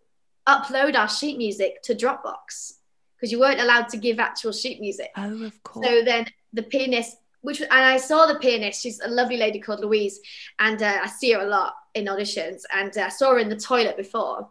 upload 0.47 0.97
our 0.97 1.09
sheet 1.09 1.37
music 1.37 1.83
to 1.83 1.95
Dropbox 1.97 2.75
because 3.17 3.33
you 3.33 3.41
weren't 3.41 3.61
allowed 3.61 3.89
to 3.89 3.97
give 3.97 4.19
actual 4.19 4.53
sheet 4.53 4.81
music. 4.81 5.11
Oh, 5.17 5.45
of 5.45 5.63
course. 5.63 5.87
So 5.87 6.05
then 6.05 6.27
the 6.53 6.63
pianist, 6.63 7.17
which 7.41 7.61
and 7.61 7.71
I 7.73 7.97
saw 7.97 8.27
the 8.27 8.39
pianist. 8.39 8.83
She's 8.83 9.01
a 9.01 9.09
lovely 9.09 9.37
lady 9.37 9.61
called 9.61 9.81
Louise, 9.81 10.21
and 10.59 10.83
uh, 10.83 10.99
I 11.03 11.07
see 11.09 11.33
her 11.33 11.41
a 11.41 11.47
lot 11.47 11.75
in 11.95 12.07
auditions. 12.07 12.63
And 12.75 12.97
uh, 12.97 13.03
I 13.03 13.09
saw 13.09 13.33
her 13.33 13.39
in 13.39 13.49
the 13.49 13.57
toilet 13.57 13.97
before, 13.97 14.49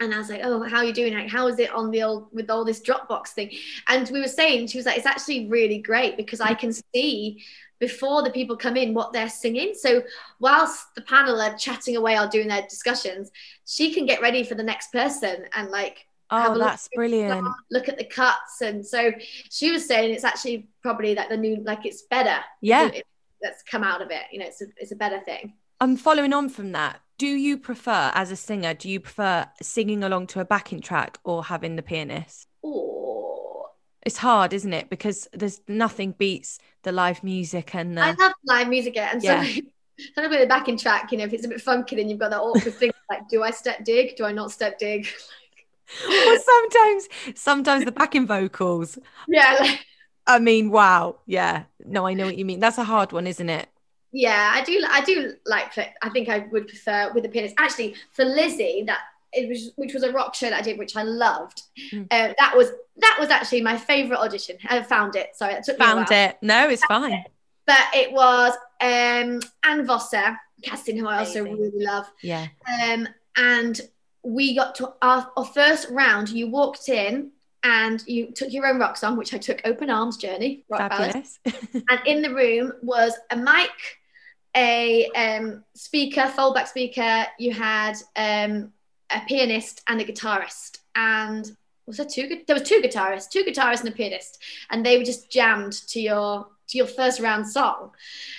and 0.00 0.14
I 0.14 0.18
was 0.18 0.30
like, 0.30 0.40
"Oh, 0.42 0.62
how 0.62 0.78
are 0.78 0.84
you 0.84 0.92
doing? 0.92 1.14
Like, 1.14 1.28
how 1.28 1.46
is 1.46 1.58
it 1.58 1.70
on 1.72 1.90
the 1.90 2.02
old 2.02 2.28
with 2.32 2.50
all 2.50 2.64
this 2.64 2.80
Dropbox 2.80 3.28
thing?" 3.28 3.50
And 3.86 4.08
we 4.10 4.20
were 4.20 4.28
saying, 4.28 4.68
she 4.68 4.78
was 4.78 4.86
like, 4.86 4.96
"It's 4.96 5.06
actually 5.06 5.48
really 5.48 5.78
great 5.78 6.16
because 6.16 6.40
I 6.40 6.54
can 6.54 6.72
see." 6.72 7.44
before 7.80 8.24
the 8.24 8.30
people 8.30 8.56
come 8.56 8.76
in 8.76 8.92
what 8.92 9.12
they're 9.12 9.28
singing. 9.28 9.72
So 9.72 10.02
whilst 10.40 10.94
the 10.96 11.02
panel 11.02 11.40
are 11.40 11.56
chatting 11.56 11.96
away 11.96 12.18
or 12.18 12.26
doing 12.26 12.48
their 12.48 12.62
discussions, 12.62 13.30
she 13.66 13.94
can 13.94 14.04
get 14.04 14.20
ready 14.20 14.42
for 14.42 14.56
the 14.56 14.64
next 14.64 14.90
person 14.90 15.44
and 15.54 15.70
like 15.70 16.07
Oh, 16.30 16.58
that's 16.58 16.88
brilliant. 16.94 17.46
Look 17.70 17.88
at 17.88 17.98
the 17.98 18.04
cuts. 18.04 18.60
And 18.60 18.86
so 18.86 19.12
she 19.50 19.70
was 19.70 19.86
saying 19.86 20.14
it's 20.14 20.24
actually 20.24 20.68
probably 20.82 21.14
like 21.14 21.28
the 21.28 21.36
new, 21.36 21.62
like 21.64 21.86
it's 21.86 22.02
better. 22.02 22.38
Yeah. 22.60 22.90
that's 23.40 23.62
come 23.62 23.82
out 23.82 24.02
of 24.02 24.10
it. 24.10 24.22
You 24.30 24.40
know, 24.40 24.46
it's 24.46 24.60
a, 24.60 24.66
it's 24.76 24.92
a 24.92 24.96
better 24.96 25.20
thing. 25.20 25.54
I'm 25.80 25.96
following 25.96 26.32
on 26.32 26.48
from 26.48 26.72
that. 26.72 27.00
Do 27.18 27.26
you 27.26 27.58
prefer, 27.58 28.12
as 28.14 28.30
a 28.30 28.36
singer, 28.36 28.74
do 28.74 28.88
you 28.88 29.00
prefer 29.00 29.46
singing 29.62 30.04
along 30.04 30.28
to 30.28 30.40
a 30.40 30.44
backing 30.44 30.80
track 30.80 31.18
or 31.24 31.44
having 31.44 31.76
the 31.76 31.82
pianist? 31.82 32.48
Oh, 32.64 33.70
it's 34.02 34.18
hard, 34.18 34.52
isn't 34.52 34.72
it? 34.72 34.88
Because 34.88 35.28
there's 35.32 35.60
nothing 35.66 36.12
beats 36.12 36.58
the 36.82 36.92
live 36.92 37.24
music 37.24 37.74
and 37.74 37.96
the... 37.96 38.02
I 38.02 38.12
love 38.12 38.32
live 38.44 38.68
music, 38.68 38.96
and 38.96 39.22
so. 39.22 39.28
Yeah. 39.28 39.42
Sometimes 40.14 40.30
with 40.30 40.40
the 40.40 40.46
backing 40.46 40.76
track, 40.76 41.10
you 41.10 41.18
know, 41.18 41.24
if 41.24 41.32
it's 41.32 41.44
a 41.44 41.48
bit 41.48 41.60
funky, 41.60 41.96
then 41.96 42.08
you've 42.08 42.20
got 42.20 42.30
that 42.30 42.40
awkward 42.40 42.74
thing 42.74 42.92
like, 43.10 43.28
do 43.28 43.42
I 43.42 43.50
step 43.50 43.84
dig? 43.84 44.16
Do 44.16 44.24
I 44.24 44.32
not 44.32 44.52
step 44.52 44.78
dig? 44.78 45.08
or 46.26 46.38
sometimes 46.38 47.08
sometimes 47.34 47.84
the 47.84 47.92
backing 47.92 48.26
vocals. 48.26 48.98
Yeah 49.28 49.56
like, 49.60 49.86
i 50.26 50.38
mean 50.38 50.70
wow. 50.70 51.18
Yeah. 51.26 51.64
No 51.84 52.06
i 52.06 52.14
know 52.14 52.26
what 52.26 52.36
you 52.36 52.44
mean. 52.44 52.60
That's 52.60 52.78
a 52.78 52.84
hard 52.84 53.12
one 53.12 53.26
isn't 53.26 53.48
it? 53.48 53.68
Yeah 54.12 54.52
i 54.54 54.62
do 54.62 54.82
i 54.88 55.00
do 55.02 55.34
like 55.46 55.76
i 56.02 56.08
think 56.08 56.28
i 56.28 56.46
would 56.50 56.68
prefer 56.68 57.12
with 57.12 57.22
the 57.22 57.28
pianist. 57.28 57.54
Actually 57.58 57.94
for 58.12 58.24
lizzie 58.24 58.84
that 58.86 59.00
it 59.32 59.48
was 59.48 59.72
which 59.76 59.92
was 59.92 60.02
a 60.02 60.12
rock 60.12 60.34
show 60.34 60.48
that 60.48 60.58
i 60.58 60.62
did 60.62 60.78
which 60.78 60.96
i 60.96 61.02
loved 61.02 61.60
mm. 61.92 62.06
uh, 62.10 62.32
that 62.38 62.56
was 62.56 62.70
that 62.96 63.16
was 63.20 63.28
actually 63.28 63.60
my 63.60 63.76
favorite 63.76 64.18
audition. 64.18 64.56
I 64.66 64.82
found 64.82 65.14
it. 65.14 65.36
Sorry 65.36 65.54
it 65.54 65.64
took 65.64 65.78
found 65.78 66.10
it. 66.10 66.36
No 66.42 66.68
it's 66.68 66.84
fine. 66.84 67.24
but 67.66 67.86
it 67.94 68.12
was 68.12 68.54
um 68.80 69.40
anne 69.62 69.86
vosser 69.86 70.36
casting 70.62 70.96
who 70.98 71.06
i 71.06 71.18
also 71.18 71.44
really 71.44 71.70
love. 71.74 72.10
Yeah. 72.22 72.46
Um 72.82 73.08
and 73.36 73.80
we 74.28 74.54
got 74.54 74.74
to 74.74 74.92
our, 75.00 75.30
our 75.36 75.44
first 75.46 75.88
round. 75.90 76.28
You 76.28 76.48
walked 76.48 76.90
in 76.90 77.30
and 77.62 78.06
you 78.06 78.30
took 78.30 78.52
your 78.52 78.66
own 78.66 78.78
rock 78.78 78.96
song, 78.98 79.16
which 79.16 79.32
I 79.32 79.38
took 79.38 79.62
Open 79.64 79.88
Arms 79.88 80.18
Journey. 80.18 80.64
Fabulous. 80.68 81.38
and 81.72 82.00
in 82.04 82.20
the 82.20 82.34
room 82.34 82.72
was 82.82 83.14
a 83.30 83.36
mic, 83.36 83.70
a 84.54 85.06
um, 85.16 85.64
speaker, 85.74 86.30
foldback 86.36 86.68
speaker. 86.68 87.26
You 87.38 87.52
had 87.52 87.94
um, 88.16 88.72
a 89.10 89.20
pianist 89.26 89.82
and 89.88 89.98
a 90.00 90.04
guitarist. 90.04 90.78
And 90.94 91.50
was 91.86 91.96
there 91.96 92.06
two? 92.06 92.42
There 92.46 92.54
was 92.54 92.68
two 92.68 92.82
guitarists, 92.82 93.30
two 93.30 93.44
guitarists 93.44 93.80
and 93.80 93.88
a 93.88 93.92
pianist, 93.92 94.42
and 94.68 94.84
they 94.84 94.98
were 94.98 95.04
just 95.04 95.30
jammed 95.30 95.72
to 95.88 96.00
your 96.00 96.46
to 96.68 96.76
your 96.76 96.86
first 96.86 97.18
round 97.18 97.48
song. 97.48 97.92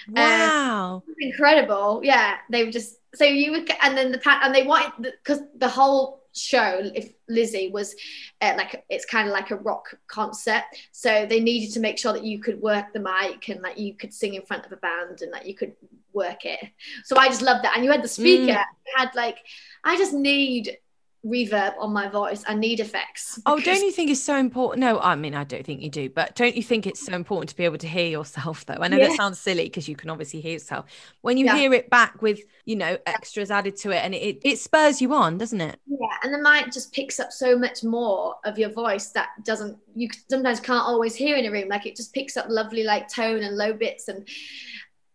Wow, 0.07 1.01
um, 1.07 1.15
incredible! 1.19 2.01
Yeah, 2.03 2.35
they 2.51 2.63
were 2.63 2.71
just 2.71 2.98
so 3.15 3.25
you 3.25 3.51
would 3.51 3.69
and 3.81 3.97
then 3.97 4.11
the 4.11 4.17
pat 4.17 4.41
and 4.43 4.53
they 4.53 4.63
wanted 4.63 4.91
because 5.01 5.39
the, 5.39 5.49
the, 5.59 5.67
whole 5.67 6.21
show 6.33 6.79
if 6.93 7.11
lizzie 7.27 7.69
was 7.71 7.95
uh, 8.41 8.53
like 8.55 8.85
it's 8.89 9.05
kind 9.05 9.27
of 9.27 9.33
like 9.33 9.49
a 9.49 9.55
rock 9.55 9.97
concert 10.07 10.63
so 10.91 11.25
they 11.25 11.39
needed 11.39 11.73
to 11.73 11.79
make 11.79 11.97
sure 11.97 12.13
that 12.13 12.23
you 12.23 12.39
could 12.39 12.61
work 12.61 12.93
the 12.93 12.99
mic 12.99 13.49
and 13.49 13.63
that 13.63 13.77
you 13.77 13.95
could 13.95 14.13
sing 14.13 14.35
in 14.35 14.43
front 14.43 14.65
of 14.65 14.71
a 14.71 14.77
band 14.77 15.21
and 15.21 15.33
that 15.33 15.47
you 15.47 15.55
could 15.55 15.73
work 16.13 16.45
it. 16.45 16.59
So 17.05 17.17
i 17.17 17.27
just 17.27 17.41
loved 17.41 17.63
that. 17.63 17.75
And 17.75 17.85
you 17.85 17.91
had 17.91 18.03
the 18.03 18.07
speaker. 18.07 18.53
Mm. 18.53 18.65
had 18.95 19.15
like 19.15 19.37
i 19.83 19.97
just 19.97 20.13
need 20.13 20.77
reverb 21.25 21.73
on 21.79 21.91
my 21.91 22.07
voice. 22.07 22.43
I 22.47 22.55
need 22.55 22.79
effects. 22.79 23.39
Oh, 23.45 23.59
don't 23.59 23.81
you 23.81 23.91
think 23.91 24.09
it's 24.09 24.23
so 24.23 24.37
important? 24.37 24.79
No, 24.79 24.99
I 24.99 25.15
mean, 25.15 25.35
I 25.35 25.43
don't 25.43 25.65
think 25.65 25.81
you 25.81 25.89
do, 25.89 26.09
but 26.09 26.35
don't 26.35 26.55
you 26.55 26.63
think 26.63 26.87
it's 26.87 27.05
so 27.05 27.13
important 27.13 27.49
to 27.49 27.55
be 27.55 27.65
able 27.65 27.77
to 27.79 27.87
hear 27.87 28.07
yourself 28.07 28.65
though? 28.65 28.77
I 28.79 28.87
know 28.87 28.97
yeah. 28.97 29.09
that 29.09 29.17
sounds 29.17 29.39
silly 29.39 29.65
because 29.65 29.89
you 29.89 29.95
can 29.95 30.09
obviously 30.09 30.39
hear 30.39 30.53
yourself. 30.53 30.85
When 31.21 31.37
you 31.37 31.45
yeah. 31.45 31.57
hear 31.57 31.73
it 31.73 31.89
back 31.89 32.21
with, 32.21 32.39
you 32.65 32.75
know, 32.75 32.97
extras 33.05 33.51
added 33.51 33.75
to 33.77 33.91
it 33.91 34.03
and 34.03 34.15
it, 34.15 34.39
it 34.43 34.59
spurs 34.59 35.01
you 35.01 35.13
on, 35.13 35.37
doesn't 35.37 35.61
it? 35.61 35.79
Yeah. 35.87 36.07
And 36.23 36.33
the 36.33 36.37
mic 36.37 36.71
just 36.71 36.93
picks 36.93 37.19
up 37.19 37.31
so 37.31 37.57
much 37.57 37.83
more 37.83 38.35
of 38.45 38.57
your 38.57 38.69
voice 38.69 39.09
that 39.09 39.29
doesn't, 39.43 39.77
you 39.95 40.07
sometimes 40.29 40.59
can't 40.59 40.85
always 40.85 41.15
hear 41.15 41.35
in 41.35 41.45
a 41.45 41.51
room. 41.51 41.67
Like 41.67 41.85
it 41.85 41.95
just 41.95 42.13
picks 42.13 42.37
up 42.37 42.45
lovely 42.47 42.83
like 42.83 43.09
tone 43.09 43.43
and 43.43 43.57
low 43.57 43.73
bits 43.73 44.07
and 44.07 44.27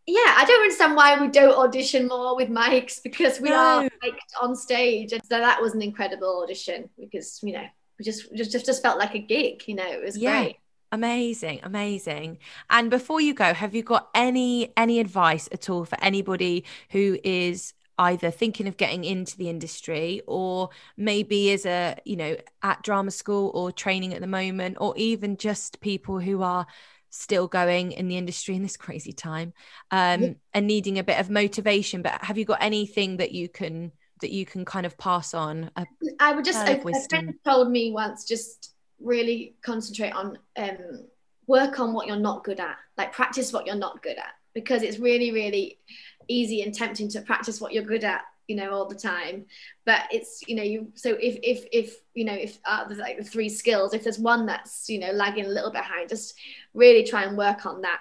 yeah, 0.06 0.34
I 0.36 0.44
don't 0.46 0.62
understand 0.62 0.96
why 0.96 1.18
we 1.20 1.28
don't 1.28 1.56
audition 1.56 2.08
more 2.08 2.36
with 2.36 2.50
mics 2.50 3.02
because 3.02 3.40
we 3.40 3.48
no. 3.48 3.56
are 3.56 3.82
mic'd 3.82 4.34
on 4.40 4.54
stage. 4.54 5.12
And 5.12 5.22
so 5.24 5.38
that 5.38 5.62
was 5.62 5.74
an 5.74 5.82
incredible 5.82 6.42
audition 6.42 6.90
because, 6.98 7.40
you 7.42 7.52
know, 7.54 7.64
we 7.98 8.04
just 8.04 8.34
just 8.34 8.52
just 8.66 8.82
felt 8.82 8.98
like 8.98 9.14
a 9.14 9.18
gig, 9.18 9.62
you 9.66 9.74
know, 9.74 9.86
it 9.86 10.02
was 10.02 10.18
yeah. 10.18 10.42
great. 10.42 10.56
Amazing, 10.92 11.60
amazing. 11.62 12.38
And 12.70 12.90
before 12.90 13.20
you 13.20 13.34
go, 13.34 13.54
have 13.54 13.74
you 13.74 13.82
got 13.82 14.10
any 14.14 14.72
any 14.76 15.00
advice 15.00 15.48
at 15.50 15.70
all 15.70 15.84
for 15.84 15.98
anybody 16.02 16.64
who 16.90 17.18
is 17.24 17.72
either 17.98 18.30
thinking 18.30 18.68
of 18.68 18.76
getting 18.76 19.04
into 19.04 19.36
the 19.36 19.48
industry 19.48 20.20
or 20.26 20.68
maybe 20.96 21.50
is 21.50 21.64
a, 21.64 21.96
you 22.04 22.16
know, 22.16 22.36
at 22.62 22.82
drama 22.82 23.10
school 23.10 23.50
or 23.54 23.72
training 23.72 24.12
at 24.12 24.20
the 24.20 24.26
moment 24.26 24.76
or 24.80 24.92
even 24.96 25.36
just 25.36 25.80
people 25.80 26.18
who 26.18 26.42
are 26.42 26.66
still 27.14 27.46
going 27.46 27.92
in 27.92 28.08
the 28.08 28.16
industry 28.16 28.56
in 28.56 28.62
this 28.62 28.76
crazy 28.84 29.12
time 29.12 29.52
um, 29.90 30.22
yeah. 30.22 30.32
and 30.52 30.66
needing 30.66 30.98
a 30.98 31.04
bit 31.04 31.18
of 31.18 31.30
motivation 31.30 32.02
but 32.02 32.24
have 32.24 32.36
you 32.36 32.44
got 32.44 32.58
anything 32.60 33.18
that 33.18 33.32
you 33.32 33.48
can 33.48 33.92
that 34.20 34.30
you 34.30 34.44
can 34.44 34.64
kind 34.64 34.86
of 34.86 34.96
pass 34.98 35.34
on 35.34 35.70
a 35.76 35.86
i 36.20 36.32
would 36.32 36.44
just 36.44 36.66
a, 36.66 36.80
a 36.80 37.08
friend 37.08 37.34
told 37.44 37.70
me 37.70 37.92
once 37.92 38.24
just 38.24 38.74
really 39.00 39.54
concentrate 39.62 40.12
on 40.12 40.38
um, 40.56 41.06
work 41.46 41.78
on 41.78 41.92
what 41.92 42.06
you're 42.06 42.16
not 42.16 42.42
good 42.42 42.58
at 42.58 42.76
like 42.96 43.12
practice 43.12 43.52
what 43.52 43.66
you're 43.66 43.76
not 43.76 44.02
good 44.02 44.16
at 44.16 44.34
because 44.54 44.82
it's 44.82 44.98
really 44.98 45.30
really 45.30 45.78
easy 46.26 46.62
and 46.62 46.74
tempting 46.74 47.08
to 47.08 47.20
practice 47.20 47.60
what 47.60 47.72
you're 47.72 47.82
good 47.82 48.04
at 48.04 48.22
you 48.46 48.56
know 48.56 48.70
all 48.70 48.88
the 48.88 48.94
time. 48.94 49.46
But 49.84 50.02
it's 50.10 50.42
you 50.46 50.56
know 50.56 50.62
you 50.62 50.92
so 50.94 51.10
if 51.10 51.38
if 51.42 51.64
if 51.72 51.96
you 52.14 52.24
know 52.24 52.34
if 52.34 52.58
uh, 52.64 52.84
there's 52.86 53.00
like 53.00 53.18
the 53.18 53.24
three 53.24 53.48
skills 53.48 53.94
if 53.94 54.04
there's 54.04 54.18
one 54.18 54.46
that's 54.46 54.88
you 54.88 54.98
know 54.98 55.12
lagging 55.12 55.46
a 55.46 55.48
little 55.48 55.70
behind 55.70 56.08
just 56.08 56.34
really 56.74 57.04
try 57.04 57.24
and 57.24 57.36
work 57.36 57.66
on 57.66 57.82
that. 57.82 58.00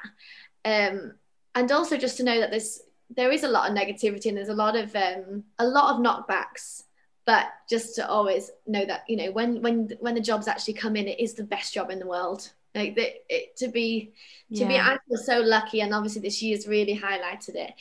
Um 0.65 1.13
and 1.55 1.71
also 1.71 1.97
just 1.97 2.17
to 2.17 2.23
know 2.23 2.39
that 2.39 2.51
there's 2.51 2.81
there 3.15 3.31
is 3.31 3.43
a 3.43 3.47
lot 3.47 3.69
of 3.69 3.77
negativity 3.77 4.25
and 4.25 4.37
there's 4.37 4.49
a 4.49 4.53
lot 4.53 4.75
of 4.75 4.95
um 4.95 5.43
a 5.59 5.65
lot 5.65 5.93
of 5.93 6.01
knockbacks. 6.01 6.83
But 7.25 7.45
just 7.69 7.95
to 7.95 8.07
always 8.07 8.51
know 8.67 8.85
that 8.85 9.03
you 9.07 9.15
know 9.15 9.31
when 9.31 9.61
when 9.61 9.91
when 9.99 10.15
the 10.15 10.21
jobs 10.21 10.47
actually 10.47 10.73
come 10.73 10.95
in 10.95 11.07
it 11.07 11.19
is 11.19 11.33
the 11.33 11.43
best 11.43 11.73
job 11.73 11.89
in 11.89 11.99
the 11.99 12.07
world. 12.07 12.51
Like 12.75 12.95
the, 12.95 13.13
it, 13.29 13.55
to 13.57 13.67
be 13.67 14.13
to 14.51 14.61
yeah. 14.61 14.67
be 14.67 14.77
I 14.77 14.97
feel 15.07 15.17
so 15.17 15.39
lucky 15.41 15.81
and 15.81 15.93
obviously 15.93 16.21
this 16.21 16.41
year's 16.41 16.67
really 16.67 16.99
highlighted 16.99 17.55
it 17.55 17.73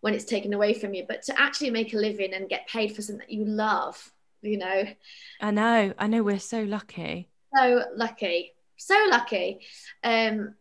when 0.00 0.14
it's 0.14 0.24
taken 0.24 0.52
away 0.52 0.74
from 0.74 0.94
you 0.94 1.04
but 1.08 1.22
to 1.22 1.40
actually 1.40 1.70
make 1.70 1.92
a 1.92 1.96
living 1.96 2.34
and 2.34 2.48
get 2.48 2.68
paid 2.68 2.94
for 2.94 3.02
something 3.02 3.26
that 3.26 3.32
you 3.32 3.44
love 3.44 4.12
you 4.40 4.56
know? 4.56 4.84
I 5.40 5.50
know 5.50 5.92
i 5.98 6.06
know 6.06 6.22
we're 6.22 6.38
so 6.38 6.62
lucky. 6.62 7.28
So 7.56 7.84
lucky 7.96 8.52
so 8.78 8.96
lucky. 9.10 9.60
Um 10.02 10.54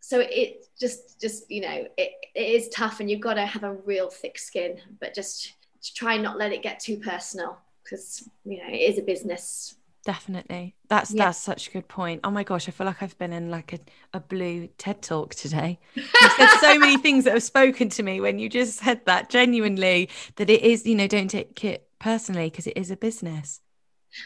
so 0.00 0.20
it 0.20 0.66
just 0.80 1.20
just 1.20 1.50
you 1.50 1.60
know 1.60 1.86
it, 1.96 2.12
it 2.34 2.40
is 2.40 2.68
tough 2.70 3.00
and 3.00 3.10
you've 3.10 3.20
got 3.20 3.34
to 3.34 3.46
have 3.46 3.62
a 3.62 3.74
real 3.74 4.08
thick 4.08 4.38
skin 4.38 4.80
but 5.00 5.14
just 5.14 5.52
to 5.82 5.94
try 5.94 6.14
and 6.14 6.22
not 6.22 6.38
let 6.38 6.52
it 6.52 6.62
get 6.62 6.80
too 6.80 6.96
personal 6.96 7.58
because 7.84 8.28
you 8.44 8.58
know 8.58 8.68
it 8.68 8.90
is 8.90 8.98
a 8.98 9.02
business 9.02 9.76
definitely. 10.08 10.74
That's 10.88 11.12
yeah. 11.12 11.26
that's 11.26 11.38
such 11.38 11.68
a 11.68 11.70
good 11.70 11.86
point. 11.86 12.22
Oh 12.24 12.30
my 12.30 12.42
gosh 12.42 12.66
i 12.66 12.70
feel 12.70 12.86
like 12.86 13.02
i've 13.02 13.18
been 13.18 13.34
in 13.34 13.50
like 13.50 13.74
a, 13.74 13.78
a 14.14 14.20
Bleu 14.20 14.68
ted 14.78 15.02
talk 15.02 15.34
today. 15.34 15.78
You 15.96 16.30
said 16.38 16.48
so 16.60 16.78
many 16.78 16.96
things 16.96 17.24
that 17.24 17.34
have 17.34 17.42
spoken 17.42 17.90
to 17.90 18.02
me 18.02 18.18
when 18.18 18.38
you 18.38 18.48
just 18.48 18.78
said 18.78 19.04
that 19.04 19.28
genuinely 19.28 20.08
that 20.36 20.48
it 20.48 20.62
is 20.62 20.86
you 20.86 20.94
know 20.94 21.06
don't 21.06 21.28
take 21.28 21.62
it 21.62 21.90
personally 21.98 22.48
because 22.48 22.66
it 22.66 22.78
is 22.78 22.90
a 22.90 22.96
business. 22.96 23.60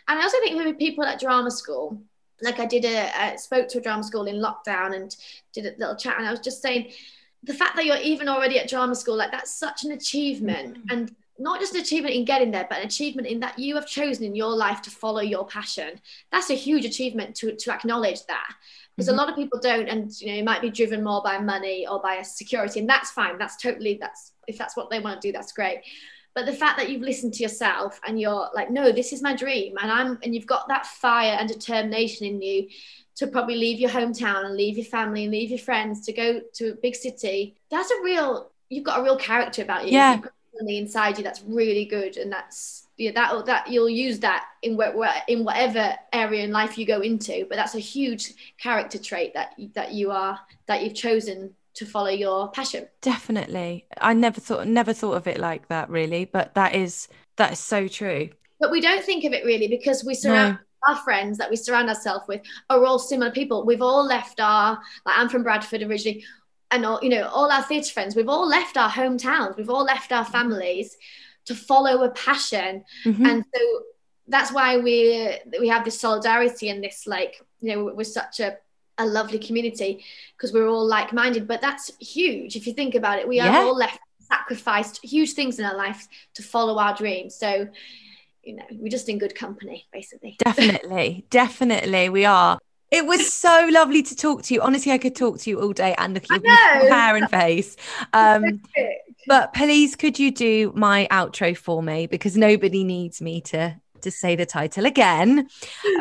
And 0.06 0.20
i 0.20 0.22
also 0.22 0.38
think 0.38 0.56
maybe 0.56 0.74
people 0.74 1.02
at 1.02 1.18
drama 1.18 1.50
school 1.50 2.00
like 2.42 2.60
i 2.60 2.66
did 2.66 2.84
a 2.84 2.98
I 3.20 3.34
spoke 3.34 3.66
to 3.70 3.78
a 3.78 3.82
drama 3.82 4.04
school 4.04 4.26
in 4.26 4.36
lockdown 4.36 4.94
and 4.94 5.16
did 5.52 5.66
a 5.66 5.74
little 5.80 5.96
chat 5.96 6.14
and 6.16 6.28
i 6.28 6.30
was 6.30 6.38
just 6.48 6.62
saying 6.62 6.92
the 7.42 7.54
fact 7.54 7.74
that 7.74 7.86
you're 7.86 8.06
even 8.12 8.28
already 8.28 8.56
at 8.60 8.68
drama 8.68 8.94
school 8.94 9.16
like 9.16 9.32
that's 9.32 9.52
such 9.52 9.82
an 9.82 9.90
achievement. 9.90 10.74
Mm-hmm. 10.74 10.92
and 10.92 11.16
not 11.42 11.58
just 11.60 11.74
an 11.74 11.80
achievement 11.80 12.14
in 12.14 12.24
getting 12.24 12.52
there, 12.52 12.66
but 12.68 12.78
an 12.78 12.86
achievement 12.86 13.26
in 13.26 13.40
that 13.40 13.58
you 13.58 13.74
have 13.74 13.86
chosen 13.86 14.24
in 14.24 14.34
your 14.34 14.54
life 14.54 14.80
to 14.82 14.90
follow 14.90 15.20
your 15.20 15.44
passion. 15.44 16.00
That's 16.30 16.50
a 16.50 16.54
huge 16.54 16.84
achievement 16.84 17.34
to, 17.36 17.56
to 17.56 17.72
acknowledge 17.72 18.24
that. 18.26 18.54
Because 18.96 19.08
mm-hmm. 19.08 19.18
a 19.18 19.22
lot 19.22 19.28
of 19.28 19.34
people 19.34 19.58
don't, 19.58 19.88
and 19.88 20.12
you 20.20 20.28
know, 20.28 20.38
it 20.38 20.44
might 20.44 20.62
be 20.62 20.70
driven 20.70 21.02
more 21.02 21.20
by 21.22 21.38
money 21.38 21.86
or 21.86 22.00
by 22.00 22.16
a 22.16 22.24
security, 22.24 22.78
and 22.78 22.88
that's 22.88 23.10
fine. 23.10 23.38
That's 23.38 23.56
totally 23.56 23.98
that's 24.00 24.32
if 24.46 24.56
that's 24.56 24.76
what 24.76 24.88
they 24.88 25.00
want 25.00 25.20
to 25.20 25.28
do, 25.28 25.32
that's 25.32 25.52
great. 25.52 25.80
But 26.34 26.46
the 26.46 26.52
fact 26.52 26.78
that 26.78 26.88
you've 26.88 27.02
listened 27.02 27.34
to 27.34 27.42
yourself 27.42 28.00
and 28.06 28.18
you're 28.20 28.48
like, 28.54 28.70
no, 28.70 28.90
this 28.92 29.12
is 29.12 29.20
my 29.20 29.34
dream, 29.34 29.76
and 29.82 29.90
I'm 29.90 30.18
and 30.22 30.34
you've 30.34 30.46
got 30.46 30.68
that 30.68 30.86
fire 30.86 31.36
and 31.40 31.48
determination 31.48 32.26
in 32.26 32.40
you 32.40 32.68
to 33.16 33.26
probably 33.26 33.56
leave 33.56 33.80
your 33.80 33.90
hometown 33.90 34.44
and 34.44 34.56
leave 34.56 34.76
your 34.76 34.86
family 34.86 35.24
and 35.24 35.32
leave 35.32 35.50
your 35.50 35.58
friends 35.58 36.06
to 36.06 36.12
go 36.12 36.40
to 36.54 36.72
a 36.72 36.74
big 36.76 36.94
city. 36.94 37.56
That's 37.70 37.90
a 37.90 38.00
real 38.02 38.50
you've 38.68 38.84
got 38.84 39.00
a 39.00 39.02
real 39.02 39.16
character 39.16 39.62
about 39.62 39.86
you. 39.86 39.92
Yeah 39.92 40.20
on 40.60 40.66
the 40.66 40.78
inside 40.78 41.16
you 41.16 41.24
that's 41.24 41.42
really 41.42 41.84
good 41.84 42.16
and 42.16 42.30
that's 42.30 42.88
yeah 42.96 43.10
that 43.12 43.46
that 43.46 43.70
you'll 43.70 43.88
use 43.88 44.18
that 44.18 44.44
in 44.62 44.76
where, 44.76 44.94
in 45.28 45.44
whatever 45.44 45.94
area 46.12 46.44
in 46.44 46.52
life 46.52 46.76
you 46.76 46.86
go 46.86 47.00
into 47.00 47.46
but 47.48 47.56
that's 47.56 47.74
a 47.74 47.80
huge 47.80 48.54
character 48.58 48.98
trait 48.98 49.32
that 49.34 49.54
that 49.74 49.92
you 49.92 50.10
are 50.10 50.38
that 50.66 50.82
you've 50.82 50.94
chosen 50.94 51.54
to 51.74 51.86
follow 51.86 52.10
your 52.10 52.50
passion. 52.50 52.86
Definitely. 53.00 53.86
I 54.00 54.14
never 54.14 54.40
thought 54.40 54.66
never 54.66 54.92
thought 54.92 55.14
of 55.14 55.26
it 55.26 55.38
like 55.38 55.68
that 55.68 55.88
really 55.88 56.24
but 56.24 56.54
that 56.54 56.74
is 56.74 57.08
that 57.36 57.52
is 57.52 57.58
so 57.58 57.88
true. 57.88 58.30
But 58.60 58.70
we 58.70 58.80
don't 58.80 59.04
think 59.04 59.24
of 59.24 59.32
it 59.32 59.44
really 59.44 59.68
because 59.68 60.04
we 60.04 60.14
surround 60.14 60.58
no. 60.86 60.94
our 60.94 61.02
friends 61.02 61.38
that 61.38 61.50
we 61.50 61.56
surround 61.56 61.88
ourselves 61.88 62.26
with 62.28 62.42
are 62.70 62.84
all 62.84 62.98
similar 62.98 63.30
people. 63.30 63.64
We've 63.64 63.82
all 63.82 64.04
left 64.04 64.40
our 64.40 64.78
like 65.06 65.18
i'm 65.18 65.28
from 65.28 65.42
bradford 65.42 65.82
originally 65.82 66.24
and 66.72 66.84
all 66.84 66.98
you 67.02 67.10
know 67.10 67.28
all 67.28 67.50
our 67.50 67.62
theatre 67.62 67.92
friends 67.92 68.16
we've 68.16 68.28
all 68.28 68.48
left 68.48 68.76
our 68.76 68.90
hometowns 68.90 69.56
we've 69.56 69.70
all 69.70 69.84
left 69.84 70.10
our 70.10 70.24
families 70.24 70.96
to 71.44 71.54
follow 71.54 72.04
a 72.04 72.10
passion. 72.10 72.84
Mm-hmm. 73.04 73.26
and 73.26 73.44
so 73.54 73.82
that's 74.28 74.52
why 74.52 74.78
we 74.78 75.38
we 75.60 75.68
have 75.68 75.84
this 75.84 76.00
solidarity 76.00 76.68
and 76.68 76.82
this 76.82 77.06
like 77.06 77.40
you 77.60 77.74
know 77.74 77.92
we're 77.94 78.04
such 78.04 78.40
a 78.40 78.56
a 78.98 79.06
lovely 79.06 79.38
community 79.38 80.04
because 80.36 80.52
we're 80.52 80.68
all 80.68 80.86
like-minded 80.86 81.48
but 81.48 81.60
that's 81.60 81.90
huge 81.98 82.56
if 82.56 82.66
you 82.66 82.72
think 82.72 82.94
about 82.94 83.18
it. 83.18 83.26
We 83.26 83.36
yeah. 83.36 83.50
have 83.50 83.66
all 83.66 83.76
left 83.76 83.98
sacrificed 84.20 85.04
huge 85.04 85.32
things 85.32 85.58
in 85.58 85.64
our 85.64 85.76
life 85.76 86.06
to 86.34 86.42
follow 86.42 86.78
our 86.78 86.94
dreams. 86.94 87.34
So 87.34 87.68
you 88.42 88.56
know 88.56 88.64
we're 88.72 88.88
just 88.88 89.08
in 89.08 89.18
good 89.18 89.34
company 89.34 89.86
basically. 89.92 90.36
Definitely 90.44 91.24
definitely 91.30 92.08
we 92.08 92.24
are 92.24 92.58
it 92.92 93.06
was 93.06 93.32
so 93.32 93.68
lovely 93.72 94.02
to 94.02 94.14
talk 94.14 94.42
to 94.42 94.54
you. 94.54 94.60
Honestly, 94.60 94.92
I 94.92 94.98
could 94.98 95.16
talk 95.16 95.38
to 95.40 95.50
you 95.50 95.60
all 95.60 95.72
day 95.72 95.94
and 95.96 96.12
look 96.12 96.30
at 96.30 96.42
your 96.42 96.56
hair 96.92 97.16
and 97.16 97.28
face. 97.40 97.76
Um, 98.12 98.60
but 99.26 99.54
please, 99.54 99.96
could 99.96 100.18
you 100.18 100.30
do 100.30 100.72
my 100.76 101.08
outro 101.10 101.56
for 101.56 101.82
me 101.82 102.06
because 102.06 102.36
nobody 102.36 102.84
needs 102.84 103.22
me 103.22 103.40
to 103.42 103.80
to 104.02 104.10
say 104.10 104.36
the 104.36 104.46
title 104.46 104.86
again. 104.86 105.48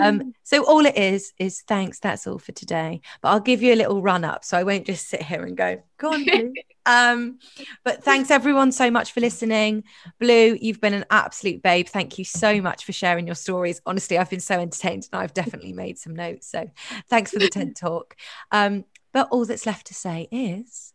Um, 0.01 0.33
so 0.43 0.65
all 0.65 0.85
it 0.85 0.97
is 0.97 1.33
is 1.37 1.61
thanks. 1.61 1.99
That's 1.99 2.27
all 2.27 2.39
for 2.39 2.51
today. 2.51 3.01
But 3.21 3.29
I'll 3.29 3.39
give 3.39 3.61
you 3.61 3.73
a 3.73 3.75
little 3.75 4.01
run 4.01 4.23
up, 4.23 4.43
so 4.43 4.57
I 4.57 4.63
won't 4.63 4.85
just 4.85 5.07
sit 5.07 5.21
here 5.21 5.43
and 5.43 5.55
go, 5.55 5.81
go 5.97 6.13
on. 6.13 6.25
Bleu. 6.25 6.53
um, 6.85 7.39
but 7.83 8.03
thanks 8.03 8.31
everyone 8.31 8.71
so 8.71 8.91
much 8.91 9.11
for 9.11 9.21
listening. 9.21 9.83
Bleu, 10.19 10.57
you've 10.59 10.81
been 10.81 10.93
an 10.93 11.05
absolute 11.09 11.61
babe. 11.61 11.87
Thank 11.87 12.17
you 12.17 12.25
so 12.25 12.61
much 12.61 12.85
for 12.85 12.93
sharing 12.93 13.25
your 13.25 13.35
stories. 13.35 13.81
Honestly, 13.85 14.17
I've 14.17 14.29
been 14.29 14.39
so 14.39 14.59
entertained, 14.59 15.07
and 15.11 15.21
I've 15.21 15.33
definitely 15.33 15.73
made 15.73 15.97
some 15.97 16.15
notes. 16.15 16.47
So 16.47 16.69
thanks 17.09 17.31
for 17.31 17.39
the 17.39 17.49
tent 17.49 17.77
talk. 17.77 18.15
Um, 18.51 18.85
but 19.13 19.27
all 19.31 19.45
that's 19.45 19.65
left 19.65 19.87
to 19.87 19.93
say 19.93 20.27
is. 20.31 20.93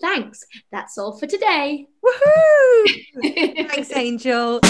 Thanks. 0.00 0.44
That's 0.72 0.96
all 0.98 1.18
for 1.18 1.26
today. 1.26 1.86
Woohoo! 2.04 3.68
Thanks, 3.68 3.94
Angel. 3.94 4.60